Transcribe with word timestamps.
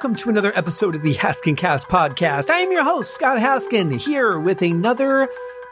welcome 0.00 0.16
to 0.16 0.30
another 0.30 0.56
episode 0.56 0.94
of 0.94 1.02
the 1.02 1.12
Haskincast 1.12 1.84
podcast. 1.88 2.48
I 2.48 2.60
am 2.60 2.72
your 2.72 2.82
host, 2.82 3.12
Scott 3.12 3.36
Haskin, 3.36 4.00
here 4.00 4.40
with 4.40 4.62
another 4.62 5.28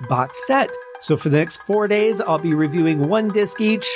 box 0.06 0.46
set. 0.46 0.70
So 1.00 1.16
for 1.16 1.30
the 1.30 1.38
next 1.38 1.62
four 1.62 1.88
days, 1.88 2.20
I'll 2.20 2.38
be 2.38 2.52
reviewing 2.52 3.08
one 3.08 3.28
disc 3.28 3.58
each 3.58 3.88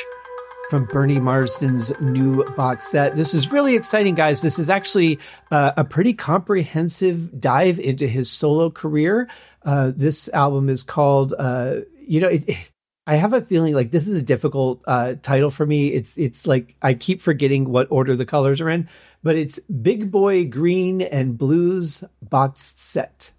from 0.71 0.87
Bernie 0.87 1.18
Marsden's 1.18 1.93
new 2.00 2.45
box 2.57 2.91
set. 2.91 3.14
This 3.14 3.35
is 3.35 3.53
really 3.53 3.77
exciting, 3.77 4.14
guys. 4.14 4.41
This 4.41 4.59
is 4.59 4.71
actually 4.71 5.18
uh, 5.50 5.73
a 5.77 5.85
pretty 5.85 6.14
comprehensive 6.14 7.39
dive 7.39 7.79
into 7.79 8.09
his 8.09 8.30
solo 8.30 8.71
career. 8.71 9.29
Uh, 9.62 9.93
this 9.95 10.30
album 10.30 10.71
is 10.71 10.83
called, 10.83 11.35
uh, 11.39 11.80
you 12.01 12.21
know, 12.21 12.29
it, 12.29 12.49
I 13.05 13.17
have 13.17 13.33
a 13.33 13.41
feeling 13.43 13.75
like 13.75 13.91
this 13.91 14.07
is 14.07 14.17
a 14.17 14.22
difficult 14.22 14.83
uh, 14.86 15.14
title 15.21 15.50
for 15.50 15.67
me. 15.67 15.89
It's 15.89 16.17
it's 16.17 16.46
like 16.46 16.77
I 16.80 16.94
keep 16.94 17.21
forgetting 17.21 17.69
what 17.69 17.89
order 17.91 18.14
the 18.14 18.25
colors 18.25 18.61
are 18.61 18.69
in, 18.69 18.89
but 19.22 19.36
it's 19.36 19.58
Big 19.61 20.11
Boy 20.11 20.44
Green 20.44 21.00
and 21.00 21.39
Blues 21.39 22.04
boxed 22.21 22.80
set. 22.80 23.32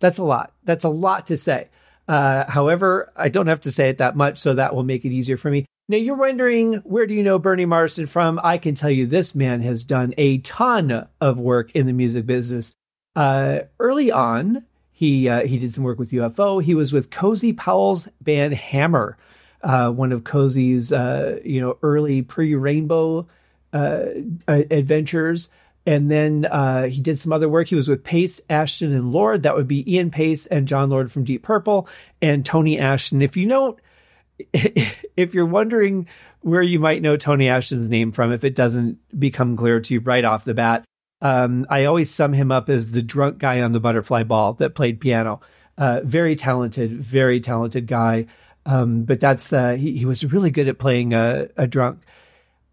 That's 0.00 0.18
a 0.18 0.24
lot. 0.24 0.52
That's 0.64 0.84
a 0.84 0.88
lot 0.88 1.26
to 1.26 1.36
say. 1.36 1.68
Uh, 2.08 2.48
however, 2.48 3.12
I 3.16 3.28
don't 3.28 3.48
have 3.48 3.62
to 3.62 3.70
say 3.70 3.88
it 3.88 3.98
that 3.98 4.16
much, 4.16 4.38
so 4.38 4.54
that 4.54 4.74
will 4.74 4.84
make 4.84 5.04
it 5.04 5.12
easier 5.12 5.36
for 5.36 5.50
me. 5.50 5.66
Now 5.88 5.98
you're 5.98 6.16
wondering 6.16 6.74
where 6.84 7.06
do 7.06 7.14
you 7.14 7.22
know 7.22 7.38
Bernie 7.38 7.64
Marsden 7.64 8.06
from? 8.06 8.40
I 8.42 8.58
can 8.58 8.74
tell 8.74 8.90
you 8.90 9.06
this 9.06 9.34
man 9.34 9.60
has 9.60 9.84
done 9.84 10.14
a 10.18 10.38
ton 10.38 11.06
of 11.20 11.38
work 11.38 11.70
in 11.72 11.86
the 11.86 11.92
music 11.92 12.26
business. 12.26 12.72
Uh, 13.14 13.60
early 13.78 14.10
on, 14.10 14.64
he 14.90 15.28
uh, 15.28 15.46
he 15.46 15.58
did 15.58 15.72
some 15.72 15.84
work 15.84 15.98
with 15.98 16.10
UFO. 16.10 16.62
He 16.62 16.74
was 16.74 16.92
with 16.92 17.10
Cozy 17.10 17.52
Powell's 17.52 18.08
band 18.20 18.54
Hammer, 18.54 19.16
uh, 19.62 19.90
one 19.90 20.10
of 20.10 20.24
Cozy's 20.24 20.92
uh, 20.92 21.38
you 21.44 21.60
know 21.60 21.78
early 21.82 22.22
pre 22.22 22.54
Rainbow 22.54 23.28
adventures. 23.72 25.50
And 25.86 26.10
then 26.10 26.46
uh, 26.46 26.86
he 26.86 27.00
did 27.00 27.18
some 27.18 27.32
other 27.32 27.48
work. 27.48 27.68
He 27.68 27.76
was 27.76 27.88
with 27.88 28.02
Paice, 28.02 28.40
Ashton, 28.50 28.92
and 28.92 29.12
Lord. 29.12 29.44
That 29.44 29.54
would 29.54 29.68
be 29.68 29.94
Ian 29.94 30.10
Paice 30.10 30.46
and 30.46 30.66
Jon 30.66 30.90
Lord 30.90 31.12
from 31.12 31.22
Deep 31.22 31.44
Purple, 31.44 31.88
and 32.20 32.44
Tony 32.44 32.78
Ashton. 32.78 33.22
If 33.22 33.36
you 33.36 33.46
know, 33.46 33.76
if 34.52 35.32
you're 35.32 35.46
wondering 35.46 36.08
where 36.40 36.62
you 36.62 36.80
might 36.80 37.02
know 37.02 37.16
Tony 37.16 37.48
Ashton's 37.48 37.88
name 37.88 38.10
from, 38.10 38.32
if 38.32 38.42
it 38.42 38.56
doesn't 38.56 38.98
become 39.18 39.56
clear 39.56 39.80
to 39.80 39.94
you 39.94 40.00
right 40.00 40.24
off 40.24 40.44
the 40.44 40.54
bat, 40.54 40.84
um, 41.22 41.66
I 41.70 41.84
always 41.84 42.10
sum 42.10 42.32
him 42.32 42.50
up 42.50 42.68
as 42.68 42.90
the 42.90 43.02
drunk 43.02 43.38
guy 43.38 43.60
on 43.60 43.72
the 43.72 43.80
butterfly 43.80 44.24
ball 44.24 44.54
that 44.54 44.74
played 44.74 45.00
piano. 45.00 45.40
Uh, 45.78 46.00
very 46.04 46.34
talented, 46.36 47.02
very 47.02 47.40
talented 47.40 47.86
guy. 47.86 48.26
Um, 48.64 49.04
but 49.04 49.20
that's 49.20 49.52
uh, 49.52 49.72
he, 49.72 49.96
he, 49.96 50.04
was 50.04 50.24
really 50.24 50.50
good 50.50 50.66
at 50.66 50.78
playing 50.78 51.14
a, 51.14 51.48
a, 51.56 51.68
drunk. 51.68 52.00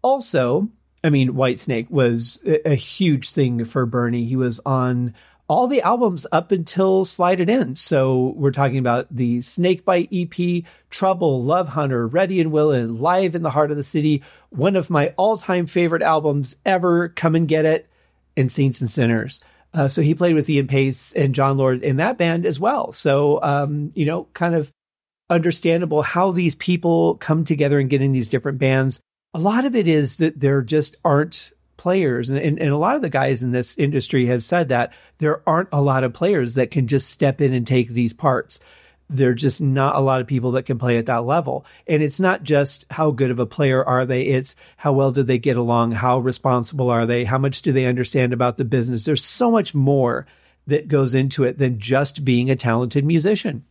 Also, 0.02 0.68
I 1.04 1.10
mean, 1.10 1.34
Whitesnake 1.34 1.90
was 1.90 2.42
a, 2.46 2.70
a, 2.70 2.74
huge 2.74 3.30
thing 3.30 3.66
for 3.66 3.84
Bernie. 3.84 4.24
He 4.24 4.36
was 4.36 4.58
on 4.64 5.14
all 5.46 5.66
the 5.66 5.82
albums 5.82 6.26
up 6.32 6.50
until 6.50 7.04
Slide 7.04 7.40
It 7.40 7.50
In. 7.50 7.76
So 7.76 8.32
we're 8.36 8.50
talking 8.50 8.78
about 8.78 9.14
the 9.14 9.42
Snakebite 9.42 10.08
EP, 10.10 10.64
Trouble, 10.88 11.44
Love 11.44 11.68
Hunter, 11.68 12.06
Ready 12.06 12.40
and 12.40 12.50
Willing, 12.50 13.00
Live 13.00 13.34
in 13.34 13.42
the 13.42 13.50
Heart 13.50 13.70
of 13.70 13.76
the 13.76 13.82
City, 13.82 14.22
one 14.48 14.76
of 14.76 14.88
my 14.88 15.08
all 15.18 15.36
time 15.36 15.66
favorite 15.66 16.02
albums 16.02 16.56
ever. 16.64 17.10
Come 17.10 17.34
and 17.34 17.46
get 17.46 17.66
it 17.66 17.86
and 18.34 18.50
Saints 18.50 18.80
and 18.80 18.90
Sinners. 18.90 19.40
Uh, 19.74 19.88
so 19.88 20.00
he 20.00 20.14
played 20.14 20.34
with 20.34 20.48
Ian 20.48 20.68
Paice 20.68 21.12
and 21.12 21.34
Jon 21.34 21.58
Lord 21.58 21.82
in 21.82 21.96
that 21.96 22.16
band 22.16 22.46
as 22.46 22.58
well. 22.58 22.92
So, 22.92 23.42
um, 23.42 23.92
you 23.94 24.06
know, 24.06 24.28
kind 24.32 24.54
of 24.54 24.72
understandable 25.28 26.02
how 26.02 26.30
these 26.30 26.54
people 26.54 27.16
come 27.16 27.44
together 27.44 27.78
and 27.78 27.90
get 27.90 28.00
in 28.00 28.12
these 28.12 28.28
different 28.28 28.58
bands. 28.58 29.00
A 29.34 29.38
lot 29.38 29.64
of 29.64 29.74
it 29.74 29.88
is 29.88 30.18
that 30.18 30.40
there 30.40 30.62
just 30.62 30.96
aren't 31.04 31.52
players. 31.76 32.30
And, 32.30 32.38
and, 32.38 32.58
and, 32.58 32.70
a 32.70 32.78
lot 32.78 32.96
of 32.96 33.02
the 33.02 33.10
guys 33.10 33.42
in 33.42 33.50
this 33.50 33.76
industry 33.76 34.26
have 34.26 34.42
said 34.44 34.70
that 34.70 34.92
there 35.18 35.42
aren't 35.46 35.68
a 35.72 35.82
lot 35.82 36.04
of 36.04 36.14
players 36.14 36.54
that 36.54 36.70
can 36.70 36.86
just 36.86 37.10
step 37.10 37.40
in 37.40 37.52
and 37.52 37.66
take 37.66 37.88
these 37.88 38.12
parts 38.12 38.60
there 39.08 39.30
are 39.30 39.34
just 39.34 39.60
not 39.60 39.96
a 39.96 40.00
lot 40.00 40.20
of 40.20 40.26
people 40.26 40.52
that 40.52 40.64
can 40.64 40.78
play 40.78 40.96
at 40.98 41.06
that 41.06 41.24
level. 41.24 41.66
And 41.86 42.02
it's 42.02 42.20
not 42.20 42.42
just 42.42 42.86
how 42.90 43.10
good 43.10 43.30
of 43.30 43.38
a 43.38 43.46
player 43.46 43.84
are 43.84 44.06
they, 44.06 44.22
it's 44.22 44.56
how 44.76 44.92
well 44.92 45.12
do 45.12 45.22
they 45.22 45.38
get 45.38 45.56
along, 45.56 45.92
how 45.92 46.18
responsible 46.18 46.90
are 46.90 47.06
they, 47.06 47.24
how 47.24 47.38
much 47.38 47.62
do 47.62 47.72
they 47.72 47.86
understand 47.86 48.32
about 48.32 48.56
the 48.56 48.64
business. 48.64 49.04
There's 49.04 49.24
so 49.24 49.50
much 49.50 49.74
more 49.74 50.26
that 50.66 50.88
goes 50.88 51.14
into 51.14 51.44
it 51.44 51.58
than 51.58 51.78
just 51.78 52.24
being 52.24 52.50
a 52.50 52.56
talented 52.56 53.04
musician. 53.04 53.64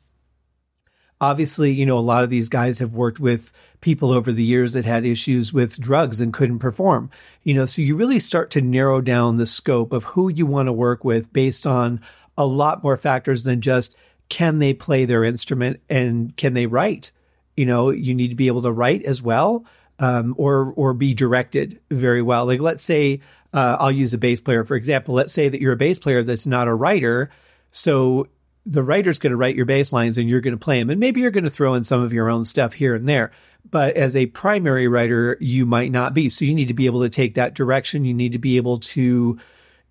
Obviously, 1.22 1.72
you 1.72 1.86
know, 1.86 1.98
a 1.98 2.00
lot 2.00 2.24
of 2.24 2.30
these 2.30 2.50
guys 2.50 2.80
have 2.80 2.94
worked 2.94 3.20
with 3.20 3.52
people 3.82 4.12
over 4.12 4.32
the 4.32 4.44
years 4.44 4.74
that 4.74 4.86
had 4.86 5.06
issues 5.06 5.54
with 5.54 5.80
drugs 5.80 6.20
and 6.20 6.34
couldn't 6.34 6.60
perform. 6.60 7.10
You 7.44 7.54
know, 7.54 7.66
so 7.66 7.82
you 7.82 7.96
really 7.96 8.20
start 8.20 8.52
to 8.52 8.62
narrow 8.62 9.00
down 9.02 9.38
the 9.38 9.46
scope 9.46 9.94
of 9.94 10.04
who 10.04 10.30
you 10.30 10.46
want 10.46 10.68
to 10.68 10.74
work 10.74 11.04
with 11.04 11.32
based 11.32 11.66
on 11.66 12.02
a 12.38 12.46
lot 12.46 12.84
more 12.84 12.98
factors 12.98 13.44
than 13.44 13.62
just 13.62 13.96
can 14.30 14.60
they 14.60 14.74
play 14.74 15.06
their 15.06 15.24
instrument 15.24 15.80
and 15.90 16.36
can 16.38 16.54
they 16.54 16.66
write? 16.66 17.12
You 17.56 17.66
know, 17.66 17.92
you 17.92 18.16
need 18.16 18.30
to 18.30 18.36
be 18.36 18.48
able 18.48 18.64
to 18.64 18.72
write 18.72 19.04
as 19.04 19.22
well, 19.22 19.66
um, 20.00 20.34
or 20.38 20.74
or 20.76 20.94
be 20.94 21.14
directed 21.14 21.80
very 21.92 22.22
well. 22.22 22.46
Like 22.46 22.60
let's 22.60 22.84
say 22.84 23.22
uh, 23.54 23.78
I'll 23.80 23.92
use 23.92 24.14
a 24.14 24.18
bass 24.18 24.42
player 24.42 24.64
for 24.64 24.76
example. 24.76 25.14
Let's 25.14 25.34
say 25.34 25.50
that 25.50 25.62
you're 25.62 25.74
a 25.74 25.78
bass 25.78 26.00
player 26.00 26.24
that's 26.24 26.48
not 26.48 26.68
a 26.68 26.74
writer, 26.74 27.30
so 27.72 28.28
the 28.66 28.84
writer's 28.84 29.20
going 29.20 29.32
to 29.32 29.38
write 29.38 29.56
your 29.56 29.66
bass 29.66 29.92
lines 29.92 30.18
and 30.18 30.30
you're 30.30 30.42
going 30.42 30.58
to 30.58 30.64
play 30.64 30.80
them, 30.80 30.90
and 30.90 31.00
maybe 31.00 31.22
you're 31.22 31.32
going 31.32 31.44
to 31.44 31.50
throw 31.50 31.74
in 31.74 31.84
some 31.84 32.02
of 32.02 32.14
your 32.14 32.30
own 32.30 32.46
stuff 32.46 32.74
here 32.74 32.96
and 32.96 33.08
there. 33.08 33.32
But 33.70 33.96
as 33.96 34.16
a 34.16 34.28
primary 34.28 34.88
writer, 34.88 35.38
you 35.40 35.66
might 35.66 35.92
not 35.92 36.14
be. 36.14 36.30
So 36.30 36.46
you 36.46 36.54
need 36.54 36.68
to 36.68 36.74
be 36.74 36.86
able 36.86 37.02
to 37.02 37.10
take 37.10 37.36
that 37.36 37.54
direction. 37.54 38.06
You 38.06 38.14
need 38.14 38.34
to 38.34 38.40
be 38.40 38.58
able 38.58 38.80
to, 38.80 39.40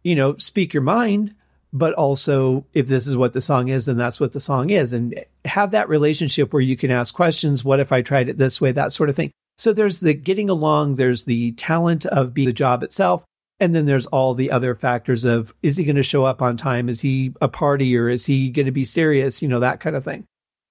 you 0.03 0.15
know, 0.15 0.37
speak 0.37 0.75
your 0.75 0.82
mind 0.82 1.34
but 1.72 1.94
also 1.94 2.66
if 2.75 2.87
this 2.87 3.06
is 3.06 3.16
what 3.16 3.32
the 3.32 3.41
song 3.41 3.69
is, 3.69 3.87
then 3.87 3.97
that's 3.97 4.21
what 4.21 4.32
the 4.32 4.41
song 4.41 4.71
is. 4.71 4.93
And 4.93 5.25
have 5.44 5.71
that 5.71 5.88
relationship 5.88 6.53
where 6.53 6.61
you 6.61 6.77
can 6.77 6.91
ask 6.91 7.15
questions. 7.15 7.65
What 7.65 7.81
if 7.81 7.93
I 7.93 8.03
tried 8.03 8.28
it 8.28 8.37
this 8.37 8.61
way? 8.61 8.72
That 8.72 8.93
sort 8.93 9.09
of 9.09 9.16
thing. 9.16 9.31
So 9.59 9.72
there's 9.72 10.00
the 10.00 10.15
getting 10.15 10.50
along, 10.50 10.97
there's 10.97 11.25
the 11.25 11.53
talent 11.53 12.05
of 12.06 12.34
being 12.34 12.47
the 12.47 12.53
job 12.53 12.82
itself. 12.82 13.25
And 13.62 13.77
then 13.77 13.87
there's 13.87 14.06
all 14.06 14.34
the 14.34 14.50
other 14.50 14.75
factors 14.75 15.25
of 15.25 15.55
is 15.62 15.77
he 15.77 15.84
going 15.84 15.95
to 15.95 16.03
show 16.03 16.25
up 16.25 16.43
on 16.43 16.56
time? 16.56 16.89
Is 16.89 17.00
he 17.00 17.33
a 17.41 17.47
party 17.47 17.97
or 17.97 18.09
is 18.09 18.27
he 18.27 18.50
going 18.50 18.67
to 18.67 18.73
be 18.73 18.84
serious? 18.84 19.41
You 19.41 19.47
know, 19.47 19.61
that 19.61 19.78
kind 19.78 19.95
of 19.95 20.03
thing. 20.03 20.27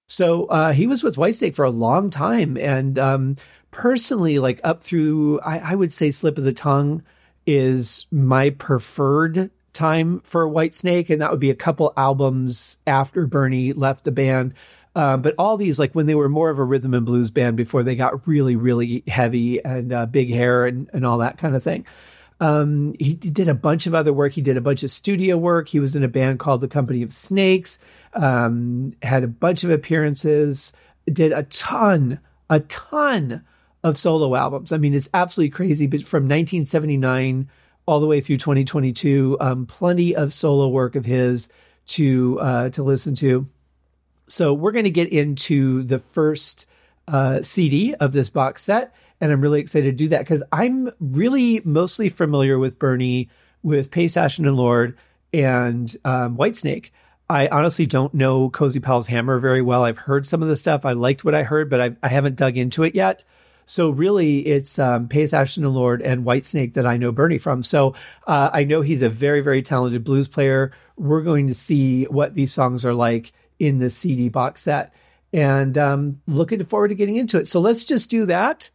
So 0.08 0.44
uh, 0.44 0.74
he 0.74 0.86
was 0.86 1.02
with 1.02 1.16
Whitesnake 1.16 1.54
for 1.54 1.64
a 1.64 1.70
long 1.70 2.10
time. 2.10 2.58
And 2.58 2.98
um, 2.98 3.36
personally, 3.70 4.38
like 4.38 4.60
up 4.62 4.84
through, 4.84 5.40
I, 5.40 5.72
I 5.72 5.74
would 5.74 5.90
say 5.90 6.10
Slip 6.10 6.36
of 6.36 6.44
the 6.44 6.52
Tongue 6.52 7.02
is 7.46 8.04
my 8.10 8.50
preferred 8.50 9.50
time 9.72 10.20
for 10.20 10.46
Whitesnake, 10.46 11.08
and 11.08 11.22
that 11.22 11.30
would 11.30 11.40
be 11.40 11.48
a 11.48 11.54
couple 11.54 11.94
albums 11.96 12.76
after 12.86 13.26
Bernie 13.26 13.72
left 13.72 14.04
the 14.04 14.12
band. 14.12 14.52
Um, 14.94 15.22
but 15.22 15.34
all 15.38 15.56
these, 15.56 15.78
like 15.78 15.94
when 15.94 16.04
they 16.04 16.14
were 16.14 16.28
more 16.28 16.50
of 16.50 16.58
a 16.58 16.64
rhythm 16.64 16.92
and 16.92 17.06
blues 17.06 17.30
band 17.30 17.56
before 17.56 17.84
they 17.84 17.94
got 17.94 18.28
really, 18.28 18.54
really 18.54 19.02
heavy 19.06 19.64
and 19.64 19.94
uh, 19.94 20.04
big 20.04 20.28
hair 20.28 20.66
and, 20.66 20.90
and 20.92 21.06
all 21.06 21.16
that 21.18 21.38
kind 21.38 21.56
of 21.56 21.62
thing. 21.62 21.86
Um, 22.42 22.94
he 22.98 23.14
did 23.14 23.48
a 23.48 23.54
bunch 23.54 23.86
of 23.86 23.94
other 23.94 24.12
work. 24.12 24.32
He 24.32 24.40
did 24.40 24.56
a 24.56 24.62
bunch 24.62 24.82
of 24.82 24.90
studio 24.90 25.36
work. 25.36 25.68
He 25.68 25.78
was 25.78 25.94
in 25.94 26.02
a 26.02 26.08
band 26.08 26.40
called 26.40 26.60
The 26.60 26.68
Company 26.68 27.02
of 27.02 27.12
Snakes, 27.12 27.78
um, 28.14 28.94
had 29.02 29.22
a 29.22 29.28
bunch 29.28 29.62
of 29.62 29.70
appearances, 29.70 30.72
did 31.10 31.32
a 31.32 31.44
ton, 31.44 32.18
a 32.50 32.60
ton 32.60 33.44
of 33.84 33.96
solo 33.96 34.34
albums. 34.34 34.72
I 34.72 34.78
mean, 34.78 34.94
it's 34.94 35.08
absolutely 35.14 35.50
crazy. 35.50 35.86
But 35.86 36.02
from 36.02 36.24
1979 36.24 37.48
all 37.86 38.00
the 38.00 38.06
way 38.06 38.20
through 38.20 38.38
2022. 38.38 39.36
Um, 39.40 39.66
plenty 39.66 40.14
of 40.14 40.32
solo 40.32 40.68
work 40.68 40.96
of 40.96 41.04
his 41.04 41.48
to 41.88 42.38
uh, 42.40 42.68
to 42.70 42.82
listen 42.82 43.14
to. 43.16 43.48
So 44.28 44.54
we're 44.54 44.72
going 44.72 44.84
to 44.84 44.90
get 44.90 45.12
into 45.12 45.82
the 45.82 45.98
first 45.98 46.66
uh, 47.08 47.42
CD 47.42 47.94
of 47.94 48.12
this 48.12 48.30
box 48.30 48.62
set, 48.62 48.94
and 49.22 49.30
I'm 49.30 49.40
really 49.40 49.60
excited 49.60 49.86
to 49.86 49.92
do 49.92 50.08
that 50.08 50.18
because 50.18 50.42
I'm 50.50 50.90
really 50.98 51.62
mostly 51.64 52.08
familiar 52.08 52.58
with 52.58 52.80
Bernie, 52.80 53.30
with 53.62 53.92
Paice 53.92 54.16
Ashton 54.16 54.48
and 54.48 54.56
Lord, 54.56 54.98
and 55.32 55.96
um, 56.04 56.36
Whitesnake. 56.36 56.90
I 57.30 57.46
honestly 57.46 57.86
don't 57.86 58.12
know 58.12 58.50
Cozy 58.50 58.80
Powell's 58.80 59.06
Hammer 59.06 59.38
very 59.38 59.62
well. 59.62 59.84
I've 59.84 59.96
heard 59.96 60.26
some 60.26 60.42
of 60.42 60.48
the 60.48 60.56
stuff. 60.56 60.84
I 60.84 60.92
liked 60.92 61.24
what 61.24 61.36
I 61.36 61.44
heard, 61.44 61.70
but 61.70 61.80
I, 61.80 61.96
I 62.02 62.08
haven't 62.08 62.34
dug 62.34 62.56
into 62.56 62.82
it 62.82 62.96
yet. 62.96 63.22
So 63.64 63.90
really, 63.90 64.40
it's 64.40 64.76
um, 64.80 65.06
Paice 65.06 65.32
Ashton 65.32 65.64
and 65.64 65.72
Lord 65.72 66.02
and 66.02 66.26
Whitesnake 66.26 66.74
that 66.74 66.84
I 66.84 66.96
know 66.96 67.12
Bernie 67.12 67.38
from. 67.38 67.62
So 67.62 67.94
uh, 68.26 68.50
I 68.52 68.64
know 68.64 68.80
he's 68.80 69.02
a 69.02 69.08
very, 69.08 69.40
very 69.40 69.62
talented 69.62 70.02
blues 70.02 70.26
player. 70.26 70.72
We're 70.96 71.22
going 71.22 71.46
to 71.46 71.54
see 71.54 72.06
what 72.06 72.34
these 72.34 72.52
songs 72.52 72.84
are 72.84 72.92
like 72.92 73.32
in 73.60 73.78
the 73.78 73.88
CD 73.88 74.28
box 74.28 74.62
set, 74.62 74.92
and 75.32 75.78
um, 75.78 76.20
looking 76.26 76.64
forward 76.64 76.88
to 76.88 76.96
getting 76.96 77.14
into 77.14 77.38
it. 77.38 77.46
So 77.46 77.60
let's 77.60 77.84
just 77.84 78.10
do 78.10 78.26
that. 78.26 78.68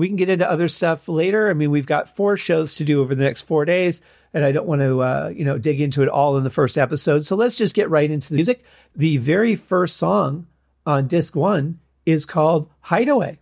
We 0.00 0.08
can 0.08 0.16
get 0.16 0.30
into 0.30 0.50
other 0.50 0.68
stuff 0.68 1.08
later. 1.08 1.50
I 1.50 1.52
mean, 1.52 1.70
we've 1.70 1.84
got 1.84 2.16
four 2.16 2.38
shows 2.38 2.76
to 2.76 2.84
do 2.84 3.02
over 3.02 3.14
the 3.14 3.22
next 3.22 3.42
four 3.42 3.66
days, 3.66 4.00
and 4.32 4.46
I 4.46 4.50
don't 4.50 4.66
want 4.66 4.80
to, 4.80 5.02
uh, 5.02 5.32
you 5.36 5.44
know, 5.44 5.58
dig 5.58 5.78
into 5.78 6.02
it 6.02 6.08
all 6.08 6.38
in 6.38 6.44
the 6.44 6.48
first 6.48 6.78
episode. 6.78 7.26
So 7.26 7.36
let's 7.36 7.56
just 7.56 7.74
get 7.74 7.90
right 7.90 8.10
into 8.10 8.30
the 8.30 8.36
music. 8.36 8.64
The 8.96 9.18
very 9.18 9.56
first 9.56 9.98
song 9.98 10.46
on 10.86 11.06
disc 11.06 11.36
one 11.36 11.80
is 12.06 12.24
called 12.24 12.70
Hideaway. 12.80 13.40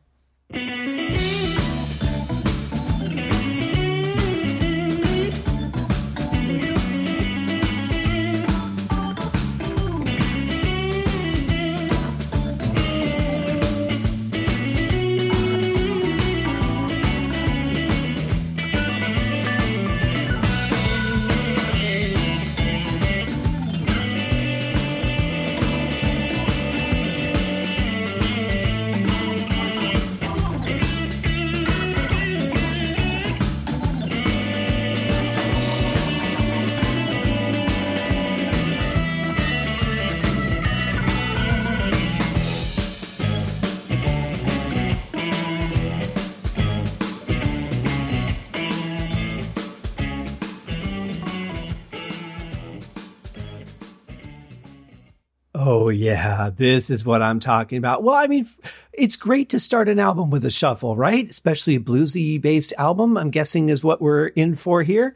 Oh, 55.88 55.90
yeah, 55.90 56.50
this 56.55 56.90
is 56.90 57.02
what 57.02 57.23
I'm 57.23 57.40
talking 57.40 57.79
about. 57.79 58.02
Well, 58.02 58.14
I 58.14 58.26
mean, 58.26 58.46
it's 58.93 59.17
great 59.17 59.49
to 59.49 59.58
start 59.58 59.88
an 59.88 59.99
album 59.99 60.29
with 60.29 60.44
a 60.44 60.50
shuffle, 60.50 60.94
right? 60.94 61.26
Especially 61.26 61.76
a 61.76 61.81
bluesy 61.81 62.38
based 62.38 62.75
album, 62.76 63.17
I'm 63.17 63.31
guessing 63.31 63.70
is 63.70 63.82
what 63.82 64.02
we're 64.02 64.26
in 64.26 64.55
for 64.55 64.82
here. 64.82 65.14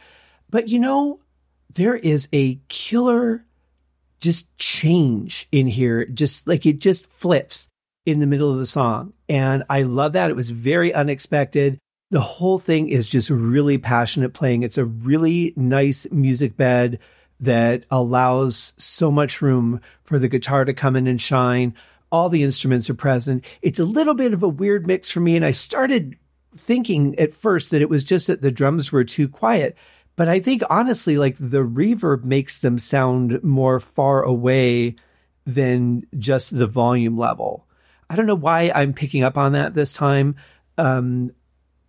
But 0.49 0.71
you 0.71 0.79
know, 0.79 1.21
there 1.75 1.95
is 1.95 2.27
a 2.33 2.59
killer 2.71 3.45
just 4.19 4.47
change 4.57 5.47
in 5.53 5.67
here, 5.67 6.07
just 6.07 6.49
like 6.49 6.65
it 6.65 6.79
just 6.79 7.05
flips 7.05 7.69
in 8.07 8.21
the 8.21 8.27
middle 8.27 8.51
of 8.51 8.59
the 8.59 8.65
song. 8.65 9.13
And 9.29 9.65
I 9.69 9.83
love 9.83 10.13
that. 10.13 10.31
It 10.31 10.37
was 10.37 10.49
very 10.49 10.95
unexpected. 10.95 11.79
The 12.11 12.23
whole 12.23 12.59
thing 12.59 12.89
is 12.89 13.09
just 13.09 13.29
really 13.29 13.77
passionate 13.77 14.33
playing. 14.33 14.63
It's 14.63 14.79
a 14.79 14.87
really 14.87 15.53
nice 15.55 16.07
music 16.11 16.57
bed 16.57 16.99
that 17.43 17.85
allows 17.91 18.73
so 18.79 19.11
much 19.11 19.43
room 19.43 19.81
for 20.05 20.19
the 20.19 20.29
guitar 20.29 20.65
to 20.65 20.73
come 20.73 20.95
in 20.95 21.09
and 21.09 21.21
shine. 21.21 21.75
All 22.11 22.29
the 22.29 22.43
instruments 22.43 22.89
are 22.89 22.95
present. 22.95 23.45
It's 23.63 23.81
a 23.81 23.85
little 23.85 24.15
bit 24.15 24.33
of 24.33 24.43
a 24.43 24.49
weird 24.49 24.87
mix 24.87 25.11
for 25.11 25.21
me. 25.21 25.35
And 25.35 25.45
I 25.45 25.51
started 25.51 26.17
thinking 26.57 27.19
at 27.19 27.33
first 27.33 27.71
that 27.71 27.83
it 27.83 27.89
was 27.89 28.05
just 28.05 28.29
that 28.29 28.43
the 28.43 28.53
drums 28.53 28.93
were 28.93 29.03
too 29.03 29.29
quiet. 29.29 29.77
But 30.15 30.29
I 30.29 30.39
think 30.39 30.63
honestly, 30.71 31.19
like 31.19 31.37
the 31.37 31.65
reverb 31.65 32.23
makes 32.23 32.59
them 32.59 32.79
sound 32.79 33.43
more 33.43 33.81
far 33.81 34.23
away 34.23 34.97
than 35.45 36.07
just 36.17 36.57
the 36.57 36.67
volume 36.69 37.19
level. 37.19 37.67
I 38.09 38.15
don't 38.15 38.27
know 38.27 38.35
why 38.37 38.71
I'm 38.73 38.93
picking 38.93 39.25
up 39.25 39.37
on 39.37 39.53
that 39.53 39.75
this 39.75 39.93
time. 39.95 40.37
Um, 40.79 41.33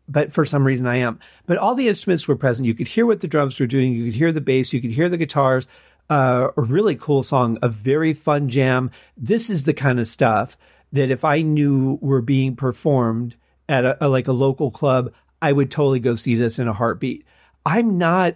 but 0.08 0.34
for 0.34 0.46
some 0.46 0.66
reason 0.66 0.86
I 0.86 0.98
am. 0.98 1.20
But 1.46 1.58
all 1.58 1.76
the 1.76 1.88
instruments 1.88 2.28
were 2.28 2.36
present. 2.36 2.66
You 2.66 2.74
could 2.74 2.88
hear 2.88 3.06
what 3.06 3.22
the 3.22 3.28
drums 3.28 3.60
were 3.60 3.68
doing. 3.68 3.94
You 3.94 4.06
could 4.06 4.16
hear 4.16 4.32
the 4.32 4.42
bass. 4.42 4.74
You 4.74 4.82
could 4.82 4.92
hear 4.92 5.10
the 5.10 5.18
guitars. 5.18 5.68
Uh, 6.10 6.50
a 6.58 6.62
really 6.62 6.96
cool 6.96 7.24
song, 7.24 7.58
a 7.62 7.70
very 7.70 8.14
fun 8.14 8.50
jam. 8.50 8.92
This 9.16 9.50
is 9.50 9.64
the 9.64 9.74
kind 9.74 10.00
of 10.00 10.08
stuff 10.08 10.58
that 10.92 11.10
if 11.10 11.24
I 11.24 11.42
knew 11.42 11.98
were 12.02 12.22
being 12.22 12.56
performed 12.56 13.36
at 13.70 13.86
a, 13.86 14.06
a 14.06 14.08
like 14.08 14.28
a 14.28 14.34
local 14.34 14.70
club, 14.70 15.14
I 15.42 15.52
would 15.52 15.72
totally 15.72 16.00
go 16.00 16.16
see 16.16 16.36
this 16.36 16.60
in 16.60 16.68
a 16.68 16.74
heartbeat. 16.74 17.26
I'm 17.66 17.98
not 17.98 18.36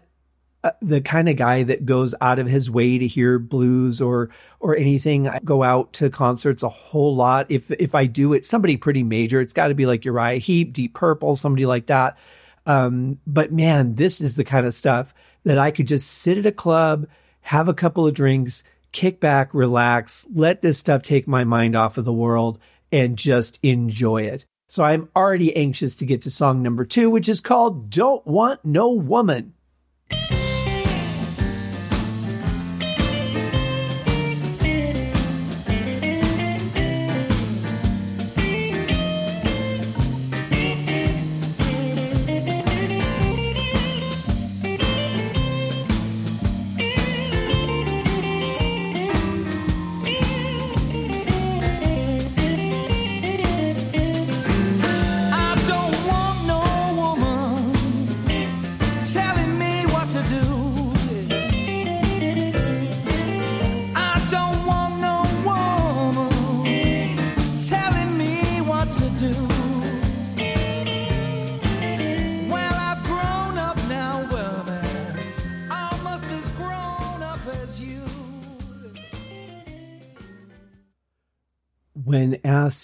the 0.81 1.01
kind 1.01 1.29
of 1.29 1.35
guy 1.35 1.63
that 1.63 1.85
goes 1.85 2.13
out 2.21 2.39
of 2.39 2.47
his 2.47 2.69
way 2.69 2.97
to 2.97 3.07
hear 3.07 3.39
blues 3.39 4.01
or 4.01 4.29
or 4.59 4.75
anything. 4.75 5.27
I 5.27 5.39
go 5.43 5.63
out 5.63 5.93
to 5.93 6.09
concerts 6.09 6.63
a 6.63 6.69
whole 6.69 7.15
lot. 7.15 7.49
If 7.49 7.71
if 7.71 7.95
I 7.95 8.05
do, 8.05 8.33
it's 8.33 8.47
somebody 8.49 8.77
pretty 8.77 9.03
major. 9.03 9.41
It's 9.41 9.53
got 9.53 9.67
to 9.67 9.75
be 9.75 9.85
like 9.85 10.05
Uriah 10.05 10.39
Heep, 10.39 10.73
Deep 10.73 10.93
Purple, 10.93 11.35
somebody 11.35 11.65
like 11.65 11.87
that. 11.87 12.17
Um, 12.65 13.19
but 13.25 13.51
man, 13.51 13.95
this 13.95 14.19
is 14.21 14.35
the 14.35 14.43
kind 14.43 14.65
of 14.65 14.73
stuff 14.73 15.13
that 15.43 15.57
I 15.57 15.71
could 15.71 15.87
just 15.87 16.09
sit 16.09 16.37
at 16.37 16.45
a 16.45 16.51
club, 16.51 17.07
have 17.41 17.69
a 17.69 17.73
couple 17.73 18.05
of 18.05 18.13
drinks, 18.13 18.63
kick 18.91 19.19
back, 19.19 19.53
relax, 19.53 20.25
let 20.33 20.61
this 20.61 20.77
stuff 20.77 21.01
take 21.01 21.27
my 21.27 21.43
mind 21.43 21.75
off 21.75 21.97
of 21.97 22.05
the 22.05 22.11
world, 22.11 22.59
and 22.91 23.17
just 23.17 23.59
enjoy 23.63 24.23
it. 24.23 24.45
So 24.69 24.83
I'm 24.83 25.07
already 25.15 25.55
anxious 25.55 25.95
to 25.95 26.05
get 26.05 26.23
to 26.23 26.31
song 26.31 26.61
number 26.61 26.83
two, 26.83 27.09
which 27.09 27.29
is 27.29 27.39
called 27.39 27.89
Don't 27.89 28.25
Want 28.27 28.65
No 28.65 28.91
Woman. 28.91 29.53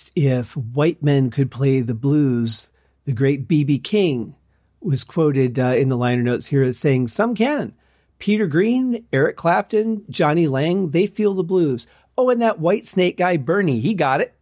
Asked 0.04 0.18
if 0.18 0.58
white 0.58 1.02
men 1.02 1.32
could 1.32 1.50
play 1.50 1.80
the 1.80 1.94
blues, 1.94 2.68
the 3.06 3.14
great 3.14 3.48
B.B. 3.48 3.80
King 3.80 4.36
was 4.82 5.06
quoted 5.06 5.58
uh, 5.58 5.76
in 5.76 5.88
the 5.88 5.96
liner 5.96 6.22
notes 6.22 6.48
here 6.48 6.62
as 6.62 6.78
saying, 6.78 7.08
Some 7.08 7.36
can. 7.36 7.72
Peter 8.20 8.46
Green, 8.46 9.06
Eric 9.14 9.38
Clapton, 9.38 10.04
Jonny 10.10 10.46
Lang, 10.46 10.90
they 10.90 11.08
feel 11.08 11.34
the 11.34 11.42
blues. 11.42 11.88
Oh, 12.18 12.30
and 12.30 12.42
that 12.42 12.60
white 12.60 12.86
snake 12.86 13.16
guy, 13.16 13.38
Bernie, 13.38 13.80
he 13.80 13.94
got 13.94 14.20
it. 14.20 14.36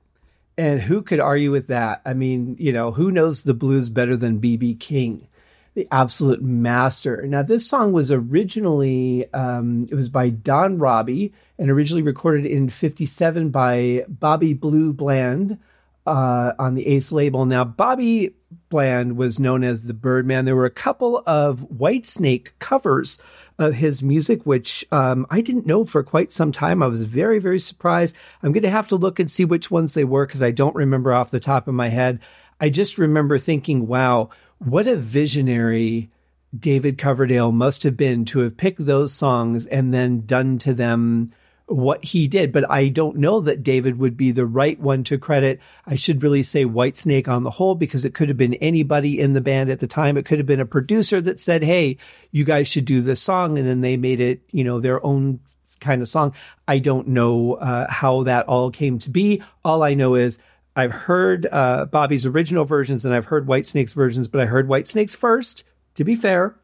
And 0.57 0.81
who 0.81 1.03
could 1.03 1.19
argue 1.19 1.51
with 1.51 1.67
that? 1.67 2.01
I 2.05 2.15
mean, 2.15 2.55
you 2.59 2.73
know, 2.73 2.91
who 2.91 3.11
knows 3.11 3.43
the 3.43 3.53
blues 3.53 3.91
better 3.91 4.17
than 4.17 4.39
B.B. 4.39 4.73
King? 4.73 5.27
The 5.73 5.87
absolute 5.91 6.41
master. 6.41 7.25
Now, 7.27 7.43
this 7.43 7.67
song 7.67 7.93
was 7.93 8.11
originally 8.11 9.31
um, 9.33 9.87
it 9.89 9.95
was 9.95 10.09
by 10.09 10.29
Don 10.29 10.77
Robey 10.77 11.33
and 11.57 11.69
originally 11.69 12.03
recorded 12.03 12.45
in 12.45 12.69
'57 12.69 13.49
by 13.49 14.05
Bobby 14.07 14.53
Blue 14.53 14.93
Bland 14.93 15.57
uh, 16.05 16.53
on 16.59 16.75
the 16.75 16.87
Ace 16.87 17.11
label. 17.11 17.45
Now, 17.45 17.63
Bobby 17.63 18.35
Bland 18.69 19.17
was 19.17 19.39
known 19.39 19.63
as 19.63 19.83
the 19.83 19.93
Birdman. 19.93 20.45
There 20.45 20.55
were 20.55 20.65
a 20.65 20.71
couple 20.71 21.23
of 21.25 21.61
Whitesnake 21.69 22.49
covers 22.59 23.17
of 23.57 23.75
his 23.75 24.01
music, 24.01 24.45
which 24.45 24.83
um, 24.91 25.25
I 25.29 25.41
didn't 25.41 25.67
know 25.67 25.85
for 25.85 26.03
quite 26.03 26.31
some 26.31 26.51
time. 26.51 26.81
I 26.81 26.87
was 26.87 27.03
very, 27.03 27.39
very 27.39 27.59
surprised. 27.59 28.15
I'm 28.41 28.51
going 28.51 28.63
to 28.63 28.69
have 28.69 28.87
to 28.89 28.95
look 28.95 29.19
and 29.19 29.29
see 29.29 29.45
which 29.45 29.69
ones 29.69 29.93
they 29.93 30.03
were 30.03 30.25
because 30.25 30.41
I 30.41 30.51
don't 30.51 30.75
remember 30.75 31.13
off 31.13 31.31
the 31.31 31.39
top 31.39 31.67
of 31.67 31.75
my 31.75 31.89
head. 31.89 32.19
I 32.59 32.69
just 32.69 32.97
remember 32.97 33.37
thinking, 33.37 33.87
wow, 33.87 34.29
what 34.63 34.85
a 34.85 34.95
visionary 34.95 36.11
David 36.57 36.97
Coverdale 36.97 37.51
must 37.51 37.83
have 37.83 37.97
been 37.97 38.25
to 38.25 38.39
have 38.39 38.57
picked 38.57 38.85
those 38.85 39.13
songs 39.13 39.65
and 39.65 39.93
then 39.93 40.25
done 40.25 40.57
to 40.59 40.73
them 40.73 41.31
what 41.65 42.03
he 42.03 42.27
did. 42.27 42.51
But 42.51 42.69
I 42.69 42.89
don't 42.89 43.17
know 43.17 43.39
that 43.39 43.63
David 43.63 43.97
would 43.97 44.15
be 44.15 44.31
the 44.31 44.45
right 44.45 44.79
one 44.79 45.03
to 45.05 45.17
credit. 45.17 45.61
I 45.87 45.95
should 45.95 46.21
really 46.21 46.43
say 46.43 46.65
Whitesnake 46.65 47.27
on 47.27 47.43
the 47.43 47.49
whole, 47.49 47.73
because 47.73 48.05
it 48.05 48.13
could 48.13 48.27
have 48.27 48.37
been 48.37 48.53
anybody 48.55 49.19
in 49.19 49.33
the 49.33 49.41
band 49.41 49.69
at 49.71 49.79
the 49.79 49.87
time. 49.87 50.15
It 50.15 50.25
could 50.25 50.37
have 50.37 50.45
been 50.45 50.59
a 50.59 50.65
producer 50.65 51.21
that 51.21 51.39
said, 51.39 51.63
Hey, 51.63 51.97
you 52.31 52.43
guys 52.43 52.67
should 52.67 52.85
do 52.85 53.01
this 53.01 53.21
song. 53.21 53.57
And 53.57 53.67
then 53.67 53.81
they 53.81 53.97
made 53.97 54.19
it, 54.19 54.41
you 54.51 54.63
know, 54.63 54.79
their 54.79 55.03
own 55.03 55.39
kind 55.79 56.01
of 56.01 56.09
song. 56.09 56.33
I 56.67 56.77
don't 56.77 57.07
know 57.07 57.55
uh, 57.55 57.89
how 57.89 58.23
that 58.23 58.47
all 58.47 58.69
came 58.69 58.99
to 58.99 59.09
be. 59.09 59.41
All 59.65 59.81
I 59.81 59.95
know 59.95 60.15
is 60.15 60.37
I've 60.75 60.91
heard 60.91 61.47
uh, 61.51 61.85
Bobby's 61.85 62.25
original 62.25 62.65
versions 62.65 63.03
and 63.03 63.13
I've 63.13 63.25
heard 63.25 63.47
Whitesnake's 63.47 63.93
versions, 63.93 64.27
but 64.27 64.41
I 64.41 64.45
heard 64.45 64.67
Whitesnake's 64.67 65.15
first, 65.15 65.63
to 65.95 66.03
be 66.03 66.15
fair. 66.15 66.55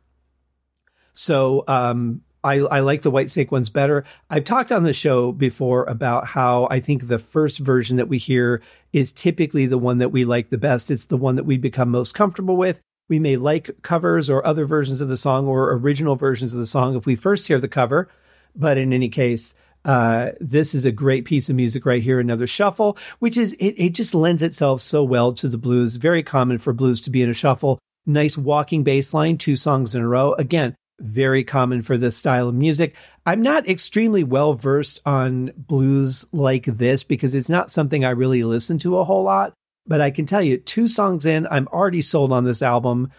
So 1.13 1.63
um, 1.67 2.21
I, 2.43 2.59
I, 2.59 2.79
like 2.79 3.01
the 3.01 3.11
White 3.11 3.29
Snake 3.29 3.51
ones 3.51 3.69
better. 3.69 4.05
I've 4.29 4.45
talked 4.45 4.71
on 4.71 4.83
the 4.83 4.93
show 4.93 5.31
before 5.31 5.83
about 5.85 6.27
how 6.27 6.67
I 6.71 6.79
think 6.79 7.07
the 7.07 7.19
first 7.19 7.59
version 7.59 7.97
that 7.97 8.07
we 8.07 8.17
hear 8.17 8.61
is 8.93 9.11
typically 9.11 9.65
the 9.65 9.77
one 9.77 9.97
that 9.97 10.11
we 10.11 10.23
like 10.23 10.49
the 10.49 10.57
best. 10.57 10.91
It's 10.91 11.05
the 11.05 11.17
one 11.17 11.35
that 11.35 11.45
we 11.45 11.57
become 11.57 11.89
most 11.89 12.13
comfortable 12.13 12.55
with. 12.55 12.81
We 13.09 13.19
may 13.19 13.35
like 13.35 13.81
covers 13.81 14.29
or 14.29 14.45
other 14.45 14.65
versions 14.65 15.01
of 15.01 15.09
the 15.09 15.17
song 15.17 15.47
or 15.47 15.73
original 15.73 16.15
versions 16.15 16.53
of 16.53 16.59
the 16.59 16.65
song 16.65 16.95
if 16.95 17.05
we 17.05 17.15
first 17.15 17.47
hear 17.47 17.59
the 17.59 17.67
cover. 17.67 18.09
But 18.55 18.77
in 18.77 18.93
any 18.93 19.09
case, 19.09 19.53
uh, 19.87 20.33
this 20.41 20.75
is 20.75 20.83
a 20.83 20.91
great 20.91 21.23
piece 21.23 21.49
of 21.49 21.55
music 21.55 21.85
right 21.85 22.03
here. 22.03 22.19
Another 22.19 22.45
shuffle, 22.45 22.97
which 23.19 23.37
is 23.37 23.53
it, 23.53 23.75
it 23.77 23.93
just 23.93 24.13
lends 24.13 24.41
itself 24.43 24.81
so 24.81 25.01
well 25.01 25.31
to 25.33 25.47
the 25.47 25.57
blues. 25.57 25.95
Very 25.95 26.21
common 26.21 26.57
for 26.57 26.73
blues 26.73 26.99
to 27.01 27.09
be 27.09 27.23
in 27.23 27.29
a 27.29 27.33
shuffle. 27.33 27.79
Nice 28.05 28.37
walking 28.37 28.83
bass 28.83 29.13
line, 29.13 29.37
two 29.37 29.55
songs 29.55 29.95
in 29.95 30.01
a 30.01 30.07
row. 30.07 30.33
Again, 30.33 30.75
very 30.99 31.43
common 31.45 31.81
for 31.83 31.97
this 31.97 32.17
style 32.17 32.49
of 32.49 32.55
music. 32.55 32.95
I'm 33.25 33.41
not 33.41 33.67
extremely 33.69 34.25
well 34.25 34.53
versed 34.55 35.01
on 35.05 35.51
blues 35.55 36.25
like 36.33 36.65
this 36.65 37.03
because 37.03 37.33
it's 37.33 37.49
not 37.49 37.71
something 37.71 38.03
I 38.03 38.09
really 38.09 38.43
listen 38.43 38.79
to 38.79 38.97
a 38.97 39.05
whole 39.05 39.23
lot. 39.23 39.53
But 39.85 40.01
I 40.01 40.11
can 40.11 40.25
tell 40.25 40.41
you, 40.41 40.57
two 40.57 40.87
songs 40.89 41.25
in, 41.25 41.47
I'm 41.49 41.69
already 41.69 42.01
sold 42.01 42.33
on 42.33 42.43
this 42.43 42.61
album, 42.61 43.09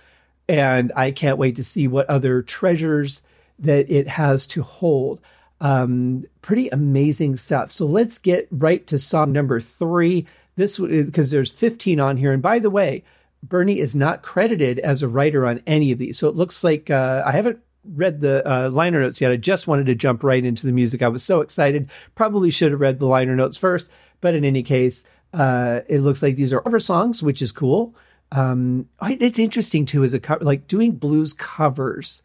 and 0.51 0.93
I 0.95 1.13
can't 1.13 1.39
wait 1.39 1.57
to 1.57 1.65
see 1.65 1.89
what 1.89 2.11
other 2.11 2.43
treasures 2.43 3.23
that 3.61 3.91
it 3.91 4.07
has 4.07 4.47
to 4.49 4.63
hold. 4.63 5.23
Um, 5.61 6.25
pretty 6.41 6.69
amazing 6.69 7.37
stuff. 7.37 7.73
So 7.73 7.87
let's 7.87 8.19
get 8.19 8.49
right 8.50 8.87
to 8.87 8.99
song 8.99 9.33
number 9.33 9.61
three. 9.61 10.27
This 10.57 10.79
because 10.79 11.31
there's 11.31 11.50
15 11.50 12.00
on 12.00 12.17
here. 12.17 12.33
And 12.33 12.43
by 12.43 12.59
the 12.59 12.71
way, 12.71 13.05
Bernie 13.43 13.79
is 13.79 13.95
not 13.95 14.23
credited 14.23 14.79
as 14.79 15.03
a 15.03 15.09
writer 15.09 15.47
on 15.47 15.62
any 15.67 15.93
of 15.93 15.99
these. 15.99 16.19
So 16.19 16.29
it 16.29 16.37
looks 16.37 16.65
like 16.65 16.91
uh, 16.91 17.23
I 17.25 17.33
haven't 17.33 17.61
read 17.85 18.21
the 18.21 18.49
uh, 18.49 18.71
liner 18.71 19.00
notes 19.00 19.21
yet. 19.21 19.31
I 19.31 19.37
just 19.37 19.67
wanted 19.67 19.87
to 19.87 19.95
jump 19.95 20.23
right 20.23 20.45
into 20.45 20.67
the 20.67 20.73
music. 20.73 21.03
I 21.03 21.09
was 21.09 21.23
so 21.23 21.41
excited. 21.41 21.91
Probably 22.15 22.50
should 22.50 22.73
have 22.73 22.81
read 22.81 22.99
the 22.99 23.07
liner 23.07 23.37
notes 23.37 23.57
first, 23.57 23.88
but 24.21 24.35
in 24.35 24.45
any 24.45 24.62
case, 24.62 25.05
uh, 25.33 25.81
it 25.88 26.00
looks 26.00 26.23
like 26.23 26.37
these 26.37 26.53
are 26.53 26.61
cover 26.61 26.81
songs, 26.81 27.23
which 27.23 27.43
is 27.43 27.53
cool. 27.53 27.95
Um, 28.33 28.88
it's 29.00 29.38
interesting 29.38 29.87
too, 29.87 30.05
as 30.05 30.12
a 30.12 30.21
cover, 30.21 30.45
like 30.45 30.67
doing 30.67 30.93
blues 30.93 31.33
covers 31.33 32.23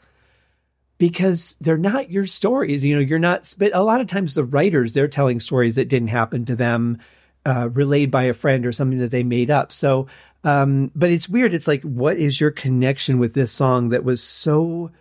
because 0.97 1.57
they're 1.59 1.77
not 1.77 2.09
your 2.09 2.25
stories. 2.25 2.83
You 2.83 2.95
know, 2.95 3.01
you're 3.01 3.19
not, 3.19 3.53
but 3.57 3.75
a 3.75 3.83
lot 3.83 4.01
of 4.01 4.07
times 4.07 4.33
the 4.33 4.43
writers, 4.43 4.93
they're 4.93 5.07
telling 5.07 5.39
stories 5.39 5.75
that 5.75 5.89
didn't 5.89 6.09
happen 6.09 6.45
to 6.45 6.55
them, 6.55 6.99
uh, 7.45 7.69
relayed 7.71 8.11
by 8.11 8.23
a 8.23 8.33
friend 8.33 8.65
or 8.65 8.71
something 8.71 8.99
that 8.99 9.11
they 9.11 9.23
made 9.23 9.51
up. 9.51 9.71
So, 9.71 10.07
um, 10.43 10.91
but 10.95 11.09
it's 11.09 11.29
weird. 11.29 11.53
It's 11.53 11.67
like, 11.67 11.83
what 11.83 12.17
is 12.17 12.39
your 12.39 12.51
connection 12.51 13.19
with 13.19 13.33
this 13.33 13.51
song 13.51 13.89
that 13.89 14.03
was 14.03 14.21
so 14.21 14.91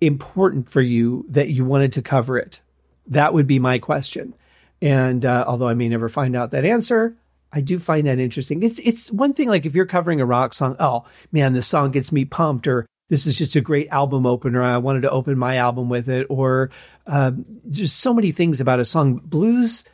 important 0.00 0.70
for 0.70 0.80
you 0.80 1.24
that 1.30 1.48
you 1.48 1.64
wanted 1.64 1.92
to 1.92 2.02
cover 2.02 2.38
it? 2.38 2.60
That 3.06 3.32
would 3.32 3.46
be 3.46 3.58
my 3.58 3.78
question. 3.78 4.34
And 4.80 5.24
uh, 5.24 5.44
although 5.46 5.68
I 5.68 5.74
may 5.74 5.88
never 5.88 6.08
find 6.08 6.36
out 6.36 6.50
that 6.52 6.64
answer, 6.64 7.16
I 7.52 7.60
do 7.60 7.78
find 7.78 8.06
that 8.06 8.18
interesting. 8.18 8.62
It's 8.62 8.78
it's 8.78 9.10
one 9.10 9.32
thing 9.32 9.48
like 9.48 9.66
if 9.66 9.74
you're 9.74 9.86
covering 9.86 10.20
a 10.20 10.26
rock 10.26 10.52
song, 10.52 10.76
oh 10.78 11.04
man, 11.32 11.52
this 11.52 11.66
song 11.66 11.90
gets 11.90 12.12
me 12.12 12.24
pumped, 12.24 12.66
or 12.68 12.86
this 13.08 13.26
is 13.26 13.36
just 13.36 13.56
a 13.56 13.60
great 13.60 13.88
album 13.88 14.26
opener. 14.26 14.62
I 14.62 14.78
wanted 14.78 15.02
to 15.02 15.10
open 15.10 15.38
my 15.38 15.56
album 15.56 15.88
with 15.88 16.08
it, 16.08 16.26
or 16.28 16.70
um, 17.06 17.44
just 17.70 17.98
so 17.98 18.12
many 18.12 18.32
things 18.32 18.60
about 18.60 18.80
a 18.80 18.84
song. 18.84 19.20
Blues 19.24 19.84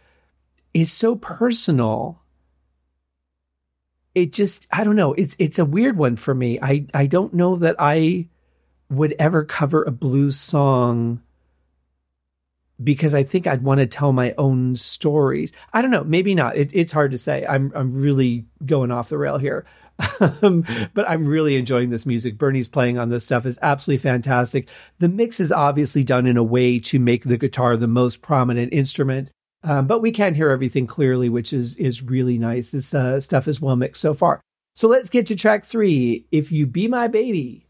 is 0.72 0.92
so 0.92 1.14
personal. 1.14 2.20
It 4.14 4.32
just 4.32 4.66
I 4.72 4.84
don't 4.84 4.96
know. 4.96 5.12
It's 5.14 5.36
it's 5.38 5.58
a 5.58 5.64
weird 5.64 5.96
one 5.96 6.16
for 6.16 6.34
me. 6.34 6.58
I 6.60 6.86
I 6.92 7.06
don't 7.06 7.34
know 7.34 7.56
that 7.56 7.76
I 7.78 8.28
would 8.90 9.14
ever 9.18 9.44
cover 9.44 9.82
a 9.82 9.90
blues 9.90 10.38
song 10.38 11.22
because 12.82 13.14
I 13.14 13.22
think 13.22 13.46
I'd 13.46 13.62
want 13.62 13.78
to 13.78 13.86
tell 13.86 14.12
my 14.12 14.34
own 14.36 14.76
stories. 14.76 15.52
I 15.72 15.82
don't 15.82 15.90
know, 15.90 16.04
maybe 16.04 16.34
not. 16.34 16.56
It, 16.56 16.72
it's 16.74 16.92
hard 16.92 17.12
to 17.12 17.18
say. 17.18 17.46
I'm 17.46 17.72
I'm 17.74 17.94
really 17.94 18.46
going 18.64 18.90
off 18.90 19.08
the 19.08 19.18
rail 19.18 19.38
here, 19.38 19.64
um, 20.42 20.64
but 20.92 21.08
I'm 21.08 21.26
really 21.26 21.56
enjoying 21.56 21.90
this 21.90 22.06
music. 22.06 22.36
Bernie's 22.36 22.68
playing 22.68 22.98
on 22.98 23.10
this 23.10 23.24
stuff 23.24 23.46
is 23.46 23.58
absolutely 23.62 24.02
fantastic. 24.02 24.68
The 24.98 25.08
mix 25.08 25.40
is 25.40 25.52
obviously 25.52 26.04
done 26.04 26.26
in 26.26 26.36
a 26.36 26.42
way 26.42 26.78
to 26.80 26.98
make 26.98 27.24
the 27.24 27.38
guitar 27.38 27.76
the 27.76 27.86
most 27.86 28.20
prominent 28.20 28.72
instrument, 28.72 29.30
um, 29.62 29.86
but 29.86 30.02
we 30.02 30.12
can 30.12 30.34
hear 30.34 30.50
everything 30.50 30.86
clearly, 30.86 31.28
which 31.28 31.52
is 31.52 31.76
is 31.76 32.02
really 32.02 32.38
nice. 32.38 32.70
This 32.70 32.92
uh, 32.92 33.20
stuff 33.20 33.48
is 33.48 33.60
well 33.60 33.76
mixed 33.76 34.02
so 34.02 34.14
far. 34.14 34.40
So 34.74 34.88
let's 34.88 35.10
get 35.10 35.26
to 35.26 35.36
track 35.36 35.64
three. 35.64 36.26
If 36.32 36.50
you 36.50 36.66
be 36.66 36.88
my 36.88 37.08
baby. 37.08 37.63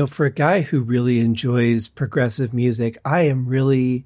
Know, 0.00 0.06
for 0.06 0.26
a 0.26 0.30
guy 0.30 0.62
who 0.62 0.80
really 0.80 1.20
enjoys 1.20 1.88
progressive 1.88 2.52
music, 2.52 2.98
I 3.04 3.22
am 3.22 3.46
really 3.46 4.04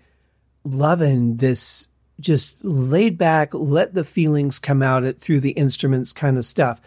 loving 0.65 1.37
this 1.37 1.89
just 2.21 2.63
laid 2.65 3.19
back, 3.19 3.53
let 3.53 3.95
the 3.95 4.05
feelings 4.05 4.59
come 4.59 4.83
out 4.83 5.05
it 5.05 5.21
through 5.21 5.41
the 5.41 5.51
instruments 5.51 6.13
kind 6.13 6.39
of 6.39 6.45
stuff. 6.45 6.81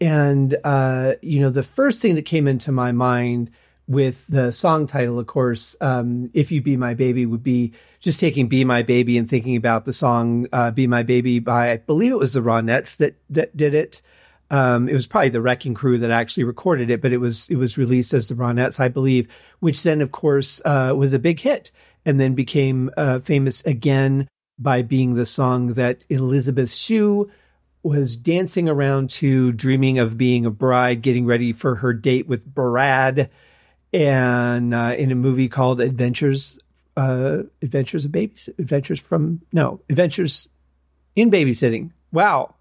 And 0.00 0.56
uh, 0.64 1.12
you 1.22 1.40
know, 1.40 1.50
the 1.50 1.62
first 1.62 2.00
thing 2.00 2.16
that 2.16 2.22
came 2.22 2.48
into 2.48 2.72
my 2.72 2.92
mind 2.92 3.50
with 3.86 4.26
the 4.28 4.52
song 4.52 4.86
title, 4.86 5.18
of 5.18 5.26
course, 5.26 5.76
um, 5.80 6.30
"If 6.34 6.50
You 6.50 6.62
Be 6.62 6.76
My 6.76 6.94
Baby," 6.94 7.26
would 7.26 7.44
be 7.44 7.72
just 8.00 8.18
taking 8.18 8.48
"Be 8.48 8.64
My 8.64 8.82
Baby" 8.82 9.16
and 9.16 9.28
thinking 9.28 9.56
about 9.56 9.84
the 9.84 9.92
song 9.92 10.46
uh, 10.52 10.72
"Be 10.72 10.86
My 10.86 11.04
Baby" 11.04 11.38
by 11.38 11.72
I 11.72 11.76
believe 11.76 12.10
it 12.10 12.18
was 12.18 12.32
the 12.32 12.40
Ronettes 12.40 12.96
that 12.96 13.14
that 13.30 13.56
did 13.56 13.74
it. 13.74 14.02
Um, 14.52 14.86
it 14.86 14.92
was 14.92 15.06
probably 15.06 15.30
the 15.30 15.40
Wrecking 15.40 15.72
Crew 15.72 15.98
that 15.98 16.10
actually 16.10 16.44
recorded 16.44 16.90
it, 16.90 17.00
but 17.00 17.10
it 17.10 17.16
was 17.16 17.48
it 17.48 17.56
was 17.56 17.78
released 17.78 18.12
as 18.12 18.28
the 18.28 18.34
Ronettes, 18.34 18.78
I 18.78 18.88
believe, 18.88 19.26
which 19.60 19.82
then, 19.82 20.02
of 20.02 20.12
course, 20.12 20.60
uh, 20.66 20.92
was 20.94 21.14
a 21.14 21.18
big 21.18 21.40
hit 21.40 21.72
and 22.04 22.20
then 22.20 22.34
became 22.34 22.90
uh, 22.98 23.20
famous 23.20 23.62
again 23.64 24.28
by 24.58 24.82
being 24.82 25.14
the 25.14 25.24
song 25.24 25.68
that 25.68 26.04
Elizabeth 26.10 26.70
Shue 26.70 27.30
was 27.82 28.14
dancing 28.14 28.68
around 28.68 29.08
to, 29.10 29.52
dreaming 29.52 29.98
of 29.98 30.18
being 30.18 30.44
a 30.44 30.50
bride, 30.50 31.00
getting 31.00 31.24
ready 31.24 31.52
for 31.54 31.76
her 31.76 31.94
date 31.94 32.28
with 32.28 32.46
Brad, 32.46 33.30
and 33.92 34.74
uh, 34.74 34.94
in 34.98 35.10
a 35.10 35.16
movie 35.16 35.48
called 35.48 35.80
Adventures, 35.80 36.58
uh, 36.98 37.38
Adventures 37.62 38.04
of 38.04 38.12
Babies, 38.12 38.50
Adventures 38.58 39.00
from 39.00 39.40
no 39.50 39.80
Adventures 39.88 40.50
in 41.16 41.30
Babysitting. 41.30 41.92
Wow. 42.12 42.54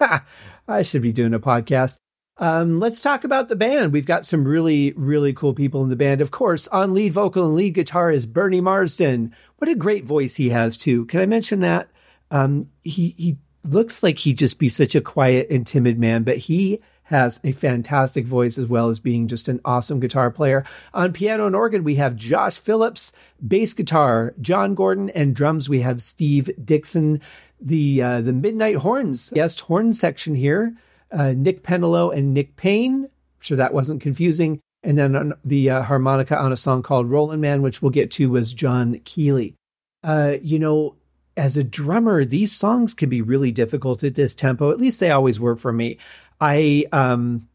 I 0.68 0.82
should 0.82 1.02
be 1.02 1.12
doing 1.12 1.34
a 1.34 1.40
podcast. 1.40 1.96
Um, 2.38 2.80
let's 2.80 3.02
talk 3.02 3.24
about 3.24 3.48
the 3.48 3.56
band. 3.56 3.92
We've 3.92 4.06
got 4.06 4.24
some 4.24 4.46
really, 4.46 4.92
really 4.92 5.32
cool 5.32 5.54
people 5.54 5.82
in 5.82 5.90
the 5.90 5.96
band. 5.96 6.20
Of 6.20 6.30
course, 6.30 6.66
on 6.68 6.94
lead 6.94 7.12
vocal 7.12 7.44
and 7.44 7.54
lead 7.54 7.74
guitar 7.74 8.10
is 8.10 8.26
Bernie 8.26 8.60
Marsden. 8.60 9.34
What 9.58 9.70
a 9.70 9.74
great 9.74 10.04
voice 10.04 10.36
he 10.36 10.48
has 10.48 10.76
too. 10.76 11.04
Can 11.06 11.20
I 11.20 11.26
mention 11.26 11.60
that? 11.60 11.90
Um, 12.30 12.70
he 12.82 13.14
he 13.18 13.36
looks 13.64 14.02
like 14.02 14.18
he'd 14.18 14.38
just 14.38 14.58
be 14.58 14.68
such 14.68 14.94
a 14.94 15.00
quiet 15.00 15.48
and 15.50 15.66
timid 15.66 15.98
man, 15.98 16.22
but 16.22 16.38
he 16.38 16.80
has 17.04 17.40
a 17.44 17.52
fantastic 17.52 18.24
voice 18.24 18.56
as 18.56 18.66
well 18.66 18.88
as 18.88 18.98
being 18.98 19.28
just 19.28 19.46
an 19.48 19.60
awesome 19.64 20.00
guitar 20.00 20.30
player. 20.30 20.64
On 20.94 21.12
piano 21.12 21.46
and 21.46 21.54
organ, 21.54 21.84
we 21.84 21.96
have 21.96 22.16
Josh 22.16 22.56
Phillips, 22.56 23.12
bass 23.46 23.74
guitar, 23.74 24.34
John 24.40 24.74
Gordon, 24.74 25.10
and 25.10 25.36
drums, 25.36 25.68
we 25.68 25.82
have 25.82 26.00
Steve 26.00 26.50
Dixon 26.64 27.20
the 27.64 28.02
uh, 28.02 28.20
the 28.20 28.32
Midnight 28.32 28.76
Horns 28.76 29.30
guest 29.30 29.60
horn 29.60 29.92
section 29.92 30.34
here. 30.34 30.76
Uh, 31.10 31.32
Nick 31.36 31.62
Pentelow 31.62 32.16
and 32.16 32.32
Nick 32.32 32.56
Payne. 32.56 33.08
Sure 33.40 33.56
that 33.56 33.74
wasn't 33.74 34.00
confusing. 34.00 34.60
And 34.82 34.98
then 34.98 35.32
the 35.44 35.70
uh, 35.70 35.82
harmonica 35.82 36.36
on 36.36 36.52
a 36.52 36.56
song 36.56 36.82
called 36.82 37.08
Rollin' 37.08 37.40
Man, 37.40 37.62
which 37.62 37.80
we'll 37.80 37.90
get 37.90 38.10
to, 38.12 38.30
was 38.30 38.52
John 38.52 39.00
Keeley. 39.04 39.54
Uh, 40.02 40.34
you 40.42 40.58
know, 40.58 40.96
as 41.36 41.56
a 41.56 41.62
drummer, 41.62 42.24
these 42.24 42.52
songs 42.52 42.94
can 42.94 43.08
be 43.08 43.22
really 43.22 43.52
difficult 43.52 44.02
at 44.02 44.14
this 44.14 44.34
tempo. 44.34 44.70
At 44.70 44.80
least 44.80 44.98
they 44.98 45.10
always 45.10 45.38
were 45.38 45.56
for 45.56 45.72
me. 45.72 45.98
I 46.40 46.86
um, 46.90 47.48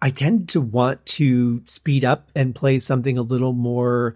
I 0.00 0.10
tend 0.10 0.50
to 0.50 0.60
want 0.60 1.04
to 1.06 1.62
speed 1.64 2.04
up 2.04 2.30
and 2.34 2.54
play 2.54 2.78
something 2.78 3.18
a 3.18 3.22
little 3.22 3.52
more 3.52 4.14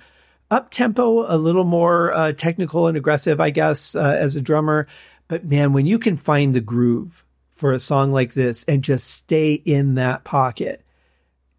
up 0.50 0.70
tempo, 0.70 1.24
a 1.32 1.36
little 1.36 1.64
more 1.64 2.12
uh, 2.12 2.32
technical 2.32 2.86
and 2.86 2.96
aggressive, 2.96 3.40
I 3.40 3.50
guess, 3.50 3.94
uh, 3.94 4.16
as 4.18 4.36
a 4.36 4.40
drummer. 4.40 4.86
But 5.28 5.44
man, 5.44 5.72
when 5.72 5.86
you 5.86 5.98
can 5.98 6.16
find 6.16 6.54
the 6.54 6.60
groove 6.60 7.24
for 7.50 7.72
a 7.72 7.78
song 7.78 8.12
like 8.12 8.34
this 8.34 8.64
and 8.64 8.82
just 8.82 9.10
stay 9.10 9.52
in 9.52 9.94
that 9.96 10.24
pocket, 10.24 10.84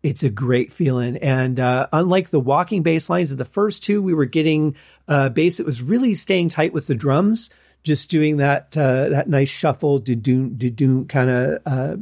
it's 0.02 0.24
a 0.24 0.30
great 0.30 0.72
feeling. 0.72 1.18
And 1.18 1.60
uh, 1.60 1.88
unlike 1.92 2.30
the 2.30 2.40
walking 2.40 2.84
bass 2.84 3.10
lines 3.10 3.32
of 3.32 3.38
the 3.38 3.46
first 3.46 3.84
two, 3.84 4.02
we 4.02 4.14
were 4.14 4.26
getting 4.26 4.76
uh, 5.08 5.30
bass 5.30 5.58
that 5.58 5.66
was 5.66 5.82
really 5.82 6.14
staying 6.14 6.50
tight 6.50 6.74
with 6.74 6.88
the 6.88 6.96
drums, 6.96 7.50
just 7.84 8.10
doing 8.10 8.38
that 8.38 8.76
uh, 8.78 9.10
that 9.10 9.30
nice 9.30 9.50
shuffle, 9.50 10.00
do-doon, 10.00 10.58
do-doon 10.58 11.08
kind 11.08 11.30
of 11.30 11.62
uh, 11.66 11.96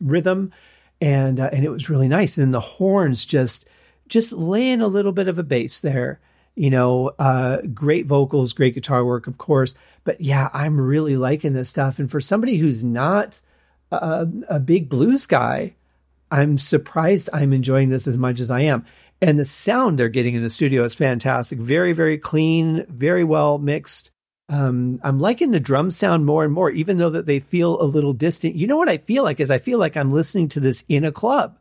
rhythm, 0.00 0.52
and 1.00 1.40
uh, 1.40 1.50
and 1.52 1.64
it 1.64 1.70
was 1.70 1.90
really 1.90 2.08
nice. 2.08 2.38
And 2.38 2.54
the 2.54 2.60
horns 2.60 3.24
just 3.24 3.66
just 4.08 4.32
laying 4.32 4.80
a 4.80 4.88
little 4.88 5.12
bit 5.12 5.28
of 5.28 5.38
a 5.38 5.42
bass 5.42 5.80
there. 5.80 6.20
You 6.54 6.70
know, 6.70 7.12
uh, 7.18 7.62
great 7.72 8.06
vocals, 8.06 8.52
great 8.52 8.74
guitar 8.74 9.04
work, 9.04 9.26
of 9.26 9.38
course. 9.38 9.74
But 10.04 10.20
yeah, 10.20 10.50
I'm 10.52 10.80
really 10.80 11.16
liking 11.16 11.54
this 11.54 11.70
stuff. 11.70 11.98
And 11.98 12.10
for 12.10 12.20
somebody 12.20 12.58
who's 12.58 12.84
not 12.84 13.40
a, 13.90 14.26
a 14.48 14.58
big 14.58 14.88
blues 14.88 15.26
guy, 15.26 15.74
I'm 16.30 16.58
surprised 16.58 17.30
I'm 17.32 17.52
enjoying 17.52 17.90
this 17.90 18.06
as 18.06 18.18
much 18.18 18.40
as 18.40 18.50
I 18.50 18.60
am. 18.60 18.84
And 19.20 19.38
the 19.38 19.44
sound 19.44 19.98
they're 19.98 20.08
getting 20.08 20.34
in 20.34 20.42
the 20.42 20.50
studio 20.50 20.84
is 20.84 20.94
fantastic. 20.94 21.58
Very, 21.58 21.92
very 21.92 22.18
clean, 22.18 22.84
very 22.88 23.22
well 23.22 23.58
mixed. 23.58 24.10
Um, 24.48 25.00
I'm 25.04 25.20
liking 25.20 25.52
the 25.52 25.60
drum 25.60 25.90
sound 25.90 26.26
more 26.26 26.44
and 26.44 26.52
more, 26.52 26.70
even 26.70 26.98
though 26.98 27.10
that 27.10 27.26
they 27.26 27.38
feel 27.38 27.80
a 27.80 27.84
little 27.84 28.12
distant. 28.12 28.56
You 28.56 28.66
know 28.66 28.76
what 28.76 28.88
I 28.88 28.98
feel 28.98 29.22
like 29.22 29.40
is 29.40 29.50
I 29.50 29.58
feel 29.58 29.78
like 29.78 29.96
I'm 29.96 30.12
listening 30.12 30.48
to 30.50 30.60
this 30.60 30.84
in 30.88 31.04
a 31.04 31.12
club 31.12 31.56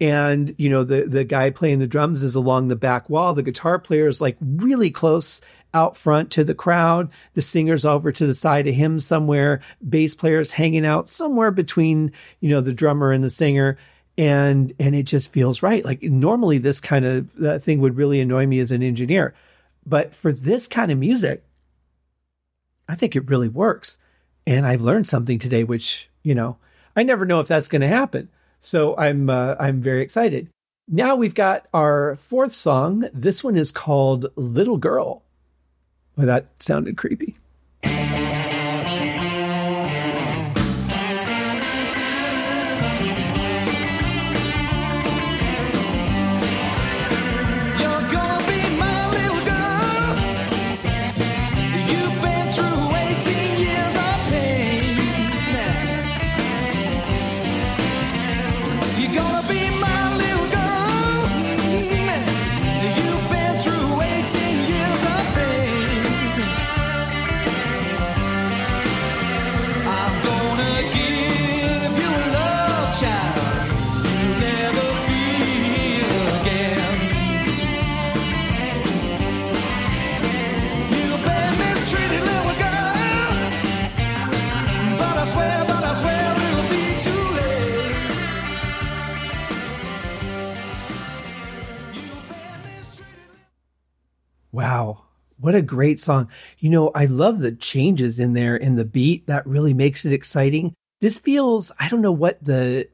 and 0.00 0.54
you 0.58 0.68
know 0.68 0.84
the 0.84 1.02
the 1.02 1.24
guy 1.24 1.50
playing 1.50 1.78
the 1.78 1.86
drums 1.86 2.22
is 2.22 2.34
along 2.34 2.68
the 2.68 2.76
back 2.76 3.08
wall. 3.08 3.34
The 3.34 3.42
guitar 3.42 3.78
player 3.78 4.08
is 4.08 4.20
like 4.20 4.36
really 4.40 4.90
close 4.90 5.40
out 5.72 5.96
front 5.96 6.30
to 6.32 6.44
the 6.44 6.54
crowd. 6.54 7.10
The 7.34 7.42
singer's 7.42 7.84
over 7.84 8.12
to 8.12 8.26
the 8.26 8.34
side 8.34 8.66
of 8.66 8.74
him 8.74 9.00
somewhere. 9.00 9.60
Bass 9.86 10.14
player's 10.14 10.52
hanging 10.52 10.86
out 10.86 11.08
somewhere 11.08 11.50
between 11.50 12.12
you 12.40 12.50
know 12.50 12.60
the 12.60 12.72
drummer 12.72 13.12
and 13.12 13.22
the 13.22 13.30
singer. 13.30 13.78
And 14.16 14.72
and 14.78 14.94
it 14.94 15.04
just 15.04 15.32
feels 15.32 15.62
right. 15.62 15.84
Like 15.84 16.02
normally 16.02 16.58
this 16.58 16.80
kind 16.80 17.04
of 17.04 17.44
uh, 17.44 17.58
thing 17.58 17.80
would 17.80 17.96
really 17.96 18.20
annoy 18.20 18.46
me 18.46 18.60
as 18.60 18.70
an 18.70 18.82
engineer. 18.82 19.34
But 19.86 20.14
for 20.14 20.32
this 20.32 20.66
kind 20.68 20.90
of 20.90 20.98
music 20.98 21.44
i 22.86 22.94
think 22.94 23.16
it 23.16 23.28
really 23.28 23.48
works. 23.48 23.98
And 24.46 24.66
i've 24.66 24.82
learned 24.82 25.06
something 25.06 25.38
today 25.38 25.64
which 25.64 26.10
you 26.22 26.34
know 26.34 26.58
i 26.94 27.02
never 27.02 27.24
know 27.24 27.40
if 27.40 27.48
that's 27.48 27.68
going 27.68 27.80
to 27.80 27.88
happen 27.88 28.28
so 28.64 28.96
I'm 28.96 29.30
uh, 29.30 29.54
I'm 29.60 29.80
very 29.80 30.02
excited. 30.02 30.48
Now 30.88 31.14
we've 31.14 31.34
got 31.34 31.66
our 31.72 32.16
fourth 32.16 32.54
song. 32.54 33.08
This 33.12 33.44
one 33.44 33.56
is 33.56 33.70
called 33.70 34.26
Little 34.36 34.76
Girl. 34.76 35.22
Well, 36.16 36.26
that 36.26 36.46
sounded 36.60 36.96
creepy. 36.96 37.36
What 95.44 95.54
a 95.54 95.60
great 95.60 96.00
song. 96.00 96.30
You 96.58 96.70
know, 96.70 96.90
I 96.94 97.04
love 97.04 97.38
the 97.38 97.52
changes 97.52 98.18
in 98.18 98.32
there 98.32 98.56
in 98.56 98.76
the 98.76 98.84
beat. 98.86 99.26
That 99.26 99.46
really 99.46 99.74
makes 99.74 100.06
it 100.06 100.12
exciting. 100.14 100.72
This 101.02 101.18
feels, 101.18 101.70
I 101.78 101.90
don't 101.90 102.00
know 102.00 102.12
what 102.12 102.42
the, 102.42 102.88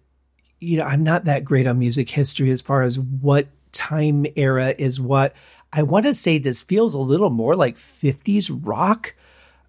you 0.59 0.77
know, 0.77 0.83
I'm 0.83 1.05
not 1.05 1.27
that 1.27 1.45
great 1.45 1.69
on 1.69 1.79
music 1.79 2.11
history 2.11 2.51
as 2.51 2.61
far 2.61 2.83
as 2.83 2.99
what 2.99 3.47
time 3.71 4.27
era 4.35 4.75
is 4.77 5.01
what. 5.01 5.33
I 5.73 5.85
want 5.85 6.07
to 6.07 6.13
say 6.13 6.39
this 6.39 6.61
feels 6.61 6.93
a 6.95 6.99
little 6.99 7.31
more 7.31 7.55
like 7.55 7.77
50s 7.77 8.51
rock. 8.67 9.15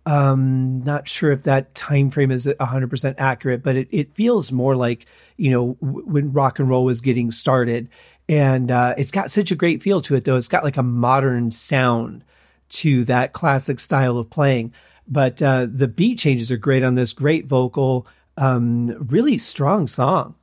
Um, 0.08 0.82
not 0.82 1.08
sure 1.08 1.32
if 1.32 1.44
that 1.44 1.76
time 1.76 2.10
frame 2.10 2.32
is 2.32 2.48
100% 2.48 3.16
accurate, 3.20 3.62
but 3.62 3.76
it, 3.76 3.90
it 3.92 4.16
feels 4.16 4.52
more 4.52 4.76
like, 4.76 5.06
you 5.38 5.52
know, 5.52 5.78
when 5.82 6.34
rock 6.34 6.58
and 6.58 6.68
roll 6.68 6.86
was 6.86 7.02
getting 7.02 7.30
started 7.30 7.90
and 8.28 8.72
uh, 8.72 8.96
it's 8.98 9.12
got 9.12 9.30
such 9.30 9.52
a 9.52 9.56
great 9.56 9.84
feel 9.84 10.02
to 10.02 10.16
it 10.16 10.26
though 10.26 10.36
it's 10.36 10.48
got 10.48 10.64
like 10.64 10.78
a 10.78 10.84
modern 10.84 11.52
sound 11.52 12.24
to 12.72 13.06
that 13.06 13.34
classic 13.34 13.80
style 13.80 14.18
of 14.18 14.30
playing. 14.30 14.74
But 15.08 15.42
uh, 15.42 15.68
the 15.70 15.88
beat 15.88 16.20
changes 16.20 16.52
are 16.52 16.58
great 16.58 16.84
on 16.84 16.96
this 16.96 17.14
great 17.14 17.48
vocal 17.48 18.08
um, 18.38 19.08
really 19.10 19.38
strong 19.38 19.88
song. 19.88 20.36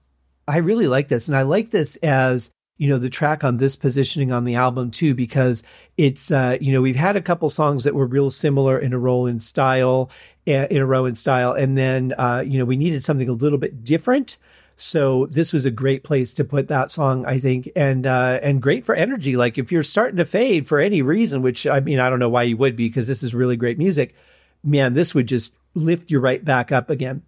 I 0.46 0.58
really 0.58 0.88
like 0.88 1.08
this 1.08 1.28
and 1.28 1.36
i 1.36 1.42
like 1.42 1.70
this 1.70 1.96
as 1.96 2.50
you 2.78 2.88
know 2.88 2.98
the 2.98 3.10
track 3.10 3.44
on 3.44 3.58
this 3.58 3.76
positioning 3.76 4.32
on 4.32 4.44
the 4.44 4.54
album 4.54 4.90
too 4.90 5.14
because 5.14 5.62
it's 5.96 6.30
uh, 6.30 6.56
you 6.60 6.72
know 6.72 6.80
we've 6.80 6.96
had 6.96 7.16
a 7.16 7.22
couple 7.22 7.50
songs 7.50 7.84
that 7.84 7.94
were 7.94 8.06
real 8.06 8.30
similar 8.30 8.78
in 8.78 8.94
a 8.94 8.98
role 8.98 9.26
in 9.26 9.40
style 9.40 10.10
in 10.46 10.78
a 10.78 10.86
row 10.86 11.04
in 11.04 11.14
style 11.14 11.52
and 11.52 11.76
then 11.76 12.14
uh, 12.16 12.42
you 12.46 12.58
know 12.58 12.64
we 12.64 12.76
needed 12.76 13.04
something 13.04 13.28
a 13.28 13.32
little 13.32 13.58
bit 13.58 13.84
different 13.84 14.38
so 14.80 15.26
this 15.26 15.52
was 15.52 15.64
a 15.64 15.72
great 15.72 16.04
place 16.04 16.32
to 16.34 16.44
put 16.44 16.68
that 16.68 16.92
song, 16.92 17.26
I 17.26 17.40
think, 17.40 17.68
and 17.74 18.06
uh, 18.06 18.38
and 18.40 18.62
great 18.62 18.86
for 18.86 18.94
energy. 18.94 19.36
Like 19.36 19.58
if 19.58 19.72
you're 19.72 19.82
starting 19.82 20.18
to 20.18 20.24
fade 20.24 20.68
for 20.68 20.78
any 20.78 21.02
reason, 21.02 21.42
which 21.42 21.66
I 21.66 21.80
mean 21.80 21.98
I 21.98 22.08
don't 22.08 22.20
know 22.20 22.28
why 22.28 22.44
you 22.44 22.56
would 22.56 22.76
be 22.76 22.88
because 22.88 23.08
this 23.08 23.24
is 23.24 23.34
really 23.34 23.56
great 23.56 23.76
music. 23.76 24.14
Man, 24.62 24.94
this 24.94 25.16
would 25.16 25.26
just 25.26 25.52
lift 25.74 26.12
you 26.12 26.20
right 26.20 26.44
back 26.44 26.70
up 26.70 26.90
again, 26.90 27.22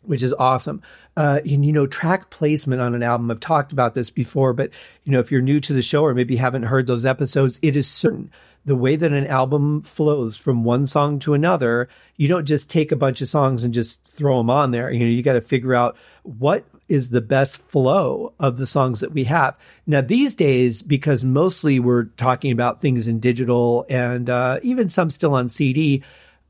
which 0.00 0.22
is 0.22 0.32
awesome. 0.32 0.80
Uh, 1.14 1.40
and 1.44 1.62
you 1.64 1.72
know, 1.72 1.86
track 1.86 2.30
placement 2.30 2.80
on 2.80 2.94
an 2.94 3.02
album. 3.02 3.30
I've 3.30 3.40
talked 3.40 3.72
about 3.72 3.92
this 3.92 4.08
before, 4.08 4.54
but 4.54 4.70
you 5.04 5.12
know, 5.12 5.20
if 5.20 5.30
you're 5.30 5.42
new 5.42 5.60
to 5.60 5.74
the 5.74 5.82
show 5.82 6.02
or 6.02 6.14
maybe 6.14 6.36
haven't 6.36 6.62
heard 6.62 6.86
those 6.86 7.04
episodes, 7.04 7.58
it 7.60 7.76
is 7.76 7.86
certain 7.86 8.30
the 8.64 8.76
way 8.76 8.96
that 8.96 9.12
an 9.12 9.26
album 9.26 9.82
flows 9.82 10.36
from 10.36 10.64
one 10.64 10.86
song 10.86 11.18
to 11.20 11.34
another, 11.34 11.88
you 12.16 12.28
don't 12.28 12.44
just 12.44 12.70
take 12.70 12.92
a 12.92 12.96
bunch 12.96 13.20
of 13.20 13.28
songs 13.28 13.64
and 13.64 13.74
just 13.74 13.98
throw 14.08 14.38
them 14.38 14.50
on 14.50 14.70
there. 14.70 14.90
You 14.90 15.00
know, 15.00 15.10
you 15.10 15.22
got 15.22 15.32
to 15.32 15.40
figure 15.40 15.74
out 15.74 15.96
what 16.22 16.64
is 16.88 17.10
the 17.10 17.20
best 17.20 17.58
flow 17.58 18.34
of 18.38 18.56
the 18.56 18.66
songs 18.66 19.00
that 19.00 19.12
we 19.12 19.24
have. 19.24 19.56
Now, 19.86 20.00
these 20.00 20.34
days, 20.34 20.82
because 20.82 21.24
mostly 21.24 21.80
we're 21.80 22.04
talking 22.04 22.52
about 22.52 22.80
things 22.80 23.08
in 23.08 23.18
digital 23.18 23.86
and 23.88 24.28
uh, 24.30 24.60
even 24.62 24.88
some 24.88 25.10
still 25.10 25.34
on 25.34 25.48
CD, 25.48 26.02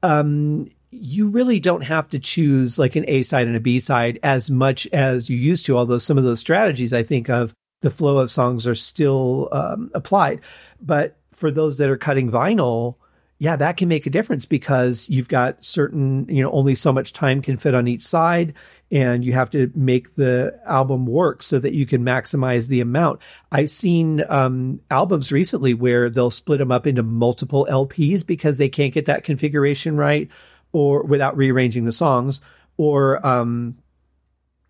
um, 0.02 0.68
you 0.90 1.28
really 1.28 1.60
don't 1.60 1.82
have 1.82 2.08
to 2.10 2.18
choose 2.18 2.78
like 2.78 2.96
an 2.96 3.04
A 3.08 3.22
side 3.22 3.46
and 3.46 3.56
a 3.56 3.60
B 3.60 3.78
side 3.78 4.18
as 4.22 4.50
much 4.50 4.86
as 4.88 5.30
you 5.30 5.36
used 5.36 5.64
to, 5.66 5.78
although 5.78 5.98
some 5.98 6.18
of 6.18 6.24
those 6.24 6.40
strategies 6.40 6.92
I 6.92 7.02
think 7.02 7.30
of 7.30 7.54
the 7.80 7.90
flow 7.90 8.18
of 8.18 8.30
songs 8.30 8.66
are 8.66 8.74
still 8.74 9.48
um, 9.52 9.90
applied. 9.94 10.40
But 10.80 11.16
for 11.42 11.50
those 11.50 11.78
that 11.78 11.90
are 11.90 11.96
cutting 11.96 12.30
vinyl, 12.30 12.94
yeah, 13.40 13.56
that 13.56 13.76
can 13.76 13.88
make 13.88 14.06
a 14.06 14.10
difference 14.10 14.46
because 14.46 15.08
you've 15.08 15.26
got 15.26 15.64
certain, 15.64 16.24
you 16.28 16.40
know, 16.40 16.52
only 16.52 16.76
so 16.76 16.92
much 16.92 17.12
time 17.12 17.42
can 17.42 17.56
fit 17.56 17.74
on 17.74 17.88
each 17.88 18.02
side 18.02 18.54
and 18.92 19.24
you 19.24 19.32
have 19.32 19.50
to 19.50 19.72
make 19.74 20.14
the 20.14 20.56
album 20.64 21.04
work 21.04 21.42
so 21.42 21.58
that 21.58 21.74
you 21.74 21.84
can 21.84 22.04
maximize 22.04 22.68
the 22.68 22.80
amount. 22.80 23.18
I've 23.50 23.70
seen 23.70 24.22
um, 24.28 24.78
albums 24.88 25.32
recently 25.32 25.74
where 25.74 26.10
they'll 26.10 26.30
split 26.30 26.60
them 26.60 26.70
up 26.70 26.86
into 26.86 27.02
multiple 27.02 27.66
LPs 27.68 28.24
because 28.24 28.58
they 28.58 28.68
can't 28.68 28.94
get 28.94 29.06
that 29.06 29.24
configuration 29.24 29.96
right 29.96 30.28
or 30.70 31.02
without 31.02 31.36
rearranging 31.36 31.86
the 31.86 31.90
songs 31.90 32.40
or, 32.76 33.26
um, 33.26 33.76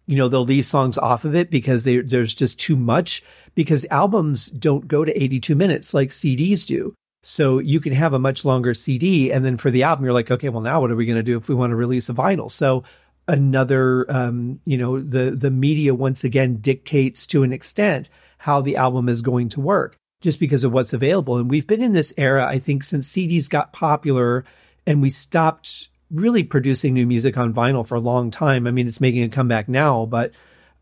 you 0.07 0.17
know, 0.17 0.29
they'll 0.29 0.45
leave 0.45 0.67
songs 0.67 0.99
off 0.99 1.25
of 1.25 1.35
it 1.35 1.51
because 1.51 1.85
they, 1.85 1.99
there's 1.99 2.35
just 2.35 2.59
too 2.59 2.77
much 2.77 3.23
because 3.55 3.87
albums 3.91 4.47
don't 4.47 4.89
go 4.89 5.05
to 5.05 5.23
82 5.23 5.55
minutes 5.55 5.95
like 5.95 6.11
CDs 6.11 6.67
do. 6.67 6.95
So 7.23 7.61
you 7.61 7.81
can 7.81 7.93
have 7.93 8.13
a 8.13 8.19
much 8.19 8.45
longer 8.45 8.75
CD. 8.75 9.33
And 9.33 9.45
then 9.45 9.57
for 9.57 9.71
the 9.71 9.85
album, 9.85 10.05
you're 10.05 10.15
like, 10.15 10.31
okay, 10.31 10.49
well, 10.49 10.61
now 10.61 10.81
what 10.81 10.91
are 10.91 10.97
we 10.97 11.07
going 11.07 11.17
to 11.17 11.23
do 11.23 11.37
if 11.37 11.49
we 11.49 11.55
want 11.55 11.71
to 11.71 11.77
release 11.77 12.09
a 12.09 12.15
vinyl? 12.15 12.51
So 12.51 12.83
another, 13.29 14.11
um, 14.11 14.61
you 14.65 14.77
know, 14.77 15.01
the, 15.01 15.31
the 15.31 15.51
media 15.51 15.95
once 15.95 16.25
again 16.25 16.57
dictates 16.57 17.27
to 17.29 17.45
an 17.45 17.53
extent 17.53 18.09
how 18.39 18.61
the 18.61 18.77
album 18.77 19.09
is 19.09 19.23
going 19.23 19.51
to 19.51 19.61
work 19.61 19.97
just 20.21 20.41
because 20.41 20.65
of 20.65 20.73
what's 20.73 20.93
available. 20.93 21.37
And 21.37 21.49
we've 21.49 21.67
been 21.67 21.83
in 21.83 21.93
this 21.93 22.13
era, 22.17 22.45
I 22.45 22.59
think, 22.59 22.83
since 22.83 23.11
CDs 23.11 23.49
got 23.49 23.73
popular 23.73 24.45
and 24.85 25.01
we 25.01 25.11
stopped 25.11 25.89
really 26.13 26.45
producing 26.45 26.95
new 26.95 27.07
music 27.07 27.37
on 27.39 27.55
vinyl 27.55 27.87
for 27.87 27.95
a 27.95 28.01
long 28.01 28.31
time. 28.31 28.67
I 28.67 28.71
mean, 28.71 28.87
it's 28.87 29.01
making 29.01 29.23
a 29.23 29.29
comeback 29.29 29.69
now, 29.69 30.07
but 30.07 30.33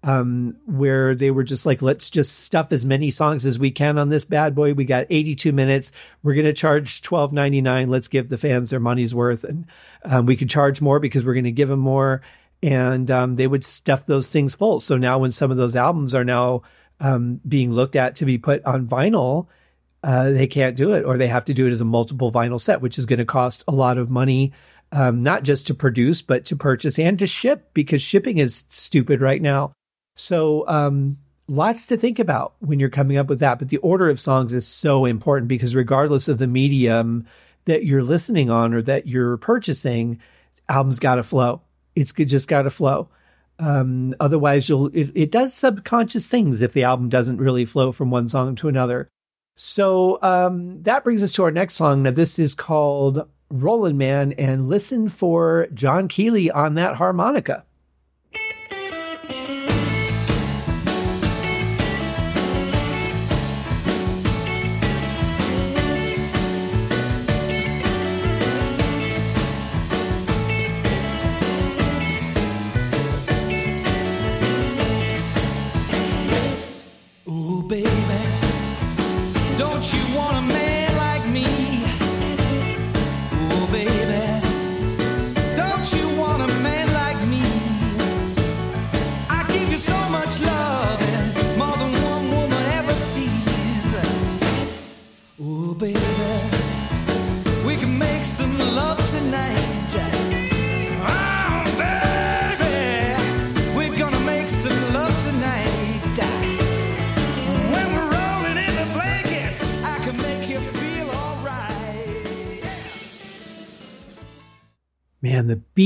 um, 0.02 0.56
where 0.66 1.14
they 1.14 1.30
were 1.30 1.44
just 1.44 1.66
like, 1.66 1.82
let's 1.82 2.08
just 2.08 2.40
stuff 2.40 2.72
as 2.72 2.86
many 2.86 3.10
songs 3.10 3.44
as 3.44 3.58
we 3.58 3.70
can 3.70 3.98
on 3.98 4.08
this 4.08 4.24
bad 4.24 4.54
boy. 4.54 4.72
We 4.72 4.84
got 4.84 5.06
82 5.10 5.52
minutes. 5.52 5.92
We're 6.22 6.34
going 6.34 6.46
to 6.46 6.52
charge 6.52 7.02
12.99. 7.02 7.88
Let's 7.88 8.08
give 8.08 8.28
the 8.28 8.38
fans 8.38 8.70
their 8.70 8.80
money's 8.80 9.14
worth. 9.14 9.44
And 9.44 9.66
um, 10.04 10.26
we 10.26 10.36
could 10.36 10.50
charge 10.50 10.80
more 10.80 11.00
because 11.00 11.24
we're 11.24 11.34
going 11.34 11.44
to 11.44 11.52
give 11.52 11.68
them 11.68 11.80
more. 11.80 12.22
And 12.62 13.10
um, 13.10 13.36
they 13.36 13.46
would 13.46 13.64
stuff 13.64 14.06
those 14.06 14.28
things 14.28 14.54
full. 14.54 14.80
So 14.80 14.96
now 14.96 15.18
when 15.18 15.32
some 15.32 15.50
of 15.50 15.56
those 15.56 15.76
albums 15.76 16.14
are 16.14 16.24
now 16.24 16.62
um, 16.98 17.40
being 17.46 17.72
looked 17.72 17.96
at 17.96 18.16
to 18.16 18.24
be 18.24 18.38
put 18.38 18.64
on 18.64 18.86
vinyl, 18.86 19.46
uh, 20.02 20.30
they 20.30 20.46
can't 20.46 20.76
do 20.76 20.92
it 20.92 21.04
or 21.04 21.18
they 21.18 21.28
have 21.28 21.44
to 21.44 21.54
do 21.54 21.66
it 21.66 21.72
as 21.72 21.82
a 21.82 21.86
multiple 21.86 22.32
vinyl 22.32 22.60
set, 22.60 22.80
which 22.80 22.98
is 22.98 23.04
going 23.04 23.18
to 23.18 23.26
cost 23.26 23.64
a 23.68 23.72
lot 23.72 23.98
of 23.98 24.08
money 24.08 24.52
um, 24.92 25.22
not 25.22 25.42
just 25.42 25.66
to 25.68 25.74
produce, 25.74 26.22
but 26.22 26.44
to 26.46 26.56
purchase 26.56 26.98
and 26.98 27.18
to 27.18 27.26
ship 27.26 27.70
because 27.74 28.02
shipping 28.02 28.38
is 28.38 28.64
stupid 28.68 29.20
right 29.20 29.40
now. 29.40 29.72
So, 30.16 30.66
um, 30.68 31.18
lots 31.48 31.86
to 31.86 31.96
think 31.96 32.18
about 32.18 32.54
when 32.60 32.78
you're 32.78 32.88
coming 32.88 33.16
up 33.16 33.28
with 33.28 33.40
that. 33.40 33.58
But 33.58 33.68
the 33.68 33.78
order 33.78 34.08
of 34.08 34.20
songs 34.20 34.52
is 34.52 34.66
so 34.66 35.04
important 35.04 35.48
because 35.48 35.74
regardless 35.74 36.28
of 36.28 36.38
the 36.38 36.46
medium 36.46 37.26
that 37.64 37.84
you're 37.84 38.02
listening 38.02 38.50
on 38.50 38.72
or 38.72 38.82
that 38.82 39.06
you're 39.06 39.36
purchasing, 39.36 40.20
albums 40.68 41.00
got 41.00 41.16
to 41.16 41.22
flow. 41.22 41.62
It's 41.94 42.12
just 42.12 42.48
got 42.48 42.62
to 42.62 42.70
flow. 42.70 43.08
Um, 43.58 44.14
otherwise, 44.18 44.68
you'll 44.68 44.86
it, 44.88 45.10
it, 45.14 45.30
does 45.30 45.52
subconscious 45.52 46.26
things 46.26 46.62
if 46.62 46.72
the 46.72 46.84
album 46.84 47.10
doesn't 47.10 47.36
really 47.36 47.66
flow 47.66 47.92
from 47.92 48.10
one 48.10 48.28
song 48.28 48.54
to 48.56 48.68
another. 48.68 49.08
So 49.54 50.18
um, 50.22 50.82
that 50.84 51.04
brings 51.04 51.22
us 51.22 51.32
to 51.32 51.44
our 51.44 51.50
next 51.50 51.74
song. 51.74 52.04
Now, 52.04 52.12
this 52.12 52.38
is 52.38 52.54
called 52.54 53.28
Rollin' 53.50 53.98
Man, 53.98 54.32
and 54.32 54.68
listen 54.68 55.08
for 55.08 55.66
John 55.74 56.08
Keeley 56.08 56.50
on 56.50 56.74
that 56.74 56.96
harmonica. 56.96 57.64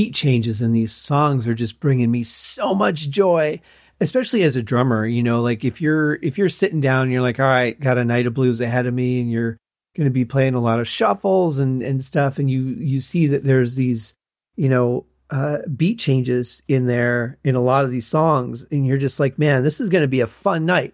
Beat 0.05 0.15
changes 0.15 0.61
in 0.61 0.73
these 0.73 0.93
songs 0.93 1.49
are 1.49 1.55
just 1.55 1.81
bringing 1.81 2.11
me 2.11 2.23
so 2.23 2.75
much 2.75 3.09
joy, 3.09 3.59
especially 4.03 4.43
as 4.43 4.55
a 4.55 4.63
drummer. 4.63 5.07
You 5.07 5.23
know, 5.23 5.41
like 5.41 5.65
if 5.65 5.81
you're 5.81 6.17
if 6.17 6.37
you're 6.37 6.51
sitting 6.51 6.81
down 6.81 7.11
you're 7.11 7.23
like, 7.23 7.41
all 7.41 7.47
right, 7.47 7.79
got 7.81 7.97
a 7.97 8.05
night 8.05 8.27
of 8.27 8.35
blues 8.35 8.61
ahead 8.61 8.85
of 8.85 8.93
me, 8.93 9.23
and 9.23 9.33
you're 9.33 9.57
going 9.97 10.05
to 10.05 10.11
be 10.11 10.27
playing 10.27 10.53
a 10.53 10.61
lot 10.61 10.79
of 10.79 10.87
shuffles 10.87 11.59
and 11.59 11.83
and 11.83 12.05
stuff, 12.05 12.39
and 12.39 12.51
you 12.51 12.77
you 12.79 13.01
see 13.01 13.29
that 13.29 13.45
there's 13.45 13.77
these, 13.77 14.13
you 14.57 14.69
know, 14.69 15.07
uh, 15.31 15.59
beat 15.75 15.99
changes 15.99 16.63
in 16.69 16.85
there 16.85 17.39
in 17.43 17.55
a 17.55 17.63
lot 17.63 17.85
of 17.85 17.91
these 17.91 18.07
songs, 18.07 18.67
and 18.71 18.87
you're 18.87 18.99
just 18.99 19.19
like, 19.19 19.39
man, 19.39 19.63
this 19.63 19.81
is 19.81 19.89
going 19.89 20.05
to 20.05 20.09
be 20.09 20.21
a 20.21 20.27
fun 20.27 20.67
night, 20.67 20.93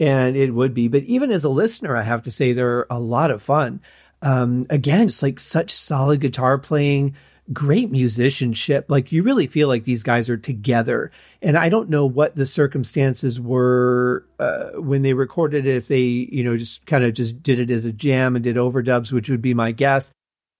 and 0.00 0.36
it 0.36 0.50
would 0.50 0.74
be. 0.74 0.88
But 0.88 1.04
even 1.04 1.30
as 1.30 1.44
a 1.44 1.48
listener, 1.48 1.96
I 1.96 2.02
have 2.02 2.22
to 2.22 2.32
say 2.32 2.52
they're 2.52 2.86
a 2.90 2.98
lot 2.98 3.30
of 3.30 3.44
fun. 3.44 3.80
Um, 4.22 4.66
again, 4.70 5.06
it's 5.06 5.22
like 5.22 5.38
such 5.38 5.70
solid 5.70 6.20
guitar 6.20 6.58
playing 6.58 7.14
great 7.52 7.90
musicianship. 7.90 8.86
Like 8.88 9.12
you 9.12 9.22
really 9.22 9.46
feel 9.46 9.68
like 9.68 9.84
these 9.84 10.02
guys 10.02 10.30
are 10.30 10.36
together. 10.36 11.10
And 11.42 11.56
I 11.56 11.68
don't 11.68 11.90
know 11.90 12.06
what 12.06 12.34
the 12.34 12.46
circumstances 12.46 13.40
were 13.40 14.24
uh, 14.38 14.80
when 14.80 15.02
they 15.02 15.14
recorded 15.14 15.66
it. 15.66 15.76
If 15.76 15.88
they, 15.88 16.00
you 16.00 16.44
know, 16.44 16.56
just 16.56 16.84
kind 16.86 17.04
of 17.04 17.14
just 17.14 17.42
did 17.42 17.58
it 17.58 17.70
as 17.70 17.84
a 17.84 17.92
jam 17.92 18.36
and 18.36 18.44
did 18.44 18.56
overdubs, 18.56 19.12
which 19.12 19.28
would 19.28 19.42
be 19.42 19.54
my 19.54 19.72
guess, 19.72 20.12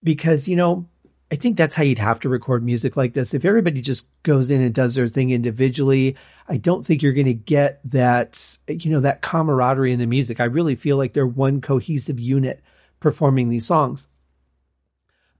because 0.02 0.48
you 0.48 0.56
know. 0.56 0.86
I 1.32 1.36
think 1.36 1.56
that's 1.56 1.76
how 1.76 1.84
you'd 1.84 2.00
have 2.00 2.18
to 2.20 2.28
record 2.28 2.64
music 2.64 2.96
like 2.96 3.12
this. 3.12 3.34
If 3.34 3.44
everybody 3.44 3.80
just 3.80 4.08
goes 4.24 4.50
in 4.50 4.60
and 4.60 4.74
does 4.74 4.96
their 4.96 5.06
thing 5.06 5.30
individually, 5.30 6.16
I 6.48 6.56
don't 6.56 6.84
think 6.84 7.04
you're 7.04 7.12
going 7.12 7.26
to 7.26 7.34
get 7.34 7.80
that, 7.84 8.58
you 8.66 8.90
know, 8.90 8.98
that 8.98 9.22
camaraderie 9.22 9.92
in 9.92 10.00
the 10.00 10.08
music. 10.08 10.40
I 10.40 10.46
really 10.46 10.74
feel 10.74 10.96
like 10.96 11.12
they're 11.12 11.24
one 11.24 11.60
cohesive 11.60 12.18
unit 12.18 12.64
performing 12.98 13.48
these 13.48 13.64
songs. 13.64 14.08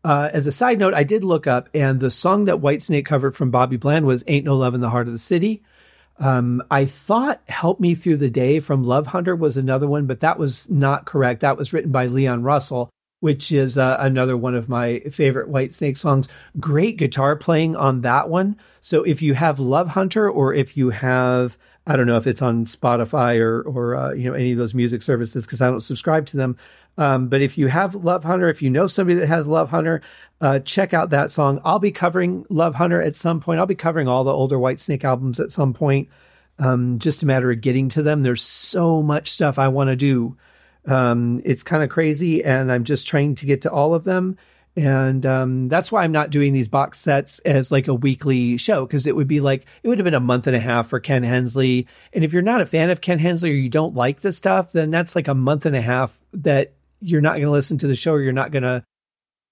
Uh, 0.02 0.30
as 0.32 0.46
a 0.46 0.52
side 0.52 0.78
note, 0.78 0.94
I 0.94 1.04
did 1.04 1.24
look 1.24 1.46
up, 1.46 1.68
and 1.74 2.00
the 2.00 2.10
song 2.10 2.46
that 2.46 2.60
Whitesnake 2.60 3.04
covered 3.04 3.36
from 3.36 3.50
Bobby 3.50 3.76
Bland 3.76 4.06
was 4.06 4.24
"Ain't 4.26 4.46
No 4.46 4.56
Love 4.56 4.74
in 4.74 4.80
the 4.80 4.90
Heart 4.90 5.08
of 5.08 5.12
the 5.12 5.18
City." 5.18 5.62
Um, 6.18 6.62
I 6.70 6.86
thought 6.86 7.42
"Help 7.48 7.80
Me 7.80 7.94
Through 7.94 8.16
the 8.16 8.30
Day" 8.30 8.60
from 8.60 8.84
Love 8.84 9.08
Hunter 9.08 9.36
was 9.36 9.56
another 9.56 9.86
one, 9.86 10.06
but 10.06 10.20
that 10.20 10.38
was 10.38 10.68
not 10.70 11.04
correct. 11.04 11.40
That 11.40 11.58
was 11.58 11.72
written 11.72 11.92
by 11.92 12.06
Leon 12.06 12.42
Russell, 12.42 12.88
which 13.20 13.52
is 13.52 13.76
uh, 13.76 13.98
another 14.00 14.38
one 14.38 14.54
of 14.54 14.70
my 14.70 15.00
favorite 15.10 15.50
Whitesnake 15.50 15.98
songs. 15.98 16.28
Great 16.58 16.96
guitar 16.96 17.36
playing 17.36 17.76
on 17.76 18.00
that 18.00 18.30
one. 18.30 18.56
So 18.80 19.02
if 19.02 19.20
you 19.20 19.34
have 19.34 19.60
Love 19.60 19.88
Hunter, 19.88 20.30
or 20.30 20.54
if 20.54 20.78
you 20.78 20.90
have 20.90 21.58
I 21.86 21.96
don't 21.96 22.06
know 22.06 22.16
if 22.16 22.26
it's 22.26 22.42
on 22.42 22.66
Spotify 22.66 23.40
or 23.40 23.62
or 23.62 23.96
uh, 23.96 24.12
you 24.12 24.30
know 24.30 24.34
any 24.34 24.52
of 24.52 24.58
those 24.58 24.74
music 24.74 25.02
services 25.02 25.44
because 25.44 25.60
I 25.60 25.68
don't 25.68 25.80
subscribe 25.80 26.26
to 26.26 26.36
them. 26.36 26.56
Um, 26.98 27.28
but 27.28 27.40
if 27.40 27.56
you 27.56 27.68
have 27.68 27.94
Love 27.94 28.24
Hunter, 28.24 28.48
if 28.48 28.62
you 28.62 28.70
know 28.70 28.86
somebody 28.86 29.18
that 29.20 29.26
has 29.26 29.48
Love 29.48 29.70
Hunter, 29.70 30.02
uh, 30.40 30.58
check 30.60 30.92
out 30.92 31.10
that 31.10 31.30
song. 31.30 31.60
I'll 31.64 31.78
be 31.78 31.92
covering 31.92 32.44
Love 32.48 32.74
Hunter 32.74 33.00
at 33.00 33.16
some 33.16 33.40
point. 33.40 33.60
I'll 33.60 33.66
be 33.66 33.74
covering 33.74 34.08
all 34.08 34.24
the 34.24 34.32
older 34.32 34.58
Whitesnake 34.58 35.04
albums 35.04 35.40
at 35.40 35.52
some 35.52 35.72
point. 35.72 36.08
Um, 36.58 36.98
just 36.98 37.22
a 37.22 37.26
matter 37.26 37.50
of 37.50 37.60
getting 37.60 37.88
to 37.90 38.02
them. 38.02 38.22
There's 38.22 38.42
so 38.42 39.02
much 39.02 39.30
stuff 39.30 39.58
I 39.58 39.68
want 39.68 39.88
to 39.88 39.96
do. 39.96 40.36
Um, 40.86 41.40
it's 41.44 41.62
kind 41.62 41.82
of 41.82 41.88
crazy, 41.88 42.44
and 42.44 42.70
I'm 42.70 42.84
just 42.84 43.06
trying 43.06 43.34
to 43.36 43.46
get 43.46 43.62
to 43.62 43.70
all 43.70 43.94
of 43.94 44.04
them. 44.04 44.36
And 44.76 45.26
um, 45.26 45.68
that's 45.68 45.90
why 45.90 46.04
I'm 46.04 46.12
not 46.12 46.30
doing 46.30 46.52
these 46.52 46.68
box 46.68 46.98
sets 47.00 47.38
as 47.40 47.72
like 47.72 47.88
a 47.88 47.94
weekly 47.94 48.56
show 48.56 48.86
because 48.86 49.06
it 49.06 49.16
would 49.16 49.26
be 49.26 49.40
like 49.40 49.66
it 49.82 49.88
would 49.88 49.98
have 49.98 50.04
been 50.04 50.14
a 50.14 50.20
month 50.20 50.46
and 50.46 50.54
a 50.54 50.60
half 50.60 50.88
for 50.88 51.00
Ken 51.00 51.22
Hensley. 51.22 51.88
And 52.12 52.24
if 52.24 52.32
you're 52.32 52.42
not 52.42 52.60
a 52.60 52.66
fan 52.66 52.88
of 52.88 53.00
Ken 53.00 53.18
Hensley 53.18 53.50
or 53.50 53.54
you 53.54 53.68
don't 53.68 53.96
like 53.96 54.20
the 54.20 54.32
stuff, 54.32 54.72
then 54.72 54.90
that's 54.90 55.16
like 55.16 55.28
a 55.28 55.34
month 55.34 55.66
and 55.66 55.74
a 55.74 55.82
half 55.82 56.22
that 56.32 56.72
you're 57.00 57.20
not 57.20 57.32
going 57.32 57.44
to 57.44 57.50
listen 57.50 57.78
to 57.78 57.86
the 57.86 57.96
show 57.96 58.12
or 58.12 58.20
you're 58.20 58.32
not 58.32 58.52
going 58.52 58.62
to 58.62 58.84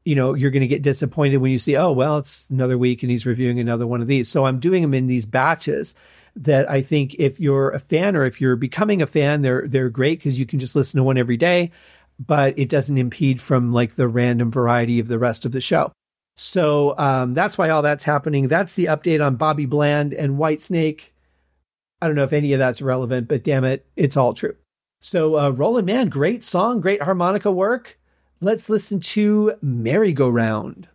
you 0.04 0.14
know 0.14 0.34
you're 0.34 0.50
going 0.50 0.60
to 0.60 0.66
get 0.66 0.82
disappointed 0.82 1.38
when 1.38 1.50
you 1.50 1.58
see 1.58 1.76
oh 1.76 1.92
well 1.92 2.18
it's 2.18 2.48
another 2.50 2.78
week 2.78 3.02
and 3.02 3.10
he's 3.10 3.26
reviewing 3.26 3.60
another 3.60 3.86
one 3.86 4.00
of 4.00 4.06
these. 4.06 4.28
So 4.28 4.46
i'm 4.46 4.60
doing 4.60 4.82
them 4.82 4.94
in 4.94 5.06
these 5.06 5.26
batches 5.26 5.94
that 6.36 6.70
i 6.70 6.82
think 6.82 7.14
if 7.14 7.40
you're 7.40 7.70
a 7.70 7.80
fan 7.80 8.16
or 8.16 8.24
if 8.24 8.40
you're 8.40 8.56
becoming 8.56 9.02
a 9.02 9.06
fan 9.06 9.42
they're 9.42 9.66
they're 9.66 9.90
great 9.90 10.18
because 10.18 10.38
you 10.38 10.46
can 10.46 10.58
just 10.58 10.76
listen 10.76 10.98
to 10.98 11.04
one 11.04 11.18
every 11.18 11.36
day 11.36 11.70
but 12.18 12.58
it 12.58 12.68
doesn't 12.68 12.98
impede 12.98 13.40
from 13.40 13.72
like 13.72 13.94
the 13.94 14.08
random 14.08 14.50
variety 14.50 14.98
of 14.98 15.08
the 15.08 15.18
rest 15.18 15.44
of 15.44 15.52
the 15.52 15.60
show. 15.60 15.92
So 16.36 16.98
um, 16.98 17.32
that's 17.32 17.56
why 17.56 17.70
all 17.70 17.82
that's 17.82 18.02
happening. 18.04 18.48
That's 18.48 18.74
the 18.74 18.86
update 18.86 19.24
on 19.24 19.36
bobby 19.36 19.66
bland 19.66 20.12
and 20.12 20.36
whitesnake. 20.36 21.10
I 22.00 22.06
don't 22.06 22.16
know 22.16 22.24
if 22.24 22.32
any 22.32 22.52
of 22.52 22.58
that's 22.58 22.80
relevant 22.80 23.28
but 23.28 23.42
damn 23.42 23.64
it 23.64 23.86
it's 23.96 24.16
all 24.16 24.34
true 24.34 24.56
so, 25.00 25.38
uh, 25.38 25.50
Rollin' 25.50 25.84
Man, 25.84 26.08
great 26.08 26.42
song, 26.42 26.80
great 26.80 27.02
harmonica 27.02 27.50
work. 27.50 27.98
Let's 28.40 28.68
listen 28.68 29.00
to 29.00 29.54
Merry 29.62 30.12
Go 30.12 30.28
Round. 30.28 30.88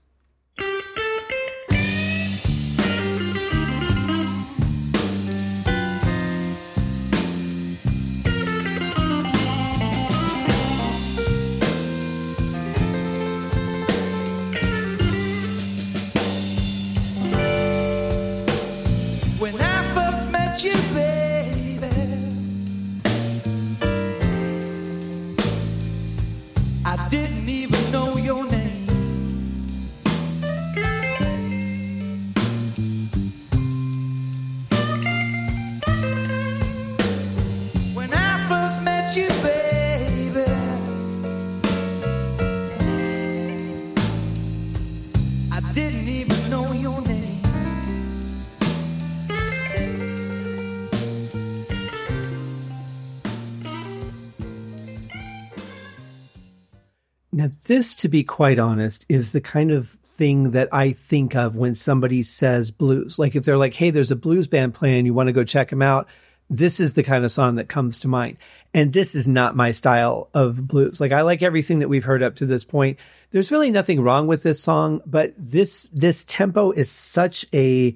This, 57.74 57.96
to 57.96 58.08
be 58.08 58.24
quite 58.24 58.60
honest, 58.60 59.04
is 59.10 59.32
the 59.32 59.42
kind 59.42 59.72
of 59.72 59.90
thing 60.16 60.52
that 60.52 60.70
I 60.72 60.92
think 60.92 61.36
of 61.36 61.56
when 61.56 61.74
somebody 61.74 62.22
says 62.22 62.70
blues. 62.70 63.18
Like 63.18 63.36
if 63.36 63.46
they're 63.46 63.58
like, 63.58 63.74
hey, 63.74 63.90
there's 63.90 64.12
a 64.12 64.16
blues 64.16 64.46
band 64.46 64.76
playing, 64.76 65.08
you 65.08 65.14
want 65.16 65.26
to 65.26 65.34
go 65.34 65.44
check 65.44 65.72
them 65.72 65.82
out. 65.82 66.08
This 66.52 66.80
is 66.80 66.94
the 66.94 67.02
kind 67.02 67.26
of 67.26 67.32
song 67.32 67.56
that 67.56 67.70
comes 67.70 67.98
to 68.00 68.08
mind. 68.08 68.38
And 68.76 68.94
this 68.94 69.16
is 69.16 69.28
not 69.28 69.56
my 69.56 69.72
style 69.72 70.30
of 70.36 70.68
blues. 70.68 71.02
Like 71.02 71.14
I 71.14 71.22
like 71.22 71.42
everything 71.42 71.80
that 71.80 71.90
we've 71.90 72.04
heard 72.04 72.22
up 72.22 72.36
to 72.36 72.46
this 72.46 72.64
point. 72.64 73.00
There's 73.32 73.50
really 73.50 73.72
nothing 73.72 74.02
wrong 74.02 74.28
with 74.28 74.44
this 74.44 74.62
song, 74.62 75.02
but 75.08 75.34
this, 75.36 75.90
this 75.92 76.24
tempo 76.26 76.70
is 76.70 76.92
such 76.92 77.44
a, 77.52 77.96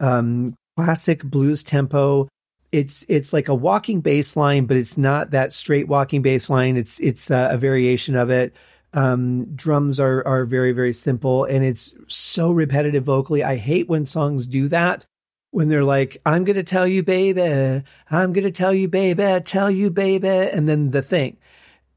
um, 0.00 0.54
classic 0.78 1.22
blues 1.22 1.62
tempo. 1.62 2.28
It's 2.70 3.04
it's 3.08 3.32
like 3.32 3.48
a 3.48 3.54
walking 3.54 4.00
bass 4.00 4.36
line, 4.36 4.66
but 4.66 4.76
it's 4.76 4.96
not 4.96 5.32
that 5.32 5.52
straight 5.52 5.88
walking 5.88 6.22
bass 6.22 6.48
line. 6.48 6.76
It's 6.76 7.00
it's 7.00 7.30
a, 7.30 7.48
a 7.50 7.58
variation 7.58 8.14
of 8.14 8.30
it. 8.30 8.54
Um, 8.94 9.54
drums 9.54 10.00
are 10.00 10.26
are 10.26 10.44
very 10.44 10.72
very 10.72 10.92
simple, 10.92 11.44
and 11.44 11.64
it's 11.64 11.94
so 12.06 12.50
repetitive 12.50 13.04
vocally. 13.04 13.44
I 13.44 13.56
hate 13.56 13.88
when 13.88 14.06
songs 14.06 14.46
do 14.46 14.68
that. 14.68 15.06
When 15.50 15.68
they're 15.68 15.84
like, 15.84 16.18
"I'm 16.24 16.44
gonna 16.44 16.62
tell 16.62 16.86
you, 16.86 17.02
baby, 17.02 17.82
I'm 18.10 18.32
gonna 18.32 18.50
tell 18.50 18.72
you, 18.72 18.88
baby, 18.88 19.40
tell 19.44 19.70
you, 19.70 19.90
baby," 19.90 20.28
and 20.28 20.68
then 20.68 20.90
the 20.90 21.02
thing, 21.02 21.36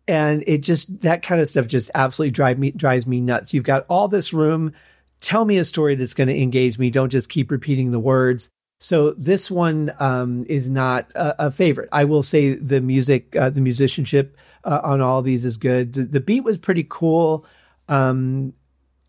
and 0.08 0.44
it 0.48 0.60
just 0.60 1.02
that 1.02 1.24
kind 1.24 1.42
of 1.42 1.48
stuff 1.48 1.68
just 1.68 1.92
absolutely 1.96 2.32
drive 2.32 2.60
me 2.60 2.72
drives 2.72 3.08
me 3.08 3.22
nuts. 3.22 3.54
You've 3.54 3.64
got 3.64 3.86
all 3.90 4.08
this 4.08 4.34
room. 4.34 4.74
Tell 5.22 5.46
me 5.46 5.58
a 5.58 5.66
story 5.66 5.96
that's 5.96 6.16
going 6.16 6.30
to 6.30 6.42
engage 6.42 6.80
me. 6.80 6.90
Don't 6.90 7.12
just 7.12 7.30
keep 7.30 7.52
repeating 7.52 7.92
the 7.92 8.00
words. 8.00 8.50
So 8.80 9.12
this 9.12 9.52
one 9.52 9.94
um, 10.00 10.46
is 10.50 10.68
not 10.68 11.12
a, 11.14 11.46
a, 11.46 11.52
favorite. 11.52 11.90
I 11.92 12.06
will 12.06 12.24
say 12.24 12.56
the 12.56 12.82
music, 12.82 13.36
uh, 13.36 13.52
the 13.52 13.62
musicianship 13.62 14.36
uh, 14.64 14.82
on 14.84 15.02
all 15.02 15.22
these 15.22 15.46
is 15.46 15.58
good. 15.58 15.94
The, 15.94 16.04
the 16.04 16.20
beat 16.20 16.44
was 16.44 16.58
pretty 16.58 16.86
cool. 16.88 17.46
Um, 17.88 18.54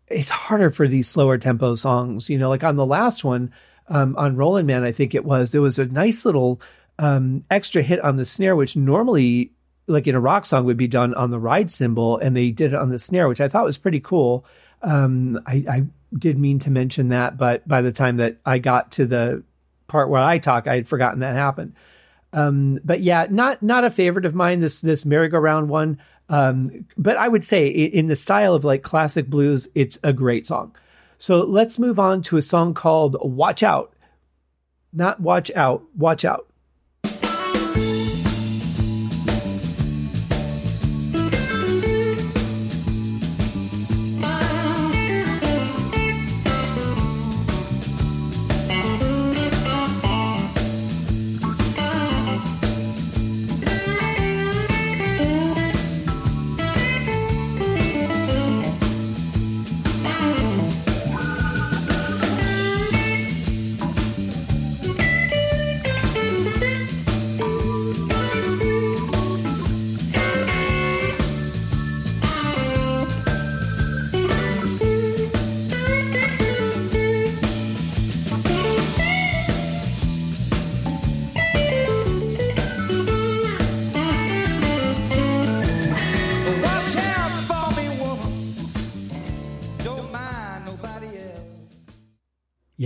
it's 0.07 0.29
harder 0.29 0.71
for 0.71 0.87
these 0.87 1.07
slower 1.07 1.37
tempo 1.37 1.75
songs, 1.75 2.29
you 2.29 2.37
know. 2.37 2.49
Like 2.49 2.63
on 2.63 2.75
the 2.75 2.85
last 2.85 3.23
one, 3.23 3.51
um, 3.87 4.15
on 4.17 4.35
Rolling 4.35 4.65
Man, 4.65 4.83
I 4.83 4.91
think 4.91 5.15
it 5.15 5.25
was. 5.25 5.51
There 5.51 5.61
was 5.61 5.79
a 5.79 5.85
nice 5.85 6.25
little 6.25 6.61
um, 6.99 7.43
extra 7.49 7.81
hit 7.81 7.99
on 8.01 8.17
the 8.17 8.25
snare, 8.25 8.55
which 8.55 8.75
normally, 8.75 9.51
like 9.87 10.07
in 10.07 10.15
a 10.15 10.19
rock 10.19 10.45
song, 10.45 10.65
would 10.65 10.77
be 10.77 10.87
done 10.87 11.13
on 11.13 11.31
the 11.31 11.39
ride 11.39 11.71
cymbal, 11.71 12.17
and 12.17 12.35
they 12.35 12.51
did 12.51 12.73
it 12.73 12.79
on 12.79 12.89
the 12.89 12.99
snare, 12.99 13.27
which 13.27 13.41
I 13.41 13.47
thought 13.47 13.65
was 13.65 13.77
pretty 13.77 13.99
cool. 13.99 14.45
Um, 14.81 15.39
I, 15.45 15.63
I 15.69 15.83
did 16.17 16.37
mean 16.37 16.59
to 16.59 16.69
mention 16.69 17.09
that, 17.09 17.37
but 17.37 17.67
by 17.67 17.81
the 17.81 17.91
time 17.91 18.17
that 18.17 18.37
I 18.45 18.59
got 18.59 18.91
to 18.93 19.05
the 19.05 19.43
part 19.87 20.09
where 20.09 20.21
I 20.21 20.37
talk, 20.37 20.67
I 20.67 20.75
had 20.75 20.87
forgotten 20.87 21.19
that 21.19 21.35
happened. 21.35 21.73
Um, 22.33 22.79
but 22.83 23.01
yeah, 23.01 23.27
not 23.29 23.61
not 23.61 23.85
a 23.85 23.91
favorite 23.91 24.25
of 24.25 24.35
mine. 24.35 24.59
This 24.59 24.81
this 24.81 25.05
merry-go-round 25.05 25.69
one. 25.69 25.99
Um, 26.29 26.85
but 26.97 27.17
I 27.17 27.27
would 27.27 27.45
say 27.45 27.67
in 27.67 28.07
the 28.07 28.15
style 28.15 28.55
of 28.55 28.65
like 28.65 28.81
classic 28.81 29.27
blues, 29.27 29.67
it's 29.75 29.99
a 30.03 30.13
great 30.13 30.47
song. 30.47 30.75
So 31.17 31.37
let's 31.37 31.79
move 31.79 31.99
on 31.99 32.21
to 32.23 32.37
a 32.37 32.41
song 32.41 32.73
called 32.73 33.17
"Watch 33.21 33.63
Out." 33.63 33.93
Not 34.91 35.19
watch 35.19 35.51
out, 35.55 35.83
watch 35.95 36.23
out. 36.25 36.47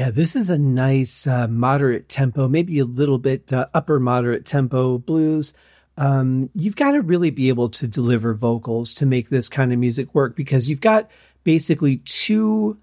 Yeah, 0.07 0.11
this 0.11 0.37
is 0.37 0.49
a 0.49 0.57
nice 0.57 1.27
uh, 1.27 1.47
moderate 1.47 2.07
tempo, 2.07 2.47
maybe 2.47 2.79
a 2.79 2.85
little 2.85 3.17
bit 3.17 3.51
uh, 3.51 3.67
upper 3.73 3.99
moderate 3.99 4.45
tempo 4.45 4.99
blues. 4.99 5.53
Um, 5.97 6.49
you've 6.55 6.77
got 6.77 6.93
to 6.93 7.01
really 7.01 7.29
be 7.29 7.49
able 7.49 7.67
to 7.71 7.87
deliver 7.89 8.33
vocals 8.33 8.93
to 8.93 9.05
make 9.05 9.27
this 9.27 9.49
kind 9.49 9.73
of 9.73 9.79
music 9.79 10.15
work 10.15 10.37
because 10.37 10.69
you've 10.69 10.79
got 10.79 11.11
basically 11.43 11.97
two 12.05 12.77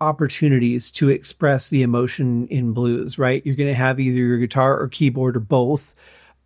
opportunities 0.00 0.90
to 0.92 1.10
express 1.10 1.68
the 1.68 1.82
emotion 1.82 2.46
in 2.46 2.72
blues, 2.72 3.18
right? 3.18 3.44
You're 3.44 3.54
going 3.54 3.68
to 3.68 3.74
have 3.74 4.00
either 4.00 4.16
your 4.16 4.38
guitar 4.38 4.80
or 4.80 4.88
keyboard 4.88 5.36
or 5.36 5.40
both, 5.40 5.94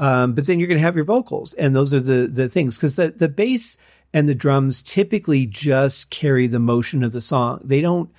um, 0.01 0.35
but 0.35 0.49
then 0.49 0.59
you're 0.59 0.67
going 0.67 0.81
to 0.81 0.85
have 0.85 0.97
your 0.97 1.05
vocals, 1.05 1.55
and 1.55 1.77
those 1.77 1.95
are 1.95 2.01
the 2.01 2.27
the 2.27 2.49
things 2.49 2.75
because 2.75 2.97
the 2.97 3.13
the 3.13 3.29
bass 3.29 3.79
and 4.13 4.29
the 4.29 4.35
drums 4.35 4.83
typically 4.83 5.47
just 5.47 6.11
carry 6.11 6.49
the 6.49 6.59
motion 6.59 7.05
of 7.05 7.13
the 7.13 7.21
song. 7.21 7.61
They 7.63 7.81
don't 7.81 8.11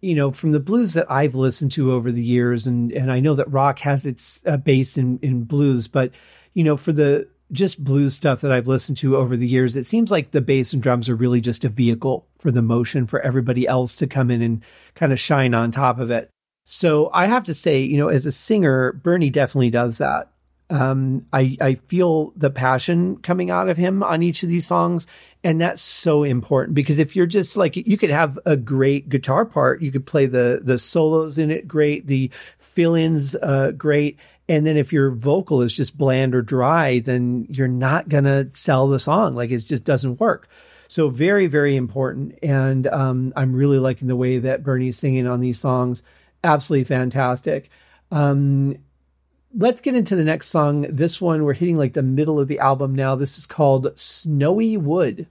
you 0.00 0.14
know, 0.14 0.30
from 0.30 0.52
the 0.52 0.60
blues 0.60 0.94
that 0.94 1.10
I've 1.10 1.34
listened 1.34 1.72
to 1.72 1.92
over 1.92 2.10
the 2.10 2.22
years, 2.22 2.66
and 2.66 2.92
and 2.92 3.12
I 3.12 3.20
know 3.20 3.34
that 3.34 3.50
rock 3.50 3.78
has 3.80 4.06
its 4.06 4.42
uh, 4.46 4.56
base 4.56 4.96
in 4.96 5.18
in 5.20 5.44
blues, 5.44 5.88
but 5.88 6.12
you 6.54 6.64
know, 6.64 6.76
for 6.76 6.92
the 6.92 7.28
just 7.52 7.82
blues 7.82 8.14
stuff 8.14 8.40
that 8.40 8.52
I've 8.52 8.68
listened 8.68 8.98
to 8.98 9.16
over 9.16 9.36
the 9.36 9.46
years, 9.46 9.76
it 9.76 9.84
seems 9.84 10.10
like 10.10 10.30
the 10.30 10.40
bass 10.40 10.72
and 10.72 10.82
drums 10.82 11.08
are 11.08 11.16
really 11.16 11.40
just 11.40 11.64
a 11.64 11.68
vehicle 11.68 12.26
for 12.38 12.50
the 12.50 12.62
motion 12.62 13.06
for 13.06 13.20
everybody 13.20 13.66
else 13.66 13.96
to 13.96 14.06
come 14.06 14.30
in 14.30 14.40
and 14.40 14.62
kind 14.94 15.12
of 15.12 15.18
shine 15.18 15.52
on 15.52 15.70
top 15.70 15.98
of 15.98 16.10
it. 16.10 16.30
So 16.64 17.10
I 17.12 17.26
have 17.26 17.44
to 17.44 17.54
say, 17.54 17.80
you 17.80 17.98
know, 17.98 18.08
as 18.08 18.26
a 18.26 18.32
singer, 18.32 18.92
Bernie 18.92 19.30
definitely 19.30 19.70
does 19.70 19.98
that. 19.98 20.29
Um, 20.70 21.26
I, 21.32 21.56
I 21.60 21.74
feel 21.74 22.32
the 22.36 22.48
passion 22.50 23.16
coming 23.16 23.50
out 23.50 23.68
of 23.68 23.76
him 23.76 24.02
on 24.02 24.22
each 24.22 24.42
of 24.44 24.48
these 24.48 24.66
songs. 24.66 25.06
And 25.42 25.60
that's 25.60 25.82
so 25.82 26.22
important 26.22 26.74
because 26.74 26.98
if 26.98 27.16
you're 27.16 27.26
just 27.26 27.56
like, 27.56 27.76
you 27.76 27.98
could 27.98 28.10
have 28.10 28.38
a 28.46 28.56
great 28.56 29.08
guitar 29.08 29.44
part, 29.44 29.82
you 29.82 29.90
could 29.90 30.06
play 30.06 30.26
the, 30.26 30.60
the 30.62 30.78
solos 30.78 31.38
in 31.38 31.50
it 31.50 31.66
great, 31.66 32.06
the 32.06 32.30
fill 32.58 32.94
ins, 32.94 33.34
uh, 33.34 33.72
great. 33.72 34.18
And 34.48 34.66
then 34.66 34.76
if 34.76 34.92
your 34.92 35.10
vocal 35.10 35.62
is 35.62 35.72
just 35.72 35.98
bland 35.98 36.34
or 36.34 36.42
dry, 36.42 37.00
then 37.00 37.46
you're 37.50 37.68
not 37.68 38.08
going 38.08 38.24
to 38.24 38.50
sell 38.52 38.86
the 38.88 38.98
song. 38.98 39.34
Like 39.34 39.50
it 39.50 39.58
just 39.58 39.84
doesn't 39.84 40.20
work. 40.20 40.48
So 40.88 41.08
very, 41.08 41.46
very 41.46 41.76
important. 41.76 42.38
And, 42.42 42.86
um, 42.86 43.32
I'm 43.34 43.54
really 43.54 43.78
liking 43.78 44.08
the 44.08 44.16
way 44.16 44.38
that 44.38 44.62
Bernie's 44.62 44.98
singing 44.98 45.26
on 45.26 45.40
these 45.40 45.58
songs. 45.58 46.02
Absolutely 46.44 46.84
fantastic. 46.84 47.70
Um, 48.10 48.76
let's 49.54 49.80
get 49.80 49.94
into 49.94 50.16
the 50.16 50.24
next 50.24 50.48
song. 50.48 50.82
This 50.90 51.20
one, 51.20 51.44
we're 51.44 51.54
hitting 51.54 51.76
like 51.76 51.92
the 51.92 52.02
middle 52.02 52.38
of 52.38 52.48
the 52.48 52.58
album 52.58 52.94
now. 52.94 53.14
This 53.16 53.38
is 53.38 53.46
called 53.46 53.92
Snowy 53.96 54.76
Wood. 54.76 55.26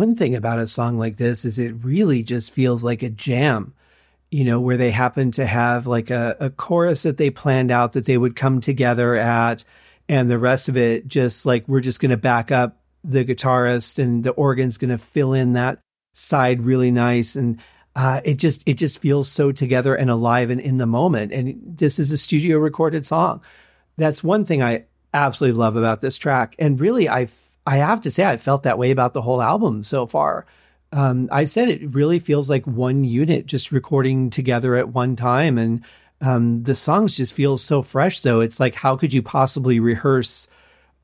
One 0.00 0.14
thing 0.14 0.34
about 0.34 0.58
a 0.58 0.66
song 0.66 0.96
like 0.96 1.18
this 1.18 1.44
is 1.44 1.58
it 1.58 1.74
really 1.84 2.22
just 2.22 2.52
feels 2.52 2.82
like 2.82 3.02
a 3.02 3.10
jam, 3.10 3.74
you 4.30 4.44
know, 4.44 4.58
where 4.58 4.78
they 4.78 4.90
happen 4.90 5.30
to 5.32 5.44
have 5.44 5.86
like 5.86 6.08
a, 6.08 6.36
a 6.40 6.48
chorus 6.48 7.02
that 7.02 7.18
they 7.18 7.28
planned 7.28 7.70
out 7.70 7.92
that 7.92 8.06
they 8.06 8.16
would 8.16 8.34
come 8.34 8.62
together 8.62 9.14
at, 9.14 9.62
and 10.08 10.30
the 10.30 10.38
rest 10.38 10.70
of 10.70 10.78
it 10.78 11.06
just 11.06 11.44
like 11.44 11.68
we're 11.68 11.82
just 11.82 12.00
going 12.00 12.12
to 12.12 12.16
back 12.16 12.50
up 12.50 12.78
the 13.04 13.26
guitarist 13.26 13.98
and 14.02 14.24
the 14.24 14.30
organ's 14.30 14.78
going 14.78 14.88
to 14.88 14.96
fill 14.96 15.34
in 15.34 15.52
that 15.52 15.78
side 16.14 16.62
really 16.62 16.90
nice. 16.90 17.36
And 17.36 17.60
uh, 17.94 18.22
it 18.24 18.36
just 18.36 18.62
it 18.66 18.78
just 18.78 19.00
feels 19.00 19.30
so 19.30 19.52
together 19.52 19.94
and 19.94 20.08
alive 20.08 20.48
and 20.48 20.62
in 20.62 20.78
the 20.78 20.86
moment. 20.86 21.30
And 21.30 21.76
this 21.76 21.98
is 21.98 22.10
a 22.10 22.16
studio 22.16 22.56
recorded 22.56 23.04
song. 23.04 23.42
That's 23.98 24.24
one 24.24 24.46
thing 24.46 24.62
i 24.62 24.86
absolutely 25.12 25.58
love 25.58 25.76
about 25.76 26.00
this 26.00 26.16
track. 26.16 26.54
And 26.58 26.80
really, 26.80 27.06
I 27.06 27.28
I 27.70 27.76
have 27.76 28.00
to 28.00 28.10
say, 28.10 28.24
I 28.24 28.36
felt 28.36 28.64
that 28.64 28.78
way 28.78 28.90
about 28.90 29.14
the 29.14 29.22
whole 29.22 29.40
album 29.40 29.84
so 29.84 30.04
far. 30.04 30.44
Um, 30.90 31.28
I 31.30 31.44
said 31.44 31.68
it 31.68 31.94
really 31.94 32.18
feels 32.18 32.50
like 32.50 32.66
one 32.66 33.04
unit 33.04 33.46
just 33.46 33.70
recording 33.70 34.28
together 34.28 34.74
at 34.74 34.88
one 34.88 35.14
time, 35.14 35.56
and 35.56 35.84
um, 36.20 36.64
the 36.64 36.74
songs 36.74 37.16
just 37.16 37.32
feel 37.32 37.56
so 37.56 37.80
fresh. 37.80 38.22
Though 38.22 38.40
it's 38.40 38.58
like, 38.58 38.74
how 38.74 38.96
could 38.96 39.12
you 39.12 39.22
possibly 39.22 39.78
rehearse 39.78 40.48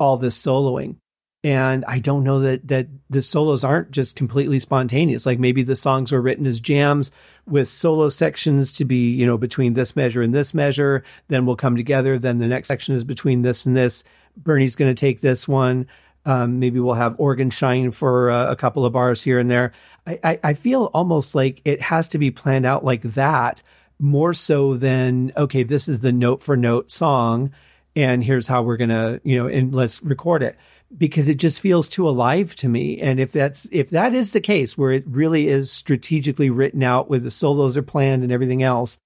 all 0.00 0.16
this 0.16 0.36
soloing? 0.36 0.96
And 1.44 1.84
I 1.84 2.00
don't 2.00 2.24
know 2.24 2.40
that 2.40 2.66
that 2.66 2.88
the 3.10 3.22
solos 3.22 3.62
aren't 3.62 3.92
just 3.92 4.16
completely 4.16 4.58
spontaneous. 4.58 5.24
Like 5.24 5.38
maybe 5.38 5.62
the 5.62 5.76
songs 5.76 6.10
were 6.10 6.20
written 6.20 6.48
as 6.48 6.58
jams 6.58 7.12
with 7.46 7.68
solo 7.68 8.08
sections 8.08 8.72
to 8.78 8.84
be, 8.84 9.10
you 9.10 9.24
know, 9.24 9.38
between 9.38 9.74
this 9.74 9.94
measure 9.94 10.22
and 10.22 10.34
this 10.34 10.52
measure. 10.52 11.04
Then 11.28 11.46
we'll 11.46 11.54
come 11.54 11.76
together. 11.76 12.18
Then 12.18 12.38
the 12.38 12.48
next 12.48 12.66
section 12.66 12.96
is 12.96 13.04
between 13.04 13.42
this 13.42 13.66
and 13.66 13.76
this. 13.76 14.02
Bernie's 14.36 14.74
going 14.74 14.92
to 14.92 15.00
take 15.00 15.20
this 15.20 15.46
one. 15.46 15.86
Um, 16.26 16.58
maybe 16.58 16.80
we'll 16.80 16.94
have 16.94 17.14
organ 17.18 17.50
shine 17.50 17.92
for 17.92 18.30
uh, 18.30 18.50
a 18.50 18.56
couple 18.56 18.84
of 18.84 18.92
bars 18.92 19.22
here 19.22 19.38
and 19.38 19.50
there. 19.50 19.72
I, 20.06 20.18
I, 20.22 20.40
I 20.42 20.54
feel 20.54 20.90
almost 20.92 21.34
like 21.34 21.62
it 21.64 21.80
has 21.80 22.08
to 22.08 22.18
be 22.18 22.30
planned 22.30 22.66
out 22.66 22.84
like 22.84 23.02
that 23.02 23.62
more 23.98 24.34
so 24.34 24.76
than 24.76 25.32
okay, 25.36 25.62
this 25.62 25.88
is 25.88 26.00
the 26.00 26.12
note 26.12 26.42
for 26.42 26.56
note 26.56 26.90
song, 26.90 27.52
and 27.94 28.22
here's 28.22 28.46
how 28.46 28.62
we're 28.62 28.76
gonna, 28.76 29.20
you 29.24 29.38
know, 29.38 29.46
and 29.46 29.74
let's 29.74 30.02
record 30.02 30.42
it 30.42 30.56
because 30.96 31.28
it 31.28 31.36
just 31.36 31.60
feels 31.60 31.88
too 31.88 32.08
alive 32.08 32.54
to 32.56 32.68
me. 32.68 33.00
And 33.00 33.18
if 33.18 33.32
that's 33.32 33.66
if 33.70 33.90
that 33.90 34.14
is 34.14 34.32
the 34.32 34.40
case 34.40 34.76
where 34.76 34.92
it 34.92 35.04
really 35.06 35.48
is 35.48 35.70
strategically 35.70 36.50
written 36.50 36.82
out 36.82 37.08
with 37.08 37.22
the 37.22 37.30
solos 37.30 37.76
are 37.76 37.82
planned 37.82 38.22
and 38.22 38.32
everything 38.32 38.62
else, 38.62 38.98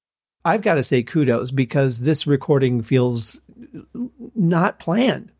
I've 0.44 0.62
got 0.62 0.74
to 0.74 0.82
say 0.82 1.02
kudos 1.02 1.50
because 1.50 2.00
this 2.00 2.26
recording 2.26 2.82
feels 2.82 3.40
not 4.34 4.78
planned. 4.78 5.32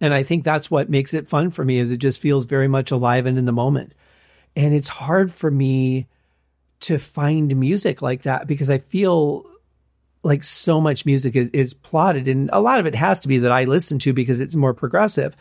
And 0.00 0.14
I 0.14 0.22
think 0.22 0.44
that's 0.44 0.70
what 0.70 0.88
makes 0.88 1.12
it 1.12 1.28
fun 1.28 1.50
for 1.50 1.64
me 1.64 1.78
is 1.78 1.90
it 1.90 1.98
just 1.98 2.20
feels 2.20 2.46
very 2.46 2.68
much 2.68 2.90
alive 2.90 3.26
and 3.26 3.36
in 3.36 3.44
the 3.44 3.52
moment. 3.52 3.94
And 4.56 4.74
it's 4.74 4.88
hard 4.88 5.32
for 5.32 5.50
me 5.50 6.08
to 6.80 6.98
find 6.98 7.54
music 7.56 8.00
like 8.00 8.22
that 8.22 8.46
because 8.46 8.70
I 8.70 8.78
feel 8.78 9.46
like 10.22 10.42
so 10.42 10.80
much 10.80 11.06
music 11.06 11.36
is, 11.36 11.50
is 11.50 11.74
plotted 11.74 12.28
and 12.28 12.50
a 12.52 12.60
lot 12.60 12.80
of 12.80 12.86
it 12.86 12.94
has 12.94 13.20
to 13.20 13.28
be 13.28 13.38
that 13.38 13.52
I 13.52 13.64
listen 13.64 13.98
to 14.00 14.12
because 14.12 14.40
it's 14.40 14.54
more 14.54 14.74
progressive. 14.74 15.36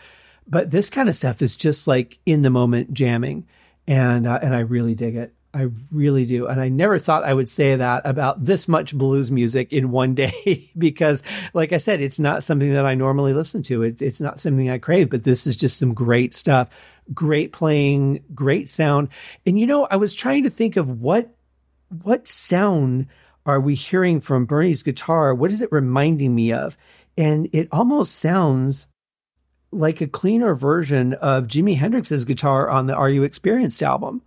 But 0.48 0.72
this 0.72 0.89
kind 0.89 1.08
of 1.08 1.15
stuff 1.15 1.41
is 1.41 1.56
just 1.56 1.88
like 1.88 2.19
in 2.26 2.41
the 2.41 2.50
moment 2.50 2.93
jamming 2.93 3.48
and 3.88 4.28
uh, 4.28 4.39
and 4.41 4.54
I 4.54 4.60
really 4.60 4.95
dig 4.95 5.15
it. 5.15 5.34
I 5.53 5.69
really 5.91 6.25
do. 6.25 6.47
And 6.47 6.62
I 6.62 6.69
never 6.69 6.99
thought 6.99 7.23
I 7.23 7.33
would 7.33 7.49
say 7.49 7.75
that 7.75 8.03
about 8.05 8.45
this 8.45 8.67
much 8.67 8.95
blues 8.95 9.31
music 9.31 9.73
in 9.73 9.91
one 9.91 10.13
day 10.15 10.71
because 10.77 11.23
like 11.53 11.73
I 11.73 11.77
said 11.77 12.01
it's 12.01 12.19
not 12.19 12.43
something 12.43 12.73
that 12.73 12.85
I 12.85 12.95
normally 12.95 13.33
listen 13.33 13.63
to. 13.63 13.83
It's 13.83 14.01
it's 14.01 14.21
not 14.21 14.39
something 14.39 14.69
I 14.69 14.77
crave, 14.77 15.09
but 15.09 15.23
this 15.23 15.47
is 15.47 15.55
just 15.55 15.77
some 15.77 15.93
great 15.93 16.33
stuff. 16.33 16.69
Great 17.13 17.51
playing, 17.51 18.23
great 18.35 18.69
sound. 18.69 19.09
And 19.45 19.59
you 19.59 19.65
know, 19.65 19.88
I 19.89 19.95
was 19.95 20.13
trying 20.13 20.43
to 20.43 20.49
think 20.49 20.77
of 20.77 21.01
what 21.01 21.35
what 22.03 22.27
sound 22.27 23.07
are 23.45 23.59
we 23.59 23.73
hearing 23.73 24.21
from 24.21 24.45
Bernie's 24.45 24.83
guitar? 24.83 25.33
What 25.33 25.51
is 25.51 25.63
it 25.63 25.71
reminding 25.71 26.35
me 26.35 26.53
of? 26.53 26.77
And 27.17 27.49
it 27.51 27.67
almost 27.71 28.15
sounds 28.15 28.85
like 29.71 30.01
a 30.01 30.07
cleaner 30.07 30.53
version 30.53 31.13
of 31.15 31.47
Jimi 31.47 31.77
Hendrix's 31.77 32.25
guitar 32.25 32.69
on 32.69 32.85
the 32.85 32.93
Are 32.95 33.09
You 33.09 33.23
Experienced 33.23 33.81
album. 33.81 34.21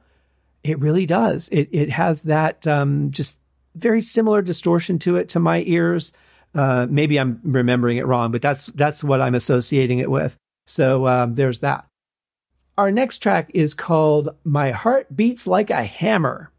It 0.65 0.79
really 0.79 1.07
does. 1.07 1.49
It 1.51 1.69
it 1.73 1.91
has 1.91 2.23
that 2.23 2.67
um, 2.67 3.11
just 3.11 3.39
very 3.75 4.01
similar 4.01 4.43
distortion 4.43 4.99
to 5.01 5.17
it 5.17 5.31
to 5.31 5.41
my 5.41 5.63
ears. 5.67 6.13
Uh, 6.55 6.87
maybe 6.89 7.19
I'm 7.19 7.41
remembering 7.43 7.97
it 7.97 8.07
wrong, 8.07 8.31
but 8.31 8.43
that's 8.43 8.67
that's 8.67 9.03
what 9.03 9.21
I'm 9.21 9.35
associating 9.35 9.99
it 9.99 10.11
with. 10.11 10.37
So 10.67 11.07
um, 11.09 11.35
there's 11.35 11.61
that. 11.61 11.87
Our 12.79 12.93
next 12.93 13.19
track 13.19 13.51
is 13.55 13.75
called 13.75 14.37
"My 14.45 14.71
Heart 14.71 15.15
Beats 15.17 15.47
Like 15.47 15.71
a 15.71 15.83
Hammer." 15.83 16.52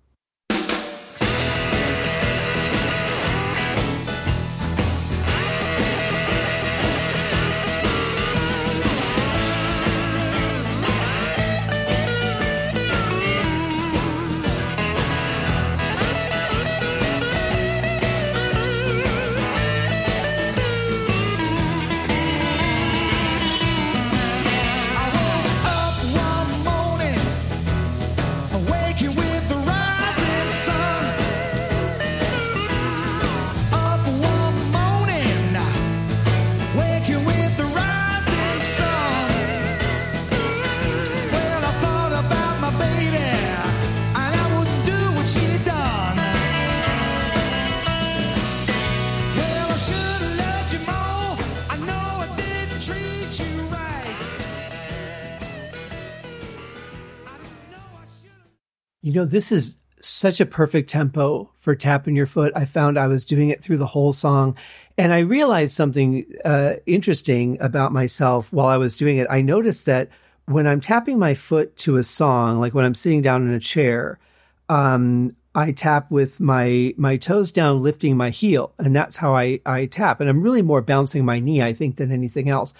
Know, 59.23 59.29
this 59.29 59.51
is 59.51 59.77
such 60.01 60.41
a 60.41 60.45
perfect 60.45 60.89
tempo 60.89 61.49
for 61.59 61.75
tapping 61.75 62.15
your 62.15 62.25
foot. 62.25 62.51
I 62.55 62.65
found 62.65 62.99
I 62.99 63.07
was 63.07 63.23
doing 63.23 63.49
it 63.49 63.63
through 63.63 63.77
the 63.77 63.85
whole 63.85 64.11
song. 64.11 64.57
And 64.97 65.13
I 65.13 65.19
realized 65.19 65.73
something 65.73 66.25
uh, 66.43 66.73
interesting 66.85 67.57
about 67.61 67.93
myself 67.93 68.51
while 68.51 68.67
I 68.67 68.77
was 68.77 68.97
doing 68.97 69.17
it. 69.17 69.27
I 69.29 69.41
noticed 69.41 69.85
that 69.85 70.09
when 70.45 70.67
I'm 70.67 70.81
tapping 70.81 71.17
my 71.17 71.35
foot 71.35 71.75
to 71.77 71.95
a 71.95 72.03
song, 72.03 72.59
like 72.59 72.73
when 72.73 72.85
I'm 72.85 72.93
sitting 72.93 73.21
down 73.21 73.47
in 73.47 73.53
a 73.53 73.59
chair, 73.59 74.19
um, 74.67 75.35
I 75.55 75.71
tap 75.71 76.11
with 76.11 76.39
my 76.39 76.93
my 76.97 77.17
toes 77.17 77.51
down, 77.51 77.83
lifting 77.83 78.17
my 78.17 78.31
heel, 78.31 78.73
and 78.79 78.95
that's 78.95 79.15
how 79.15 79.35
I 79.35 79.61
I 79.65 79.85
tap. 79.85 80.19
And 80.19 80.29
I'm 80.29 80.41
really 80.41 80.63
more 80.63 80.81
bouncing 80.81 81.23
my 81.23 81.39
knee, 81.39 81.61
I 81.61 81.73
think, 81.73 81.95
than 81.95 82.11
anything 82.11 82.49
else. 82.49 82.73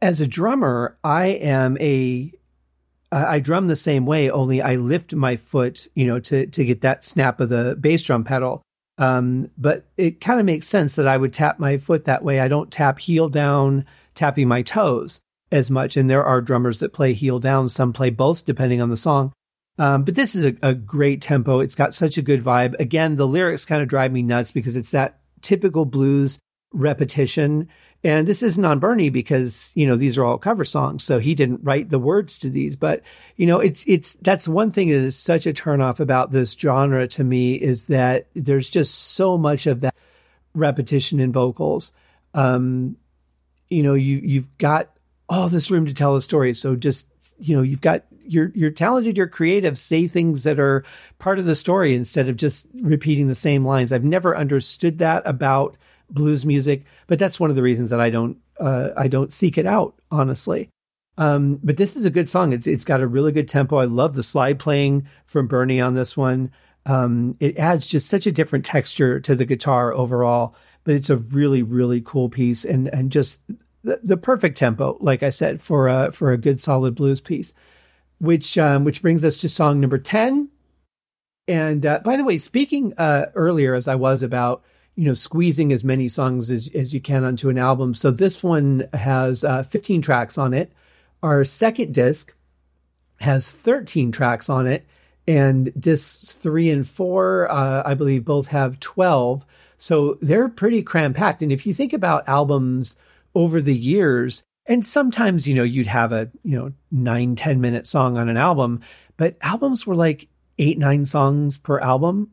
As 0.00 0.20
a 0.20 0.26
drummer, 0.26 0.96
I 1.04 1.26
am 1.26 1.76
a 1.78 2.32
I 3.24 3.38
drum 3.40 3.66
the 3.66 3.76
same 3.76 4.06
way, 4.06 4.30
only 4.30 4.60
I 4.60 4.76
lift 4.76 5.14
my 5.14 5.36
foot, 5.36 5.88
you 5.94 6.06
know, 6.06 6.20
to 6.20 6.46
to 6.46 6.64
get 6.64 6.82
that 6.82 7.04
snap 7.04 7.40
of 7.40 7.48
the 7.48 7.76
bass 7.80 8.02
drum 8.02 8.24
pedal. 8.24 8.62
Um, 8.98 9.50
but 9.58 9.86
it 9.96 10.20
kind 10.20 10.40
of 10.40 10.46
makes 10.46 10.66
sense 10.66 10.96
that 10.96 11.06
I 11.06 11.16
would 11.16 11.32
tap 11.32 11.58
my 11.58 11.78
foot 11.78 12.06
that 12.06 12.24
way. 12.24 12.40
I 12.40 12.48
don't 12.48 12.70
tap 12.70 12.98
heel 12.98 13.28
down, 13.28 13.84
tapping 14.14 14.48
my 14.48 14.62
toes 14.62 15.20
as 15.52 15.70
much. 15.70 15.96
And 15.96 16.08
there 16.08 16.24
are 16.24 16.40
drummers 16.40 16.80
that 16.80 16.92
play 16.92 17.12
heel 17.12 17.38
down. 17.38 17.68
Some 17.68 17.92
play 17.92 18.10
both, 18.10 18.44
depending 18.44 18.80
on 18.80 18.90
the 18.90 18.96
song. 18.96 19.32
Um, 19.78 20.04
but 20.04 20.14
this 20.14 20.34
is 20.34 20.44
a, 20.44 20.56
a 20.62 20.74
great 20.74 21.20
tempo. 21.20 21.60
It's 21.60 21.74
got 21.74 21.92
such 21.92 22.16
a 22.16 22.22
good 22.22 22.42
vibe. 22.42 22.78
Again, 22.80 23.16
the 23.16 23.26
lyrics 23.26 23.66
kind 23.66 23.82
of 23.82 23.88
drive 23.88 24.12
me 24.12 24.22
nuts 24.22 24.50
because 24.50 24.76
it's 24.76 24.92
that 24.92 25.18
typical 25.42 25.84
blues 25.84 26.38
repetition. 26.72 27.68
And 28.04 28.28
this 28.28 28.42
isn't 28.42 28.64
on 28.64 28.78
Bernie 28.78 29.08
because, 29.08 29.72
you 29.74 29.86
know, 29.86 29.96
these 29.96 30.16
are 30.16 30.24
all 30.24 30.38
cover 30.38 30.64
songs. 30.64 31.02
So 31.02 31.18
he 31.18 31.34
didn't 31.34 31.64
write 31.64 31.90
the 31.90 31.98
words 31.98 32.38
to 32.40 32.50
these. 32.50 32.76
But, 32.76 33.02
you 33.36 33.46
know, 33.46 33.58
it's, 33.58 33.84
it's, 33.88 34.14
that's 34.22 34.46
one 34.46 34.70
thing 34.70 34.88
that 34.88 34.96
is 34.96 35.18
such 35.18 35.46
a 35.46 35.52
turnoff 35.52 35.98
about 35.98 36.30
this 36.30 36.52
genre 36.52 37.08
to 37.08 37.24
me 37.24 37.54
is 37.54 37.86
that 37.86 38.28
there's 38.34 38.68
just 38.68 38.94
so 38.94 39.36
much 39.36 39.66
of 39.66 39.80
that 39.80 39.94
repetition 40.54 41.18
in 41.18 41.32
vocals. 41.32 41.92
Um, 42.32 42.96
you 43.68 43.82
know, 43.82 43.94
you, 43.94 44.20
you've 44.22 44.56
got 44.58 44.90
all 45.28 45.48
this 45.48 45.70
room 45.70 45.86
to 45.86 45.94
tell 45.94 46.14
a 46.14 46.22
story. 46.22 46.54
So 46.54 46.76
just, 46.76 47.06
you 47.38 47.56
know, 47.56 47.62
you've 47.62 47.80
got, 47.80 48.04
you're, 48.24 48.52
you're 48.54 48.70
talented, 48.70 49.16
you're 49.16 49.26
creative, 49.26 49.78
say 49.78 50.06
things 50.06 50.44
that 50.44 50.60
are 50.60 50.84
part 51.18 51.38
of 51.40 51.44
the 51.44 51.54
story 51.54 51.94
instead 51.94 52.28
of 52.28 52.36
just 52.36 52.68
repeating 52.74 53.26
the 53.26 53.34
same 53.34 53.64
lines. 53.64 53.92
I've 53.92 54.04
never 54.04 54.36
understood 54.36 54.98
that 54.98 55.22
about, 55.26 55.76
blues 56.10 56.46
music, 56.46 56.84
but 57.06 57.18
that's 57.18 57.40
one 57.40 57.50
of 57.50 57.56
the 57.56 57.62
reasons 57.62 57.90
that 57.90 58.00
I 58.00 58.10
don't 58.10 58.38
uh, 58.58 58.90
I 58.96 59.08
don't 59.08 59.32
seek 59.32 59.58
it 59.58 59.66
out 59.66 59.94
honestly. 60.10 60.70
Um, 61.18 61.58
but 61.62 61.76
this 61.76 61.96
is 61.96 62.04
a 62.04 62.10
good 62.10 62.28
song. 62.28 62.52
It's 62.52 62.66
it's 62.66 62.84
got 62.84 63.00
a 63.00 63.06
really 63.06 63.32
good 63.32 63.48
tempo. 63.48 63.78
I 63.78 63.86
love 63.86 64.14
the 64.14 64.22
slide 64.22 64.58
playing 64.58 65.08
from 65.26 65.46
Bernie 65.46 65.80
on 65.80 65.94
this 65.94 66.16
one. 66.16 66.50
Um, 66.84 67.36
it 67.40 67.58
adds 67.58 67.86
just 67.86 68.08
such 68.08 68.26
a 68.26 68.32
different 68.32 68.64
texture 68.64 69.18
to 69.20 69.34
the 69.34 69.44
guitar 69.44 69.92
overall. 69.92 70.54
But 70.84 70.94
it's 70.94 71.10
a 71.10 71.16
really 71.16 71.62
really 71.62 72.00
cool 72.04 72.28
piece 72.28 72.64
and 72.64 72.88
and 72.88 73.10
just 73.10 73.40
the, 73.82 74.00
the 74.02 74.16
perfect 74.16 74.58
tempo, 74.58 74.98
like 75.00 75.22
I 75.22 75.30
said, 75.30 75.62
for 75.62 75.88
a 75.88 76.12
for 76.12 76.32
a 76.32 76.38
good 76.38 76.60
solid 76.60 76.94
blues 76.94 77.20
piece. 77.20 77.52
Which 78.18 78.56
um, 78.58 78.84
which 78.84 79.02
brings 79.02 79.24
us 79.24 79.38
to 79.38 79.48
song 79.48 79.80
number 79.80 79.98
ten. 79.98 80.50
And 81.48 81.86
uh, 81.86 82.00
by 82.00 82.16
the 82.16 82.24
way, 82.24 82.38
speaking 82.38 82.92
uh, 82.98 83.26
earlier 83.34 83.74
as 83.74 83.88
I 83.88 83.94
was 83.94 84.22
about 84.22 84.64
you 84.96 85.04
know, 85.04 85.14
squeezing 85.14 85.72
as 85.72 85.84
many 85.84 86.08
songs 86.08 86.50
as, 86.50 86.68
as 86.74 86.92
you 86.92 87.00
can 87.00 87.22
onto 87.22 87.48
an 87.48 87.58
album. 87.58 87.94
So 87.94 88.10
this 88.10 88.42
one 88.42 88.88
has 88.94 89.44
uh, 89.44 89.62
15 89.62 90.02
tracks 90.02 90.38
on 90.38 90.54
it. 90.54 90.72
Our 91.22 91.44
second 91.44 91.94
disc 91.94 92.34
has 93.18 93.50
13 93.50 94.10
tracks 94.10 94.48
on 94.48 94.66
it. 94.66 94.86
And 95.28 95.72
discs 95.78 96.32
three 96.32 96.70
and 96.70 96.88
four, 96.88 97.50
uh, 97.50 97.82
I 97.84 97.94
believe, 97.94 98.24
both 98.24 98.46
have 98.46 98.78
12. 98.80 99.44
So 99.76 100.18
they're 100.22 100.48
pretty 100.48 100.82
cram 100.82 101.14
packed. 101.14 101.42
And 101.42 101.52
if 101.52 101.66
you 101.66 101.74
think 101.74 101.92
about 101.92 102.28
albums 102.28 102.94
over 103.34 103.60
the 103.60 103.74
years, 103.74 104.44
and 104.66 104.84
sometimes, 104.84 105.46
you 105.46 105.54
know, 105.54 105.62
you'd 105.62 105.86
have 105.86 106.12
a, 106.12 106.30
you 106.42 106.56
know, 106.56 106.72
nine 106.90 107.36
ten 107.36 107.60
minute 107.60 107.86
song 107.86 108.16
on 108.16 108.28
an 108.28 108.36
album, 108.36 108.80
but 109.16 109.36
albums 109.42 109.86
were 109.86 109.94
like 109.94 110.28
eight, 110.58 110.78
nine 110.78 111.04
songs 111.04 111.56
per 111.58 111.78
album. 111.80 112.30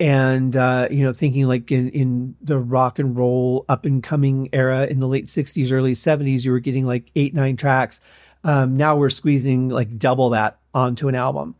And, 0.00 0.56
uh, 0.56 0.88
you 0.90 1.04
know, 1.04 1.12
thinking 1.12 1.46
like 1.46 1.70
in, 1.70 1.88
in 1.90 2.34
the 2.42 2.58
rock 2.58 2.98
and 2.98 3.16
roll 3.16 3.64
up 3.68 3.84
and 3.84 4.02
coming 4.02 4.48
era 4.52 4.86
in 4.86 4.98
the 4.98 5.06
late 5.06 5.26
60s, 5.26 5.70
early 5.70 5.92
70s, 5.92 6.44
you 6.44 6.50
were 6.50 6.58
getting 6.58 6.84
like 6.84 7.10
eight, 7.14 7.32
nine 7.32 7.56
tracks. 7.56 8.00
Um, 8.42 8.76
now 8.76 8.96
we're 8.96 9.10
squeezing 9.10 9.68
like 9.68 9.98
double 9.98 10.30
that 10.30 10.58
onto 10.74 11.08
an 11.08 11.14
album. 11.14 11.54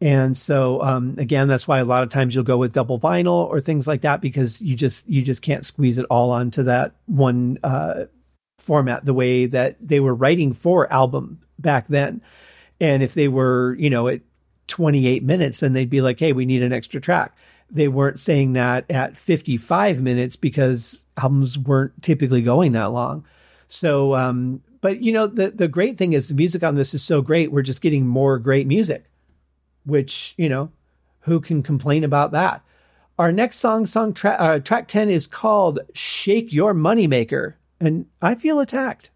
And 0.00 0.36
so, 0.36 0.82
um, 0.82 1.14
again, 1.16 1.48
that's 1.48 1.66
why 1.66 1.78
a 1.78 1.84
lot 1.84 2.02
of 2.02 2.10
times 2.10 2.34
you'll 2.34 2.44
go 2.44 2.58
with 2.58 2.72
double 2.72 3.00
vinyl 3.00 3.48
or 3.48 3.60
things 3.60 3.86
like 3.86 4.02
that 4.02 4.20
because 4.20 4.60
you 4.60 4.76
just 4.76 5.08
you 5.08 5.22
just 5.22 5.40
can't 5.40 5.64
squeeze 5.64 5.96
it 5.96 6.04
all 6.10 6.32
onto 6.32 6.64
that 6.64 6.92
one 7.06 7.58
uh, 7.64 8.04
format 8.58 9.04
the 9.06 9.14
way 9.14 9.46
that 9.46 9.76
they 9.80 10.00
were 10.00 10.14
writing 10.14 10.52
for 10.52 10.92
album 10.92 11.40
back 11.58 11.86
then. 11.86 12.20
And 12.78 13.02
if 13.02 13.14
they 13.14 13.28
were, 13.28 13.74
you 13.78 13.88
know, 13.88 14.08
at 14.08 14.20
28 14.66 15.22
minutes, 15.22 15.60
then 15.60 15.72
they'd 15.72 15.88
be 15.88 16.02
like, 16.02 16.18
"Hey, 16.18 16.34
we 16.34 16.44
need 16.44 16.62
an 16.62 16.74
extra 16.74 17.00
track." 17.00 17.34
They 17.70 17.88
weren't 17.88 18.20
saying 18.20 18.52
that 18.54 18.90
at 18.90 19.16
55 19.16 20.00
minutes 20.00 20.36
because 20.36 21.04
albums 21.16 21.58
weren't 21.58 22.00
typically 22.02 22.42
going 22.42 22.72
that 22.72 22.92
long. 22.92 23.24
So, 23.68 24.14
um, 24.14 24.62
but 24.80 25.02
you 25.02 25.12
know, 25.12 25.26
the 25.26 25.50
the 25.50 25.66
great 25.66 25.98
thing 25.98 26.12
is 26.12 26.28
the 26.28 26.34
music 26.34 26.62
on 26.62 26.76
this 26.76 26.94
is 26.94 27.02
so 27.02 27.20
great. 27.20 27.50
We're 27.50 27.62
just 27.62 27.82
getting 27.82 28.06
more 28.06 28.38
great 28.38 28.66
music 28.66 29.06
which, 29.86 30.34
you 30.36 30.48
know, 30.48 30.70
who 31.20 31.40
can 31.40 31.62
complain 31.62 32.04
about 32.04 32.32
that? 32.32 32.62
Our 33.18 33.32
next 33.32 33.56
song, 33.56 33.86
song 33.86 34.12
tra- 34.12 34.36
uh, 34.38 34.58
track 34.58 34.88
10 34.88 35.08
is 35.08 35.26
called 35.26 35.80
Shake 35.94 36.52
Your 36.52 36.74
Moneymaker. 36.74 37.54
And 37.80 38.06
I 38.20 38.34
feel 38.34 38.60
attacked. 38.60 39.10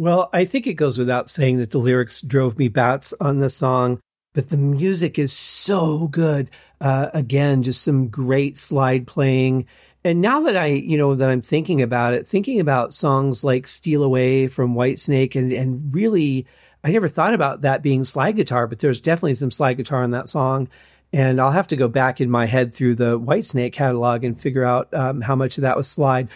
Well, 0.00 0.30
I 0.32 0.46
think 0.46 0.66
it 0.66 0.74
goes 0.74 0.98
without 0.98 1.28
saying 1.28 1.58
that 1.58 1.72
the 1.72 1.78
lyrics 1.78 2.22
drove 2.22 2.56
me 2.56 2.68
bats 2.68 3.12
on 3.20 3.40
the 3.40 3.50
song, 3.50 4.00
but 4.32 4.48
the 4.48 4.56
music 4.56 5.18
is 5.18 5.30
so 5.30 6.08
good. 6.08 6.48
Uh, 6.80 7.10
again, 7.12 7.62
just 7.62 7.82
some 7.82 8.08
great 8.08 8.56
slide 8.56 9.06
playing. 9.06 9.66
And 10.02 10.22
now 10.22 10.40
that 10.40 10.56
I, 10.56 10.68
you 10.68 10.96
know, 10.96 11.14
that 11.16 11.28
I'm 11.28 11.42
thinking 11.42 11.82
about 11.82 12.14
it, 12.14 12.26
thinking 12.26 12.60
about 12.60 12.94
songs 12.94 13.44
like 13.44 13.66
Steal 13.66 14.02
Away 14.02 14.48
from 14.48 14.74
Whitesnake 14.74 15.36
and, 15.36 15.52
and 15.52 15.94
really, 15.94 16.46
I 16.82 16.92
never 16.92 17.06
thought 17.06 17.34
about 17.34 17.60
that 17.60 17.82
being 17.82 18.04
slide 18.04 18.36
guitar, 18.36 18.66
but 18.66 18.78
there's 18.78 19.02
definitely 19.02 19.34
some 19.34 19.50
slide 19.50 19.74
guitar 19.74 20.02
in 20.02 20.12
that 20.12 20.30
song. 20.30 20.70
And 21.12 21.38
I'll 21.38 21.50
have 21.50 21.68
to 21.68 21.76
go 21.76 21.88
back 21.88 22.22
in 22.22 22.30
my 22.30 22.46
head 22.46 22.72
through 22.72 22.94
the 22.94 23.20
Whitesnake 23.20 23.74
catalog 23.74 24.24
and 24.24 24.40
figure 24.40 24.64
out 24.64 24.94
um, 24.94 25.20
how 25.20 25.36
much 25.36 25.58
of 25.58 25.62
that 25.62 25.76
was 25.76 25.88
slide 25.88 26.30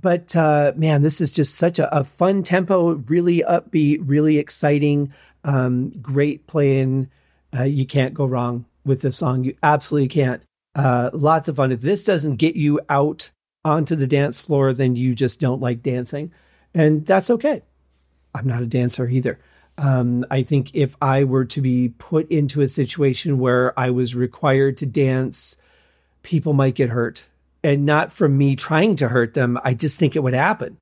but 0.00 0.34
uh, 0.36 0.72
man, 0.76 1.02
this 1.02 1.20
is 1.20 1.30
just 1.30 1.56
such 1.56 1.78
a, 1.78 1.96
a, 1.96 2.04
fun 2.04 2.42
tempo, 2.42 2.94
really 2.94 3.42
upbeat, 3.48 3.98
really 4.02 4.38
exciting, 4.38 5.12
um, 5.44 5.90
great 6.00 6.46
playing. 6.46 7.10
Uh, 7.56 7.64
you 7.64 7.86
can't 7.86 8.14
go 8.14 8.26
wrong 8.26 8.66
with 8.84 9.00
this 9.02 9.16
song. 9.16 9.44
You 9.44 9.56
absolutely 9.62 10.08
can't. 10.08 10.42
Uh, 10.74 11.10
lots 11.12 11.48
of 11.48 11.56
fun. 11.56 11.72
If 11.72 11.80
this 11.80 12.02
doesn't 12.02 12.36
get 12.36 12.54
you 12.54 12.80
out 12.88 13.30
onto 13.64 13.96
the 13.96 14.06
dance 14.06 14.40
floor, 14.40 14.72
then 14.72 14.94
you 14.94 15.14
just 15.14 15.40
don't 15.40 15.60
like 15.60 15.82
dancing. 15.82 16.32
And 16.74 17.04
that's 17.04 17.30
okay. 17.30 17.62
I'm 18.34 18.46
not 18.46 18.62
a 18.62 18.66
dancer 18.66 19.08
either. 19.08 19.40
Um, 19.78 20.24
I 20.30 20.42
think 20.42 20.74
if 20.74 20.96
I 21.00 21.24
were 21.24 21.44
to 21.46 21.60
be 21.60 21.88
put 21.88 22.30
into 22.30 22.60
a 22.60 22.68
situation 22.68 23.38
where 23.38 23.78
I 23.78 23.90
was 23.90 24.14
required 24.14 24.76
to 24.78 24.86
dance, 24.86 25.56
people 26.22 26.52
might 26.52 26.74
get 26.74 26.90
hurt 26.90 27.26
and 27.62 27.84
not 27.84 28.12
from 28.12 28.36
me 28.38 28.56
trying 28.56 28.96
to 28.96 29.08
hurt 29.08 29.34
them. 29.34 29.58
I 29.64 29.74
just 29.74 29.98
think 29.98 30.16
it 30.16 30.22
would 30.22 30.34
happen. 30.34 30.78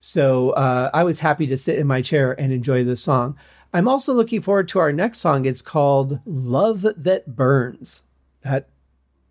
So 0.00 0.50
uh, 0.50 0.90
I 0.94 1.04
was 1.04 1.20
happy 1.20 1.46
to 1.48 1.56
sit 1.56 1.78
in 1.78 1.86
my 1.86 2.02
chair 2.02 2.38
and 2.38 2.52
enjoy 2.52 2.84
this 2.84 3.02
song. 3.02 3.36
I'm 3.72 3.88
also 3.88 4.14
looking 4.14 4.40
forward 4.40 4.68
to 4.68 4.78
our 4.78 4.92
next 4.92 5.18
song. 5.18 5.44
It's 5.44 5.62
called 5.62 6.20
Love 6.24 6.86
That 6.96 7.26
Burns. 7.34 8.02
That 8.42 8.68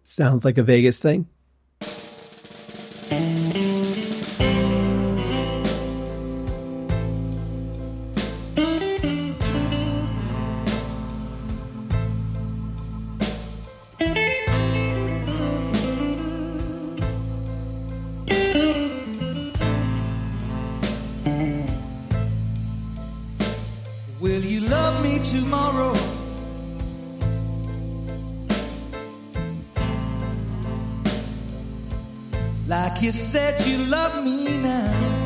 sounds 0.04 0.45
like 0.45 0.58
a 0.58 0.64
Vegas 0.64 1.00
thing. 1.00 1.28
You 33.02 33.12
said 33.12 33.66
you 33.66 33.78
love 33.86 34.24
me 34.24 34.58
now. 34.58 35.18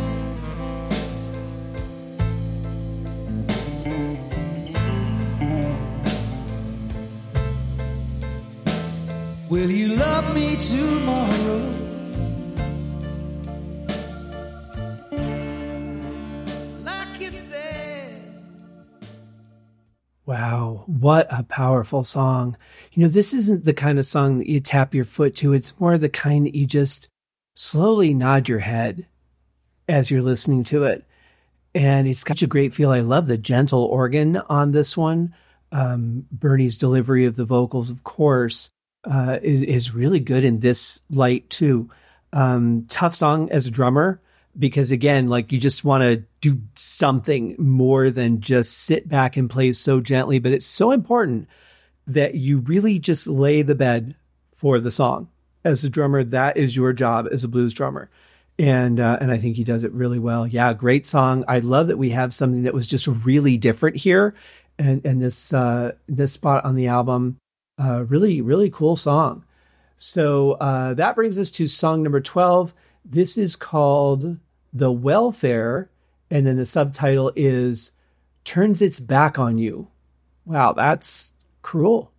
Will 9.50 9.70
you 9.70 9.96
love 9.96 10.34
me 10.36 10.58
tomorrow? 10.58 11.74
Like 16.84 17.22
you 17.22 17.30
said. 17.30 18.44
Wow, 20.26 20.84
what 20.88 21.28
a 21.30 21.44
powerful 21.44 22.04
song. 22.04 22.58
You 22.94 23.04
know, 23.04 23.10
this 23.10 23.34
isn't 23.34 23.66
the 23.66 23.74
kind 23.74 24.00
of 24.00 24.06
song 24.06 24.40
that 24.40 24.48
you 24.48 24.60
tap 24.60 24.94
your 24.94 25.06
foot 25.06 25.36
to. 25.36 25.54
It's 25.54 25.80
more 25.80 25.98
the 25.98 26.10
kind 26.10 26.46
that 26.46 26.56
you 26.56 26.66
just 26.66 27.08
slowly 27.54 28.14
nod 28.14 28.50
your 28.50 28.60
head 28.60 29.08
as 29.88 30.10
you're 30.10 30.22
listening 30.22 30.64
to 30.66 30.84
it. 30.86 31.06
And 31.74 32.08
it's 32.08 32.20
such 32.22 32.42
a 32.42 32.48
great 32.48 32.74
feel. 32.74 32.92
I 32.92 33.00
love 33.00 33.28
the 33.28 33.38
gentle 33.38 33.84
organ 33.86 34.38
on 34.38 34.72
this 34.72 34.98
one. 34.98 35.34
Um, 35.72 36.26
Bernie's 36.32 36.78
delivery 36.78 37.26
of 37.26 37.36
the 37.36 37.46
vocals, 37.46 37.90
of 37.90 38.04
course, 38.04 38.70
uh, 39.10 39.40
is, 39.42 39.62
is 39.62 39.94
really 39.94 40.20
good 40.20 40.44
in 40.44 40.60
this 40.60 41.00
light 41.10 41.50
too. 41.50 41.90
Um, 42.34 42.88
tough 42.90 43.16
song 43.16 43.50
as 43.52 43.66
a 43.66 43.72
drummer 43.72 44.22
because 44.58 44.92
again, 44.92 45.28
like 45.28 45.52
you 45.52 45.60
just 45.60 45.84
want 45.84 46.04
to 46.04 46.24
do 46.42 46.62
something 46.76 47.56
more 47.58 48.10
than 48.10 48.42
just 48.42 48.80
sit 48.80 49.08
back 49.08 49.38
and 49.38 49.50
play 49.50 49.72
so 49.72 50.02
gently. 50.02 50.40
But 50.40 50.52
it's 50.52 50.66
so 50.66 50.92
important 50.92 51.48
that 52.08 52.36
you 52.36 52.60
really 52.60 53.00
just 53.00 53.28
lay 53.28 53.62
the 53.62 53.76
bed 53.76 54.16
for 54.56 54.80
the 54.80 54.92
song 54.92 55.30
as 55.64 55.84
a 55.84 55.90
drummer, 55.90 56.24
that 56.24 56.58
is 56.58 56.76
your 56.76 56.94
job 56.94 57.28
as 57.32 57.44
a 57.44 57.48
blues 57.48 57.74
drummer. 57.74 58.10
and 58.60 59.00
uh, 59.00 59.18
and 59.20 59.32
I 59.32 59.38
think 59.38 59.56
he 59.56 59.64
does 59.64 59.84
it 59.84 59.92
really 59.92 60.20
well. 60.20 60.46
Yeah, 60.46 60.74
great 60.74 61.08
song. 61.08 61.44
I 61.48 61.60
love 61.60 61.88
that 61.88 61.98
we 61.98 62.12
have 62.12 62.34
something 62.34 62.64
that 62.64 62.74
was 62.74 62.86
just 62.86 63.08
really 63.08 63.58
different 63.58 63.98
here, 63.98 64.36
and 64.78 65.04
and 65.06 65.22
this 65.22 65.54
uh, 65.54 65.94
this 66.08 66.34
spot 66.34 66.64
on 66.64 66.76
the 66.76 66.88
album, 66.88 67.38
uh, 67.82 68.04
really 68.06 68.42
really 68.42 68.70
cool 68.70 68.96
song. 68.96 69.44
So 69.98 70.54
uh, 70.54 70.94
that 70.96 71.16
brings 71.16 71.38
us 71.38 71.50
to 71.52 71.68
song 71.68 72.04
number 72.04 72.22
twelve. 72.22 72.74
This 73.04 73.38
is 73.38 73.56
called 73.56 74.38
"The 74.74 74.92
Welfare," 74.92 75.90
and 76.30 76.46
then 76.46 76.58
the 76.58 76.66
subtitle 76.66 77.32
is 77.36 77.92
"Turns 78.44 78.82
Its 78.82 79.00
Back 79.00 79.40
on 79.40 79.58
You." 79.58 79.88
Wow, 80.46 80.74
that's 80.74 81.32
cruel. 81.64 82.11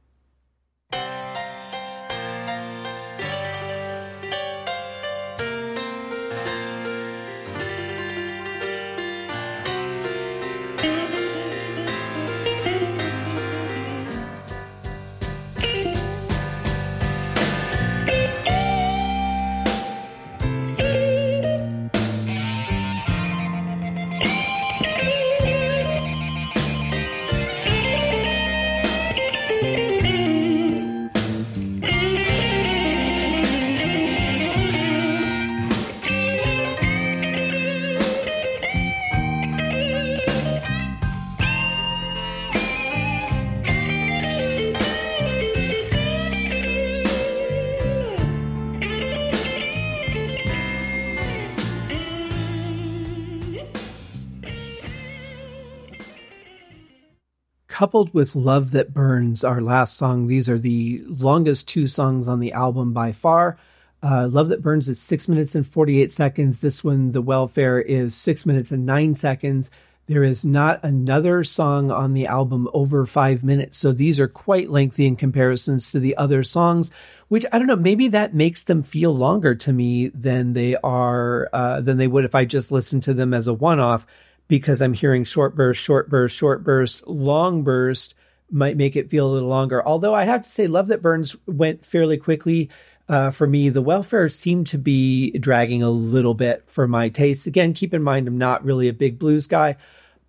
Coupled 57.83 58.15
with 58.15 58.37
Love 58.37 58.71
That 58.71 58.95
Burns, 58.95 59.43
our 59.43 59.61
last 59.61 59.97
song. 59.97 60.29
These 60.29 60.49
are 60.49 60.57
the 60.57 61.03
longest 61.05 61.67
two 61.67 61.89
songs 61.89 62.29
on 62.29 62.39
the 62.39 62.53
album 62.53 62.93
by 62.93 63.11
far. 63.11 63.59
Uh, 64.01 64.29
Love 64.29 64.51
That 64.51 64.63
Burns 64.63 64.89
is 64.89 65.01
six 65.01 65.27
minutes 65.27 65.57
and 65.57 65.67
48 65.67 66.13
seconds. 66.13 66.61
This 66.61 66.85
one, 66.85 67.11
The 67.11 67.21
Welfare, 67.21 67.81
is 67.81 68.15
six 68.15 68.47
minutes 68.47 68.71
and 68.71 68.87
nine 68.87 69.17
seconds. 69.17 69.69
There 70.07 70.23
is 70.23 70.45
not 70.45 70.85
another 70.85 71.43
song 71.43 71.91
on 71.91 72.15
the 72.15 72.29
album 72.29 72.69
over 72.73 73.05
five 73.05 73.43
minutes. 73.43 73.79
So 73.79 73.91
these 73.91 74.21
are 74.21 74.29
quite 74.29 74.71
lengthy 74.71 75.05
in 75.05 75.17
comparisons 75.17 75.91
to 75.91 75.99
the 75.99 76.17
other 76.17 76.45
songs, 76.45 76.93
which 77.27 77.45
I 77.51 77.59
don't 77.59 77.67
know, 77.67 77.75
maybe 77.75 78.07
that 78.09 78.33
makes 78.33 78.63
them 78.63 78.85
feel 78.85 79.13
longer 79.13 79.57
to 79.57 79.73
me 79.73 80.07
than 80.07 80.53
they 80.53 80.77
are, 80.77 81.49
uh, 81.53 81.81
than 81.81 81.97
they 81.97 82.07
would 82.07 82.25
if 82.25 82.37
I 82.37 82.45
just 82.45 82.71
listened 82.71 83.03
to 83.03 83.15
them 83.15 83.35
as 83.35 83.49
a 83.49 83.53
one 83.53 83.81
off 83.81 84.07
because 84.49 84.83
I'm 84.83 84.95
hearing 84.95 85.25
short 85.25 85.55
burst, 85.55 85.81
short 85.81 86.09
burst, 86.11 86.37
short 86.37 86.63
burst, 86.65 87.07
long 87.07 87.63
burst 87.63 88.15
might 88.51 88.77
make 88.77 88.97
it 88.97 89.11
feel 89.11 89.27
a 89.27 89.33
little 89.33 89.49
longer. 89.49 89.87
Although 89.87 90.15
I 90.15 90.25
have 90.25 90.43
to 90.43 90.49
say, 90.49 90.67
Love 90.67 90.89
That 90.89 91.03
Burns 91.03 91.35
went 91.47 91.87
fairly 91.87 92.19
quickly 92.19 92.69
uh, 93.09 93.31
for 93.31 93.47
me. 93.47 93.69
The 93.69 93.83
Welfare 93.83 94.29
seemed 94.29 94.69
to 94.69 94.79
be 94.79 95.33
dragging 95.33 95.83
a 95.83 95.91
little 95.91 96.35
bit 96.35 96.65
for 96.71 96.87
my 96.87 97.09
taste. 97.09 97.47
Again, 97.47 97.75
keep 97.75 97.95
in 97.95 98.03
mind 98.03 98.29
I'm 98.29 98.39
not 98.39 98.65
really 98.65 98.89
a 98.89 98.93
big 98.93 99.19
blues 99.19 99.47
guy, 99.47 99.77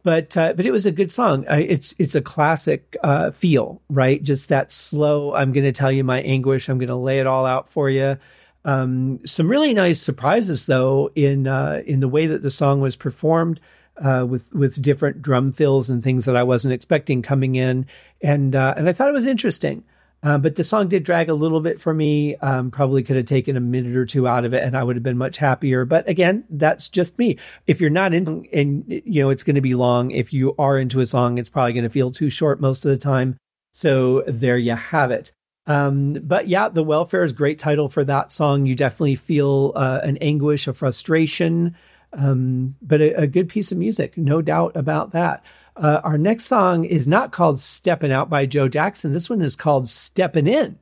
but 0.03 0.35
uh, 0.35 0.53
but 0.53 0.65
it 0.65 0.71
was 0.71 0.85
a 0.85 0.91
good 0.91 1.11
song. 1.11 1.45
It's 1.49 1.93
it's 1.97 2.15
a 2.15 2.21
classic 2.21 2.97
uh, 3.03 3.31
feel, 3.31 3.81
right? 3.89 4.21
Just 4.21 4.49
that 4.49 4.71
slow. 4.71 5.33
I'm 5.33 5.53
going 5.53 5.65
to 5.65 5.71
tell 5.71 5.91
you 5.91 6.03
my 6.03 6.21
anguish. 6.21 6.67
I'm 6.67 6.77
going 6.77 6.89
to 6.89 6.95
lay 6.95 7.19
it 7.19 7.27
all 7.27 7.45
out 7.45 7.69
for 7.69 7.89
you. 7.89 8.17
Um, 8.65 9.19
some 9.25 9.49
really 9.49 9.73
nice 9.73 10.01
surprises 10.01 10.65
though 10.65 11.11
in 11.15 11.47
uh, 11.47 11.81
in 11.85 11.99
the 11.99 12.07
way 12.07 12.27
that 12.27 12.41
the 12.41 12.51
song 12.51 12.81
was 12.81 12.95
performed 12.95 13.59
uh, 13.97 14.25
with 14.27 14.51
with 14.53 14.81
different 14.81 15.21
drum 15.21 15.51
fills 15.51 15.89
and 15.89 16.03
things 16.03 16.25
that 16.25 16.35
I 16.35 16.43
wasn't 16.43 16.73
expecting 16.73 17.21
coming 17.21 17.55
in, 17.55 17.85
and 18.21 18.55
uh, 18.55 18.73
and 18.77 18.87
I 18.87 18.93
thought 18.93 19.09
it 19.09 19.13
was 19.13 19.25
interesting. 19.25 19.83
Uh, 20.23 20.37
but 20.37 20.55
the 20.55 20.63
song 20.63 20.87
did 20.87 21.03
drag 21.03 21.27
a 21.27 21.33
little 21.33 21.59
bit 21.59 21.81
for 21.81 21.93
me. 21.93 22.37
Um, 22.37 22.71
probably 22.71 23.03
could 23.03 23.17
have 23.17 23.25
taken 23.25 23.57
a 23.57 23.59
minute 23.59 23.97
or 23.97 24.05
two 24.05 24.25
out 24.25 24.45
of 24.45 24.53
it, 24.53 24.63
and 24.63 24.75
I 24.75 24.81
would 24.81 24.95
have 24.95 25.03
been 25.03 25.17
much 25.17 25.35
happier. 25.37 25.83
But 25.83 26.07
again, 26.07 26.45
that's 26.49 26.87
just 26.87 27.19
me. 27.19 27.37
If 27.67 27.81
you're 27.81 27.89
not 27.89 28.13
in, 28.13 28.47
and 28.53 28.85
you 28.87 29.21
know 29.21 29.29
it's 29.29 29.43
going 29.43 29.55
to 29.55 29.61
be 29.61 29.75
long. 29.75 30.11
If 30.11 30.31
you 30.31 30.55
are 30.57 30.79
into 30.79 31.01
a 31.01 31.05
song, 31.05 31.37
it's 31.37 31.49
probably 31.49 31.73
going 31.73 31.83
to 31.83 31.89
feel 31.89 32.11
too 32.11 32.29
short 32.29 32.61
most 32.61 32.85
of 32.85 32.91
the 32.91 32.97
time. 32.97 33.35
So 33.73 34.23
there 34.25 34.57
you 34.57 34.75
have 34.75 35.11
it. 35.11 35.33
Um, 35.65 36.13
but 36.13 36.47
yeah, 36.47 36.69
the 36.69 36.83
welfare 36.83 37.23
is 37.23 37.33
great 37.33 37.59
title 37.59 37.89
for 37.89 38.03
that 38.05 38.31
song. 38.31 38.65
You 38.65 38.75
definitely 38.75 39.15
feel 39.15 39.73
uh, 39.75 40.01
an 40.03 40.17
anguish, 40.17 40.67
a 40.67 40.73
frustration. 40.73 41.75
Um, 42.13 42.75
but 42.81 43.01
a, 43.01 43.21
a, 43.21 43.27
good 43.27 43.49
piece 43.49 43.71
of 43.71 43.77
music, 43.77 44.17
no 44.17 44.41
doubt 44.41 44.75
about 44.75 45.11
that. 45.13 45.43
Uh, 45.75 45.99
our 46.03 46.17
next 46.17 46.45
song 46.45 46.85
is 46.85 47.07
not 47.07 47.31
called 47.31 47.59
Steppin' 47.59 48.11
Out 48.11 48.29
by 48.29 48.45
Joe 48.45 48.67
Jackson. 48.67 49.13
This 49.13 49.29
one 49.29 49.41
is 49.41 49.55
called 49.55 49.89
Steppin' 49.89 50.47
In. 50.47 50.77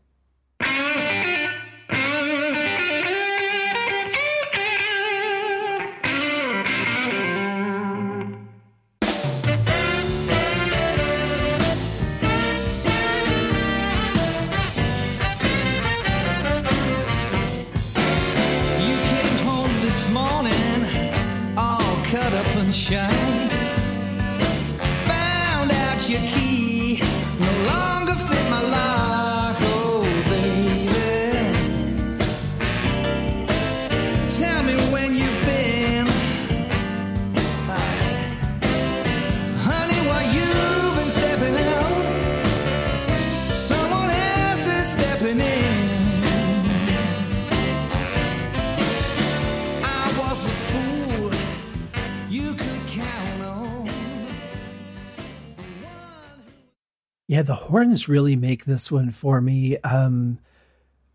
Yeah, 57.31 57.43
the 57.43 57.55
horns 57.55 58.09
really 58.09 58.35
make 58.35 58.65
this 58.65 58.91
one 58.91 59.11
for 59.11 59.39
me. 59.39 59.77
Um, 59.77 60.39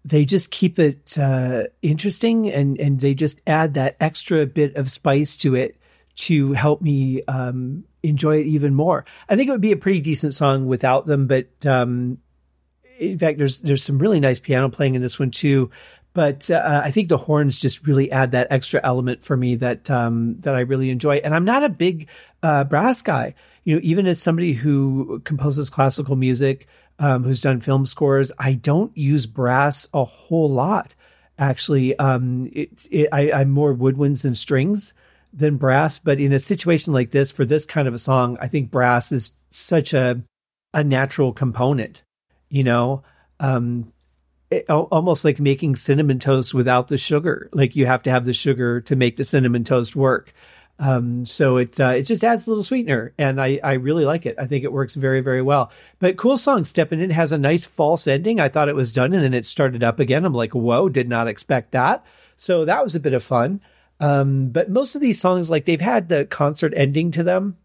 they 0.03 0.25
just 0.25 0.51
keep 0.51 0.79
it 0.79 1.19
uh, 1.19 1.65
interesting, 1.83 2.51
and 2.51 2.81
and 2.81 2.99
they 2.99 3.13
just 3.13 3.43
add 3.47 3.75
that 3.75 3.99
extra 4.01 4.47
bit 4.47 4.77
of 4.77 4.91
spice 4.91 5.37
to 5.37 5.55
it 5.55 5.77
to 6.15 6.55
help 6.55 6.81
me 6.81 7.23
um, 7.25 7.85
enjoy 8.03 8.39
it 8.39 8.47
even 8.47 8.73
more. 8.73 9.05
I 9.29 9.37
think 9.37 9.49
it 9.49 9.53
would 9.53 9.61
be 9.61 9.73
a 9.73 9.77
pretty 9.77 10.01
decent 10.01 10.35
song 10.35 10.65
without 10.65 11.05
them, 11.05 11.27
but 11.27 11.51
um, 11.67 12.17
in 12.99 13.19
fact, 13.19 13.37
there's 13.37 13.59
there's 13.59 13.83
some 13.83 13.99
really 13.99 14.19
nice 14.19 14.41
piano 14.41 14.71
playing 14.71 14.95
in 14.95 15.03
this 15.03 15.19
one 15.19 15.31
too. 15.31 15.71
But 16.17 16.51
uh, 16.51 16.81
I 16.83 16.91
think 16.91 17.09
the 17.09 17.19
horns 17.19 17.59
just 17.59 17.87
really 17.87 18.11
add 18.11 18.33
that 18.33 18.49
extra 18.51 18.81
element 18.83 19.23
for 19.23 19.37
me 19.37 19.55
that 19.57 19.91
um, 19.91 20.37
that 20.41 20.57
I 20.57 20.61
really 20.61 20.91
enjoy. 20.91 21.17
And 21.17 21.35
I'm 21.35 21.45
not 21.45 21.63
a 21.63 21.69
big 21.69 22.09
uh, 22.43 22.65
brass 22.65 23.03
guy 23.03 23.35
you 23.67 23.75
know, 23.75 23.81
even 23.83 24.07
as 24.07 24.23
somebody 24.23 24.53
who 24.53 25.21
composes 25.25 25.71
classical 25.71 26.15
music, 26.15 26.69
um, 27.01 27.25
who's 27.25 27.41
done 27.41 27.61
film 27.61 27.85
scores, 27.85 28.31
I 28.39 28.55
don't 28.55 28.97
use 28.97 29.27
brass 29.27 29.89
a 29.93 30.05
whole 30.05 30.49
lot. 30.49 30.95
Actually, 31.37 31.99
um, 31.99 32.49
it, 32.53 32.87
it, 32.93 33.09
I, 33.11 33.33
I'm 33.33 33.51
more 33.51 33.75
woodwinds 33.75 34.25
and 34.25 34.39
strings 34.39 34.95
than 35.33 35.57
brass. 35.57 35.99
But 35.99 36.21
in 36.21 36.33
a 36.33 36.39
situation 36.39 36.93
like 36.93 37.11
this, 37.11 37.33
for 37.33 37.45
this 37.45 37.67
kind 37.67 37.89
of 37.89 37.93
a 37.93 37.99
song, 37.99 38.39
I 38.41 38.47
think 38.47 38.71
brass 38.71 39.11
is 39.13 39.33
such 39.51 39.93
a 39.93 40.23
a 40.73 40.85
natural 40.85 41.33
component. 41.33 42.05
You 42.49 42.63
know, 42.63 43.03
um, 43.41 43.93
almost 44.69 45.25
like 45.25 45.41
making 45.41 45.77
cinnamon 45.77 46.19
toast 46.19 46.55
without 46.55 46.89
the 46.89 46.99
sugar. 46.99 47.49
Like 47.53 47.77
you 47.77 47.87
have 47.87 48.03
to 48.05 48.11
have 48.11 48.25
the 48.25 48.33
sugar 48.33 48.81
to 48.83 48.97
make 48.97 49.17
the 49.17 49.25
cinnamon 49.25 49.65
toast 49.65 49.97
work. 49.97 50.33
Um, 50.79 51.25
so 51.25 51.57
it 51.57 51.81
uh, 51.81 51.91
it 51.91 52.03
just 52.03 52.23
adds 52.23 52.47
a 52.47 52.51
little 52.51 52.63
sweetener, 52.63 53.15
and 53.17 53.41
I 53.41 53.59
I 53.65 53.75
really 53.75 54.05
like 54.05 54.27
it. 54.27 54.37
I 54.39 54.47
think 54.47 54.63
it 54.63 54.73
works 54.73 54.95
very 54.95 55.21
very 55.23 55.41
well. 55.41 55.71
But 55.99 56.19
cool 56.19 56.37
song, 56.37 56.65
stepping 56.65 57.01
in 57.01 57.11
has 57.11 57.33
a 57.33 57.39
nice 57.39 57.65
false 57.65 58.07
ending. 58.07 58.41
I 58.41 58.51
thought 58.51 58.69
it 58.69 58.77
was 58.77 58.93
done, 58.93 59.15
and 59.15 59.25
then 59.25 59.33
it 59.35 59.47
started 59.47 59.83
up 59.83 59.99
again. 60.01 60.25
I'm 60.25 60.35
like, 60.35 60.55
whoa, 60.55 60.89
did 60.91 61.09
not 61.09 61.29
expect 61.29 61.73
that. 61.73 62.05
So 62.37 62.67
that 62.67 62.85
was 62.85 62.95
a 62.95 63.01
bit 63.01 63.15
of 63.15 63.25
fun. 63.25 63.63
Um, 64.01 64.51
but 64.51 64.69
most 64.69 64.95
of 64.95 65.01
these 65.01 65.19
songs, 65.19 65.49
like 65.49 65.65
they've 65.65 65.81
had 65.81 66.11
the 66.11 66.27
concert 66.27 66.75
ending 66.77 67.11
to 67.13 67.23
them, 67.23 67.57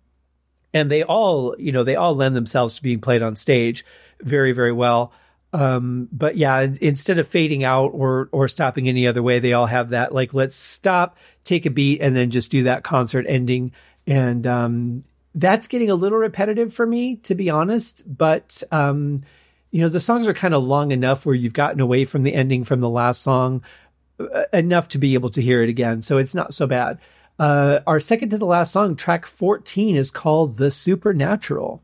and 0.73 0.89
they 0.89 1.03
all, 1.03 1.53
you 1.59 1.73
know, 1.73 1.83
they 1.83 1.97
all 1.97 2.15
lend 2.15 2.35
themselves 2.35 2.75
to 2.75 2.83
being 2.83 3.01
played 3.01 3.21
on 3.21 3.35
stage 3.35 3.85
very, 4.21 4.53
very 4.53 4.71
well. 4.71 5.11
Um, 5.53 6.07
but 6.11 6.37
yeah, 6.37 6.67
instead 6.79 7.19
of 7.19 7.27
fading 7.27 7.63
out 7.63 7.89
or 7.89 8.29
or 8.31 8.47
stopping 8.47 8.87
any 8.87 9.07
other 9.07 9.21
way, 9.21 9.39
they 9.39 9.53
all 9.53 9.65
have 9.65 9.89
that 9.89 10.13
like 10.13 10.33
let's 10.33 10.55
stop, 10.55 11.17
take 11.43 11.65
a 11.65 11.69
beat, 11.69 12.01
and 12.01 12.15
then 12.15 12.31
just 12.31 12.51
do 12.51 12.63
that 12.63 12.83
concert 12.83 13.25
ending. 13.27 13.73
And 14.07 14.47
um, 14.47 15.03
that's 15.35 15.67
getting 15.67 15.89
a 15.89 15.95
little 15.95 16.17
repetitive 16.17 16.73
for 16.73 16.85
me, 16.85 17.17
to 17.17 17.35
be 17.35 17.49
honest. 17.49 18.03
But 18.05 18.63
um, 18.71 19.23
you 19.71 19.81
know, 19.81 19.89
the 19.89 19.99
songs 19.99 20.27
are 20.27 20.33
kind 20.33 20.53
of 20.53 20.63
long 20.63 20.91
enough 20.91 21.25
where 21.25 21.35
you've 21.35 21.53
gotten 21.53 21.81
away 21.81 22.05
from 22.05 22.23
the 22.23 22.33
ending 22.33 22.63
from 22.63 22.79
the 22.79 22.89
last 22.89 23.21
song 23.21 23.61
uh, 24.19 24.43
enough 24.53 24.89
to 24.89 24.97
be 24.97 25.13
able 25.15 25.29
to 25.31 25.41
hear 25.41 25.63
it 25.63 25.69
again. 25.69 26.01
So 26.01 26.17
it's 26.17 26.35
not 26.35 26.53
so 26.53 26.67
bad. 26.67 26.99
Uh, 27.39 27.79
our 27.87 27.99
second 27.99 28.29
to 28.29 28.37
the 28.37 28.45
last 28.45 28.71
song, 28.71 28.95
track 28.95 29.25
14, 29.25 29.95
is 29.95 30.11
called 30.11 30.57
The 30.57 30.69
Supernatural. 30.69 31.81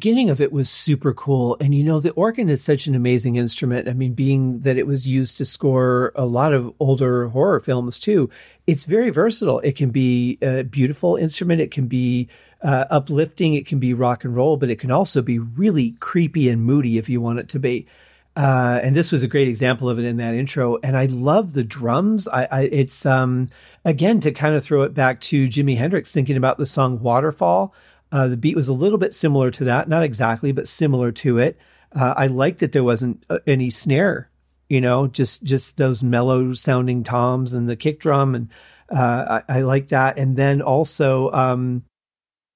Beginning 0.00 0.30
of 0.30 0.40
it 0.40 0.50
was 0.50 0.70
super 0.70 1.12
cool. 1.12 1.58
And 1.60 1.74
you 1.74 1.84
know, 1.84 2.00
the 2.00 2.12
organ 2.12 2.48
is 2.48 2.64
such 2.64 2.86
an 2.86 2.94
amazing 2.94 3.36
instrument. 3.36 3.86
I 3.86 3.92
mean, 3.92 4.14
being 4.14 4.60
that 4.60 4.78
it 4.78 4.86
was 4.86 5.06
used 5.06 5.36
to 5.36 5.44
score 5.44 6.10
a 6.14 6.24
lot 6.24 6.54
of 6.54 6.72
older 6.80 7.28
horror 7.28 7.60
films 7.60 7.98
too, 7.98 8.30
it's 8.66 8.86
very 8.86 9.10
versatile. 9.10 9.60
It 9.60 9.76
can 9.76 9.90
be 9.90 10.38
a 10.40 10.64
beautiful 10.64 11.16
instrument, 11.16 11.60
it 11.60 11.70
can 11.70 11.86
be 11.86 12.30
uh, 12.62 12.86
uplifting, 12.88 13.52
it 13.52 13.66
can 13.66 13.78
be 13.78 13.92
rock 13.92 14.24
and 14.24 14.34
roll, 14.34 14.56
but 14.56 14.70
it 14.70 14.78
can 14.78 14.90
also 14.90 15.20
be 15.20 15.38
really 15.38 15.90
creepy 16.00 16.48
and 16.48 16.62
moody 16.62 16.96
if 16.96 17.10
you 17.10 17.20
want 17.20 17.38
it 17.38 17.50
to 17.50 17.58
be. 17.58 17.86
Uh, 18.34 18.80
and 18.82 18.96
this 18.96 19.12
was 19.12 19.22
a 19.22 19.28
great 19.28 19.48
example 19.48 19.90
of 19.90 19.98
it 19.98 20.06
in 20.06 20.16
that 20.16 20.32
intro. 20.32 20.78
And 20.82 20.96
I 20.96 21.06
love 21.06 21.52
the 21.52 21.64
drums. 21.64 22.26
I, 22.26 22.44
I, 22.44 22.60
it's 22.62 23.04
um, 23.04 23.50
again 23.84 24.18
to 24.20 24.32
kind 24.32 24.54
of 24.54 24.64
throw 24.64 24.80
it 24.80 24.94
back 24.94 25.20
to 25.22 25.46
Jimi 25.46 25.76
Hendrix 25.76 26.10
thinking 26.10 26.38
about 26.38 26.56
the 26.56 26.64
song 26.64 27.00
Waterfall. 27.00 27.74
Uh, 28.12 28.28
the 28.28 28.36
beat 28.36 28.56
was 28.56 28.68
a 28.68 28.72
little 28.72 28.98
bit 28.98 29.14
similar 29.14 29.50
to 29.52 29.64
that, 29.64 29.88
not 29.88 30.02
exactly, 30.02 30.52
but 30.52 30.68
similar 30.68 31.12
to 31.12 31.38
it. 31.38 31.58
Uh, 31.94 32.14
I 32.16 32.26
liked 32.26 32.60
that 32.60 32.72
there 32.72 32.84
wasn't 32.84 33.24
uh, 33.30 33.38
any 33.46 33.70
snare, 33.70 34.30
you 34.68 34.80
know, 34.80 35.06
just 35.06 35.42
just 35.42 35.76
those 35.76 36.02
mellow 36.02 36.52
sounding 36.52 37.02
toms 37.02 37.54
and 37.54 37.68
the 37.68 37.76
kick 37.76 38.00
drum, 38.00 38.34
and 38.34 38.48
uh, 38.90 39.40
I, 39.48 39.58
I 39.58 39.60
like 39.62 39.88
that. 39.88 40.18
And 40.18 40.36
then 40.36 40.62
also, 40.62 41.30
um, 41.32 41.84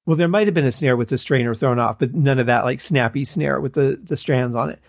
well, 0.06 0.16
there 0.16 0.28
might 0.28 0.46
have 0.46 0.54
been 0.54 0.66
a 0.66 0.72
snare 0.72 0.96
with 0.96 1.08
the 1.08 1.18
strainer 1.18 1.54
thrown 1.54 1.78
off, 1.78 1.98
but 1.98 2.14
none 2.14 2.38
of 2.38 2.46
that 2.46 2.64
like 2.64 2.80
snappy 2.80 3.24
snare 3.24 3.60
with 3.60 3.74
the 3.74 4.00
the 4.02 4.16
strands 4.16 4.56
on 4.56 4.70
it. 4.70 4.80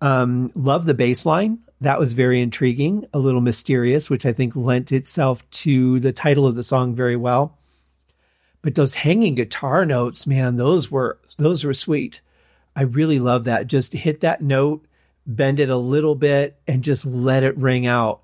Um, 0.00 0.52
love 0.54 0.84
the 0.84 0.94
bass 0.94 1.24
line. 1.24 1.60
That 1.80 1.98
was 1.98 2.12
very 2.12 2.40
intriguing, 2.40 3.06
a 3.12 3.18
little 3.18 3.40
mysterious, 3.40 4.08
which 4.08 4.24
I 4.24 4.32
think 4.32 4.56
lent 4.56 4.92
itself 4.92 5.48
to 5.50 6.00
the 6.00 6.12
title 6.12 6.46
of 6.46 6.54
the 6.54 6.62
song 6.62 6.94
very 6.94 7.16
well. 7.16 7.58
But 8.64 8.76
those 8.76 8.94
hanging 8.94 9.34
guitar 9.34 9.84
notes, 9.84 10.26
man, 10.26 10.56
those 10.56 10.90
were 10.90 11.18
those 11.36 11.64
were 11.64 11.74
sweet. 11.74 12.22
I 12.74 12.84
really 12.84 13.18
love 13.18 13.44
that. 13.44 13.66
Just 13.66 13.92
hit 13.92 14.22
that 14.22 14.40
note, 14.40 14.86
bend 15.26 15.60
it 15.60 15.68
a 15.68 15.76
little 15.76 16.14
bit, 16.14 16.58
and 16.66 16.82
just 16.82 17.04
let 17.04 17.42
it 17.42 17.58
ring 17.58 17.86
out. 17.86 18.22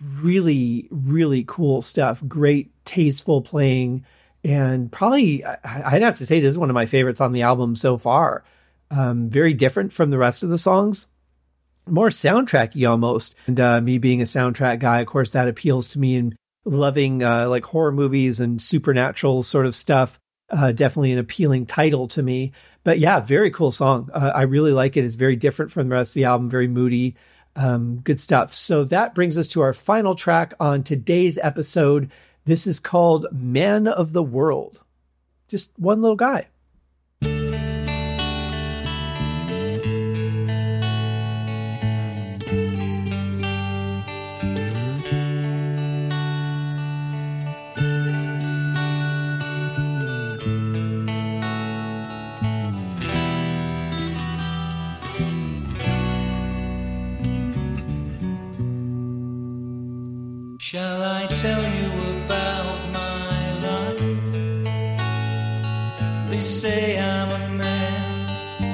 Really, 0.00 0.88
really 0.90 1.44
cool 1.46 1.82
stuff. 1.82 2.22
Great, 2.26 2.70
tasteful 2.86 3.42
playing, 3.42 4.06
and 4.42 4.90
probably 4.90 5.44
I'd 5.44 6.00
have 6.00 6.16
to 6.16 6.24
say 6.24 6.40
this 6.40 6.52
is 6.52 6.58
one 6.58 6.70
of 6.70 6.74
my 6.74 6.86
favorites 6.86 7.20
on 7.20 7.32
the 7.32 7.42
album 7.42 7.76
so 7.76 7.98
far. 7.98 8.42
Um, 8.90 9.28
very 9.28 9.52
different 9.52 9.92
from 9.92 10.08
the 10.08 10.18
rest 10.18 10.42
of 10.42 10.48
the 10.48 10.56
songs 10.56 11.06
more 11.86 12.08
soundtracky 12.08 12.88
almost. 12.88 13.34
And 13.46 13.60
uh, 13.60 13.78
me 13.82 13.98
being 13.98 14.22
a 14.22 14.24
soundtrack 14.24 14.78
guy, 14.78 15.00
of 15.00 15.06
course, 15.06 15.28
that 15.30 15.48
appeals 15.48 15.88
to 15.88 15.98
me 15.98 16.16
and 16.16 16.34
loving 16.64 17.22
uh, 17.22 17.48
like 17.48 17.64
horror 17.64 17.92
movies 17.92 18.40
and 18.40 18.60
supernatural 18.60 19.42
sort 19.42 19.66
of 19.66 19.76
stuff. 19.76 20.18
Uh, 20.50 20.72
definitely 20.72 21.12
an 21.12 21.18
appealing 21.18 21.66
title 21.66 22.06
to 22.08 22.22
me. 22.22 22.52
But 22.84 22.98
yeah, 22.98 23.20
very 23.20 23.50
cool 23.50 23.70
song. 23.70 24.10
Uh, 24.12 24.32
I 24.34 24.42
really 24.42 24.72
like 24.72 24.96
it. 24.96 25.04
It's 25.04 25.14
very 25.14 25.36
different 25.36 25.72
from 25.72 25.88
the 25.88 25.94
rest 25.94 26.10
of 26.10 26.14
the 26.14 26.24
album, 26.24 26.50
very 26.50 26.68
moody. 26.68 27.16
Um, 27.56 28.00
good 28.00 28.20
stuff. 28.20 28.54
So 28.54 28.84
that 28.84 29.14
brings 29.14 29.38
us 29.38 29.48
to 29.48 29.60
our 29.60 29.72
final 29.72 30.14
track 30.14 30.54
on 30.58 30.82
today's 30.82 31.38
episode. 31.38 32.10
This 32.44 32.66
is 32.66 32.80
called 32.80 33.26
Man 33.32 33.86
of 33.86 34.12
the 34.12 34.22
World. 34.22 34.80
Just 35.48 35.70
one 35.78 36.02
little 36.02 36.16
guy. 36.16 36.48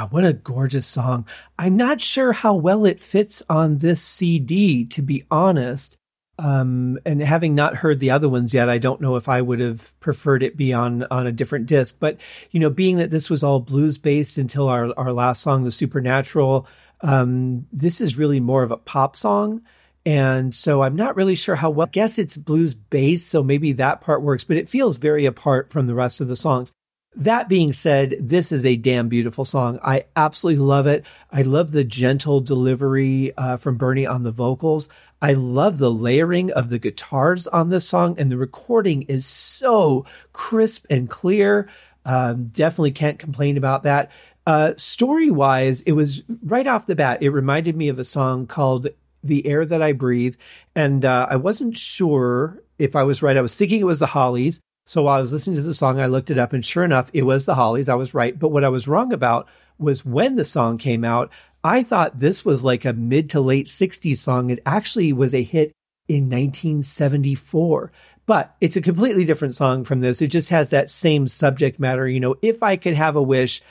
Wow, 0.00 0.08
what 0.12 0.24
a 0.24 0.32
gorgeous 0.32 0.86
song. 0.86 1.26
I'm 1.58 1.76
not 1.76 2.00
sure 2.00 2.32
how 2.32 2.54
well 2.54 2.86
it 2.86 3.02
fits 3.02 3.42
on 3.50 3.76
this 3.78 4.00
CD, 4.00 4.86
to 4.86 5.02
be 5.02 5.24
honest. 5.30 5.98
Um, 6.38 6.98
and 7.04 7.20
having 7.20 7.54
not 7.54 7.76
heard 7.76 8.00
the 8.00 8.12
other 8.12 8.26
ones 8.26 8.54
yet, 8.54 8.70
I 8.70 8.78
don't 8.78 9.02
know 9.02 9.16
if 9.16 9.28
I 9.28 9.42
would 9.42 9.60
have 9.60 9.92
preferred 10.00 10.42
it 10.42 10.56
be 10.56 10.72
on 10.72 11.04
on 11.10 11.26
a 11.26 11.32
different 11.32 11.66
disc. 11.66 11.98
But 12.00 12.16
you 12.50 12.60
know, 12.60 12.70
being 12.70 12.96
that 12.96 13.10
this 13.10 13.28
was 13.28 13.42
all 13.42 13.60
blues 13.60 13.98
based 13.98 14.38
until 14.38 14.70
our 14.70 14.90
our 14.96 15.12
last 15.12 15.42
song, 15.42 15.64
"The 15.64 15.70
Supernatural," 15.70 16.66
um, 17.02 17.66
this 17.70 18.00
is 18.00 18.16
really 18.16 18.40
more 18.40 18.62
of 18.62 18.70
a 18.70 18.78
pop 18.78 19.16
song. 19.16 19.60
And 20.06 20.54
so 20.54 20.82
I'm 20.82 20.96
not 20.96 21.14
really 21.14 21.34
sure 21.34 21.56
how 21.56 21.68
well, 21.68 21.88
I 21.88 21.90
guess 21.90 22.18
it's 22.18 22.38
blues 22.38 22.72
based, 22.72 23.28
so 23.28 23.42
maybe 23.42 23.72
that 23.72 24.00
part 24.00 24.22
works, 24.22 24.44
but 24.44 24.56
it 24.56 24.70
feels 24.70 24.96
very 24.96 25.26
apart 25.26 25.70
from 25.70 25.86
the 25.86 25.94
rest 25.94 26.22
of 26.22 26.28
the 26.28 26.36
songs. 26.36 26.72
That 27.16 27.48
being 27.48 27.72
said, 27.72 28.16
this 28.20 28.52
is 28.52 28.64
a 28.64 28.76
damn 28.76 29.08
beautiful 29.08 29.44
song. 29.44 29.80
I 29.82 30.04
absolutely 30.14 30.62
love 30.62 30.86
it. 30.86 31.04
I 31.32 31.42
love 31.42 31.72
the 31.72 31.82
gentle 31.82 32.40
delivery 32.40 33.36
uh, 33.36 33.56
from 33.56 33.76
Bernie 33.76 34.06
on 34.06 34.22
the 34.22 34.30
vocals. 34.30 34.88
I 35.20 35.32
love 35.32 35.78
the 35.78 35.90
layering 35.90 36.52
of 36.52 36.68
the 36.68 36.78
guitars 36.78 37.48
on 37.48 37.68
this 37.68 37.86
song, 37.88 38.14
and 38.16 38.30
the 38.30 38.36
recording 38.36 39.02
is 39.02 39.26
so 39.26 40.06
crisp 40.32 40.86
and 40.88 41.10
clear. 41.10 41.68
Um, 42.04 42.46
definitely 42.46 42.92
can't 42.92 43.18
complain 43.18 43.56
about 43.56 43.82
that. 43.82 44.12
Uh, 44.46 44.74
story 44.76 45.30
wise, 45.32 45.82
it 45.82 45.92
was 45.92 46.22
right 46.44 46.66
off 46.66 46.86
the 46.86 46.94
bat, 46.94 47.22
it 47.22 47.30
reminded 47.30 47.76
me 47.76 47.88
of 47.88 47.98
a 47.98 48.04
song 48.04 48.46
called 48.46 48.86
The 49.24 49.46
Air 49.46 49.66
That 49.66 49.82
I 49.82 49.92
Breathe. 49.92 50.36
And 50.76 51.04
uh, 51.04 51.26
I 51.28 51.36
wasn't 51.36 51.76
sure 51.76 52.62
if 52.78 52.94
I 52.94 53.02
was 53.02 53.20
right. 53.20 53.36
I 53.36 53.42
was 53.42 53.54
thinking 53.54 53.80
it 53.80 53.84
was 53.84 53.98
the 53.98 54.06
Hollies. 54.06 54.60
So 54.90 55.04
while 55.04 55.18
I 55.18 55.20
was 55.20 55.32
listening 55.32 55.54
to 55.54 55.62
the 55.62 55.72
song, 55.72 56.00
I 56.00 56.06
looked 56.06 56.30
it 56.30 56.38
up, 56.38 56.52
and 56.52 56.66
sure 56.66 56.82
enough, 56.82 57.12
it 57.12 57.22
was 57.22 57.44
the 57.44 57.54
Hollies. 57.54 57.88
I 57.88 57.94
was 57.94 58.12
right. 58.12 58.36
But 58.36 58.48
what 58.48 58.64
I 58.64 58.70
was 58.70 58.88
wrong 58.88 59.12
about 59.12 59.46
was 59.78 60.04
when 60.04 60.34
the 60.34 60.44
song 60.44 60.78
came 60.78 61.04
out, 61.04 61.30
I 61.62 61.84
thought 61.84 62.18
this 62.18 62.44
was 62.44 62.64
like 62.64 62.84
a 62.84 62.92
mid 62.92 63.30
to 63.30 63.40
late 63.40 63.68
60s 63.68 64.16
song. 64.16 64.50
It 64.50 64.60
actually 64.66 65.12
was 65.12 65.32
a 65.32 65.44
hit 65.44 65.70
in 66.08 66.24
1974. 66.24 67.92
But 68.26 68.56
it's 68.60 68.74
a 68.74 68.82
completely 68.82 69.24
different 69.24 69.54
song 69.54 69.84
from 69.84 70.00
this. 70.00 70.20
It 70.20 70.26
just 70.26 70.48
has 70.48 70.70
that 70.70 70.90
same 70.90 71.28
subject 71.28 71.78
matter. 71.78 72.08
You 72.08 72.18
know, 72.18 72.34
if 72.42 72.60
I 72.60 72.74
could 72.74 72.94
have 72.94 73.14
a 73.14 73.22
wish, 73.22 73.62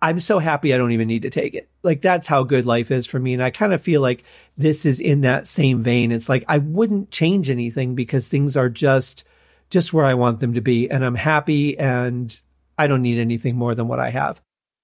I'm 0.00 0.20
so 0.20 0.38
happy 0.38 0.72
I 0.72 0.76
don't 0.76 0.92
even 0.92 1.08
need 1.08 1.22
to 1.22 1.30
take 1.30 1.54
it. 1.54 1.68
Like 1.82 2.02
that's 2.02 2.28
how 2.28 2.44
good 2.44 2.66
life 2.66 2.92
is 2.92 3.04
for 3.08 3.18
me. 3.18 3.34
And 3.34 3.42
I 3.42 3.50
kind 3.50 3.72
of 3.72 3.82
feel 3.82 4.00
like 4.00 4.22
this 4.56 4.86
is 4.86 5.00
in 5.00 5.22
that 5.22 5.48
same 5.48 5.82
vein. 5.82 6.12
It's 6.12 6.28
like 6.28 6.44
I 6.46 6.58
wouldn't 6.58 7.10
change 7.10 7.50
anything 7.50 7.96
because 7.96 8.28
things 8.28 8.56
are 8.56 8.68
just 8.68 9.24
just 9.72 9.92
where 9.92 10.04
I 10.04 10.14
want 10.14 10.38
them 10.40 10.54
to 10.54 10.60
be. 10.60 10.90
And 10.90 11.02
I'm 11.02 11.14
happy 11.14 11.78
and 11.78 12.38
I 12.76 12.86
don't 12.86 13.00
need 13.00 13.18
anything 13.18 13.56
more 13.56 13.74
than 13.74 13.88
what 13.88 13.98
I 13.98 14.10
have. 14.10 14.40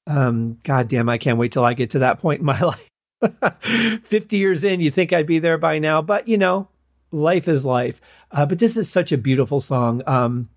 Um, 0.07 0.59
God 0.65 0.89
damn, 0.89 1.11
I 1.11 1.19
can't 1.19 1.39
wait 1.39 1.53
till 1.53 1.65
I 1.65 1.75
get 1.75 1.91
to 1.91 1.99
that 2.01 2.21
point 2.21 2.41
in 2.41 2.47
my 2.47 2.59
life. 3.63 4.03
50 4.05 4.37
years 4.39 4.65
in, 4.65 4.81
you 4.81 4.91
think 4.91 5.13
I'd 5.13 5.27
be 5.27 5.41
there 5.41 5.59
by 5.59 5.79
now, 5.79 6.01
but 6.01 6.27
you 6.27 6.39
know, 6.39 6.69
life 7.13 7.49
is 7.49 7.67
life. 7.67 8.01
Uh, 8.31 8.47
but 8.47 8.59
this 8.59 8.79
is 8.79 8.91
such 8.91 9.13
a 9.13 9.19
beautiful 9.19 9.61
song. 9.61 10.03
Um, 10.07 10.49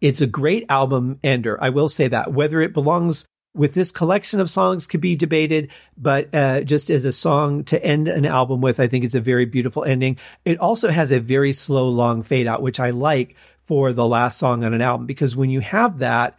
it's 0.00 0.20
a 0.20 0.26
great 0.26 0.66
album 0.68 1.20
ender. 1.22 1.62
I 1.62 1.68
will 1.68 1.88
say 1.88 2.08
that 2.08 2.32
whether 2.32 2.60
it 2.60 2.72
belongs 2.72 3.26
with 3.54 3.74
this 3.74 3.92
collection 3.92 4.40
of 4.40 4.50
songs 4.50 4.86
could 4.86 5.00
be 5.00 5.14
debated, 5.14 5.68
but 5.96 6.34
uh, 6.34 6.62
just 6.62 6.90
as 6.90 7.04
a 7.04 7.12
song 7.12 7.64
to 7.64 7.84
end 7.84 8.08
an 8.08 8.24
album 8.24 8.60
with, 8.60 8.80
I 8.80 8.88
think 8.88 9.04
it's 9.04 9.14
a 9.14 9.20
very 9.20 9.44
beautiful 9.44 9.84
ending. 9.84 10.16
It 10.44 10.58
also 10.58 10.90
has 10.90 11.12
a 11.12 11.20
very 11.20 11.52
slow, 11.52 11.88
long 11.88 12.22
fade 12.22 12.46
out, 12.46 12.62
which 12.62 12.80
I 12.80 12.90
like 12.90 13.36
for 13.64 13.92
the 13.92 14.06
last 14.06 14.38
song 14.38 14.64
on 14.64 14.74
an 14.74 14.82
album 14.82 15.06
because 15.06 15.36
when 15.36 15.50
you 15.50 15.60
have 15.60 15.98
that, 15.98 16.38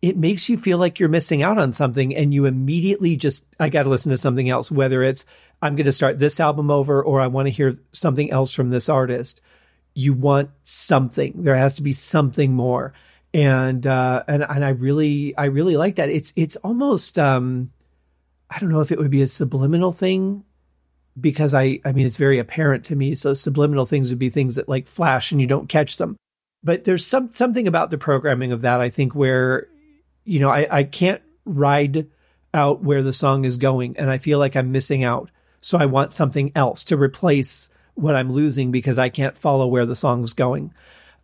it 0.00 0.16
makes 0.16 0.48
you 0.48 0.56
feel 0.56 0.78
like 0.78 1.00
you're 1.00 1.08
missing 1.08 1.42
out 1.42 1.58
on 1.58 1.72
something 1.72 2.14
and 2.14 2.32
you 2.32 2.44
immediately 2.44 3.16
just, 3.16 3.44
I 3.58 3.68
got 3.68 3.82
to 3.82 3.88
listen 3.88 4.10
to 4.10 4.18
something 4.18 4.48
else, 4.48 4.70
whether 4.70 5.02
it's, 5.02 5.24
I'm 5.60 5.74
going 5.74 5.86
to 5.86 5.92
start 5.92 6.18
this 6.18 6.38
album 6.38 6.70
over 6.70 7.02
or 7.02 7.20
I 7.20 7.26
want 7.26 7.46
to 7.46 7.50
hear 7.50 7.78
something 7.92 8.30
else 8.30 8.52
from 8.52 8.70
this 8.70 8.88
artist. 8.88 9.40
You 9.94 10.12
want 10.12 10.50
something. 10.62 11.42
There 11.42 11.56
has 11.56 11.74
to 11.74 11.82
be 11.82 11.92
something 11.92 12.52
more. 12.52 12.92
And, 13.34 13.84
uh, 13.86 14.22
and, 14.28 14.44
and 14.48 14.64
I 14.64 14.70
really, 14.70 15.36
I 15.36 15.46
really 15.46 15.76
like 15.76 15.96
that. 15.96 16.10
It's, 16.10 16.32
it's 16.36 16.56
almost, 16.56 17.18
um, 17.18 17.72
I 18.48 18.60
don't 18.60 18.70
know 18.70 18.80
if 18.80 18.92
it 18.92 18.98
would 18.98 19.10
be 19.10 19.22
a 19.22 19.28
subliminal 19.28 19.90
thing 19.90 20.44
because 21.20 21.54
I, 21.54 21.80
I 21.84 21.90
mean, 21.90 22.06
it's 22.06 22.16
very 22.16 22.38
apparent 22.38 22.84
to 22.84 22.96
me. 22.96 23.16
So 23.16 23.34
subliminal 23.34 23.84
things 23.84 24.10
would 24.10 24.18
be 24.20 24.30
things 24.30 24.54
that 24.54 24.68
like 24.68 24.86
flash 24.86 25.32
and 25.32 25.40
you 25.40 25.48
don't 25.48 25.68
catch 25.68 25.96
them. 25.96 26.16
But 26.62 26.84
there's 26.84 27.06
some, 27.06 27.32
something 27.34 27.68
about 27.68 27.90
the 27.90 27.98
programming 27.98 28.52
of 28.52 28.62
that, 28.62 28.80
I 28.80 28.90
think, 28.90 29.14
where 29.14 29.68
you 30.28 30.40
know, 30.40 30.50
I, 30.50 30.68
I 30.70 30.84
can't 30.84 31.22
ride 31.46 32.06
out 32.52 32.82
where 32.82 33.02
the 33.02 33.14
song 33.14 33.46
is 33.46 33.56
going 33.56 33.96
and 33.96 34.10
I 34.10 34.18
feel 34.18 34.38
like 34.38 34.56
I'm 34.56 34.72
missing 34.72 35.02
out. 35.02 35.30
So 35.62 35.78
I 35.78 35.86
want 35.86 36.12
something 36.12 36.52
else 36.54 36.84
to 36.84 36.98
replace 36.98 37.70
what 37.94 38.14
I'm 38.14 38.30
losing 38.30 38.70
because 38.70 38.98
I 38.98 39.08
can't 39.08 39.38
follow 39.38 39.66
where 39.66 39.86
the 39.86 39.96
song's 39.96 40.34
going. 40.34 40.74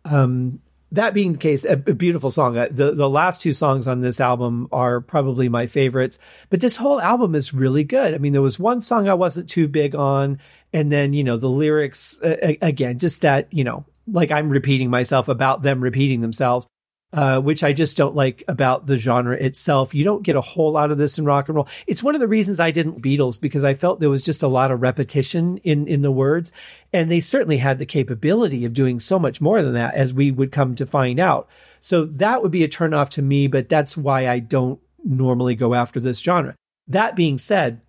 Um, 0.03 0.59
that 0.91 1.13
being 1.13 1.33
the 1.33 1.37
case, 1.37 1.65
a, 1.65 1.73
a 1.73 1.93
beautiful 1.93 2.29
song. 2.29 2.53
The 2.53 2.93
the 2.95 3.09
last 3.09 3.41
two 3.41 3.53
songs 3.53 3.87
on 3.87 4.01
this 4.01 4.19
album 4.19 4.67
are 4.71 5.01
probably 5.01 5.49
my 5.49 5.67
favorites, 5.67 6.19
but 6.49 6.61
this 6.61 6.77
whole 6.77 7.01
album 7.01 7.35
is 7.35 7.53
really 7.53 7.83
good. 7.83 8.13
I 8.13 8.17
mean, 8.17 8.33
there 8.33 8.41
was 8.41 8.59
one 8.59 8.81
song 8.81 9.09
I 9.09 9.13
wasn't 9.13 9.49
too 9.49 9.67
big 9.67 9.95
on, 9.95 10.39
and 10.73 10.91
then 10.91 11.13
you 11.13 11.23
know 11.23 11.37
the 11.37 11.49
lyrics 11.49 12.19
uh, 12.21 12.53
again, 12.61 12.99
just 12.99 13.21
that 13.21 13.51
you 13.51 13.63
know, 13.63 13.85
like 14.07 14.31
I'm 14.31 14.49
repeating 14.49 14.89
myself 14.89 15.27
about 15.27 15.61
them 15.61 15.81
repeating 15.81 16.21
themselves 16.21 16.67
uh, 17.15 17.39
which 17.39 17.63
I 17.63 17.71
just 17.71 17.95
don't 17.95 18.13
like 18.13 18.43
about 18.47 18.87
the 18.87 18.97
genre 18.97 19.37
itself. 19.37 19.95
You 19.95 20.03
don't 20.03 20.21
get 20.21 20.35
a 20.35 20.41
whole 20.41 20.73
lot 20.73 20.91
of 20.91 20.97
this 20.97 21.17
in 21.17 21.23
rock 21.23 21.47
and 21.47 21.55
roll. 21.55 21.67
It's 21.87 22.03
one 22.03 22.13
of 22.13 22.19
the 22.19 22.27
reasons 22.27 22.59
I 22.59 22.71
didn't 22.71 23.01
Beatles 23.01 23.39
because 23.39 23.63
I 23.63 23.73
felt 23.73 24.01
there 24.01 24.09
was 24.09 24.21
just 24.21 24.43
a 24.43 24.49
lot 24.49 24.69
of 24.69 24.81
repetition 24.81 25.57
in 25.59 25.87
in 25.87 26.01
the 26.01 26.11
words, 26.11 26.51
and 26.91 27.09
they 27.09 27.21
certainly 27.21 27.57
had 27.57 27.79
the 27.79 27.85
capability 27.85 28.65
of 28.65 28.73
doing 28.73 28.99
so 28.99 29.17
much 29.17 29.39
more 29.39 29.63
than 29.63 29.73
that, 29.73 29.95
as 29.95 30.13
we 30.13 30.29
would 30.29 30.51
come 30.51 30.75
to 30.75 30.85
find 30.85 31.17
out. 31.19 31.47
So 31.79 32.03
that 32.05 32.43
would 32.43 32.51
be 32.51 32.65
a 32.65 32.69
turnoff 32.69 33.09
to 33.11 33.21
me, 33.21 33.47
but 33.47 33.69
that's 33.69 33.95
why 33.95 34.27
I 34.27 34.39
don't 34.39 34.81
normally 35.03 35.55
go 35.55 35.73
after 35.73 36.01
this 36.01 36.19
genre. 36.19 36.55
That 36.87 37.15
being 37.15 37.37
said, 37.37 37.79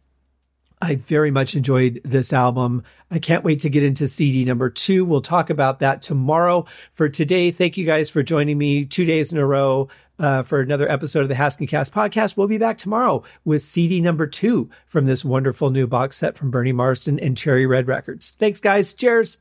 I 0.80 0.96
very 0.96 1.30
much 1.30 1.54
enjoyed 1.54 2.00
this 2.04 2.32
album. 2.32 2.82
I 3.10 3.18
can't 3.18 3.44
wait 3.44 3.60
to 3.60 3.70
get 3.70 3.82
into 3.82 4.08
CD 4.08 4.44
number 4.44 4.68
two. 4.68 5.04
We'll 5.04 5.22
talk 5.22 5.48
about 5.48 5.80
that 5.80 6.02
tomorrow. 6.02 6.66
For 6.92 7.08
today, 7.08 7.50
thank 7.50 7.76
you 7.76 7.86
guys 7.86 8.10
for 8.10 8.22
joining 8.22 8.58
me 8.58 8.84
two 8.84 9.06
days 9.06 9.32
in 9.32 9.38
a 9.38 9.46
row 9.46 9.88
uh, 10.18 10.42
for 10.42 10.60
another 10.60 10.90
episode 10.90 11.22
of 11.22 11.28
the 11.28 11.34
Haskincast 11.34 11.90
podcast. 11.90 12.36
We'll 12.36 12.46
be 12.46 12.58
back 12.58 12.78
tomorrow 12.78 13.22
with 13.44 13.62
CD 13.62 14.00
number 14.00 14.26
two 14.26 14.70
from 14.86 15.06
this 15.06 15.24
wonderful 15.24 15.70
new 15.70 15.86
box 15.86 16.16
set 16.16 16.36
from 16.36 16.50
Bernie 16.50 16.72
Marsden 16.72 17.18
and 17.20 17.36
Cherry 17.36 17.66
Red 17.66 17.88
Records. 17.88 18.34
Thanks, 18.38 18.60
guys. 18.60 18.94
Cheers. 18.94 19.38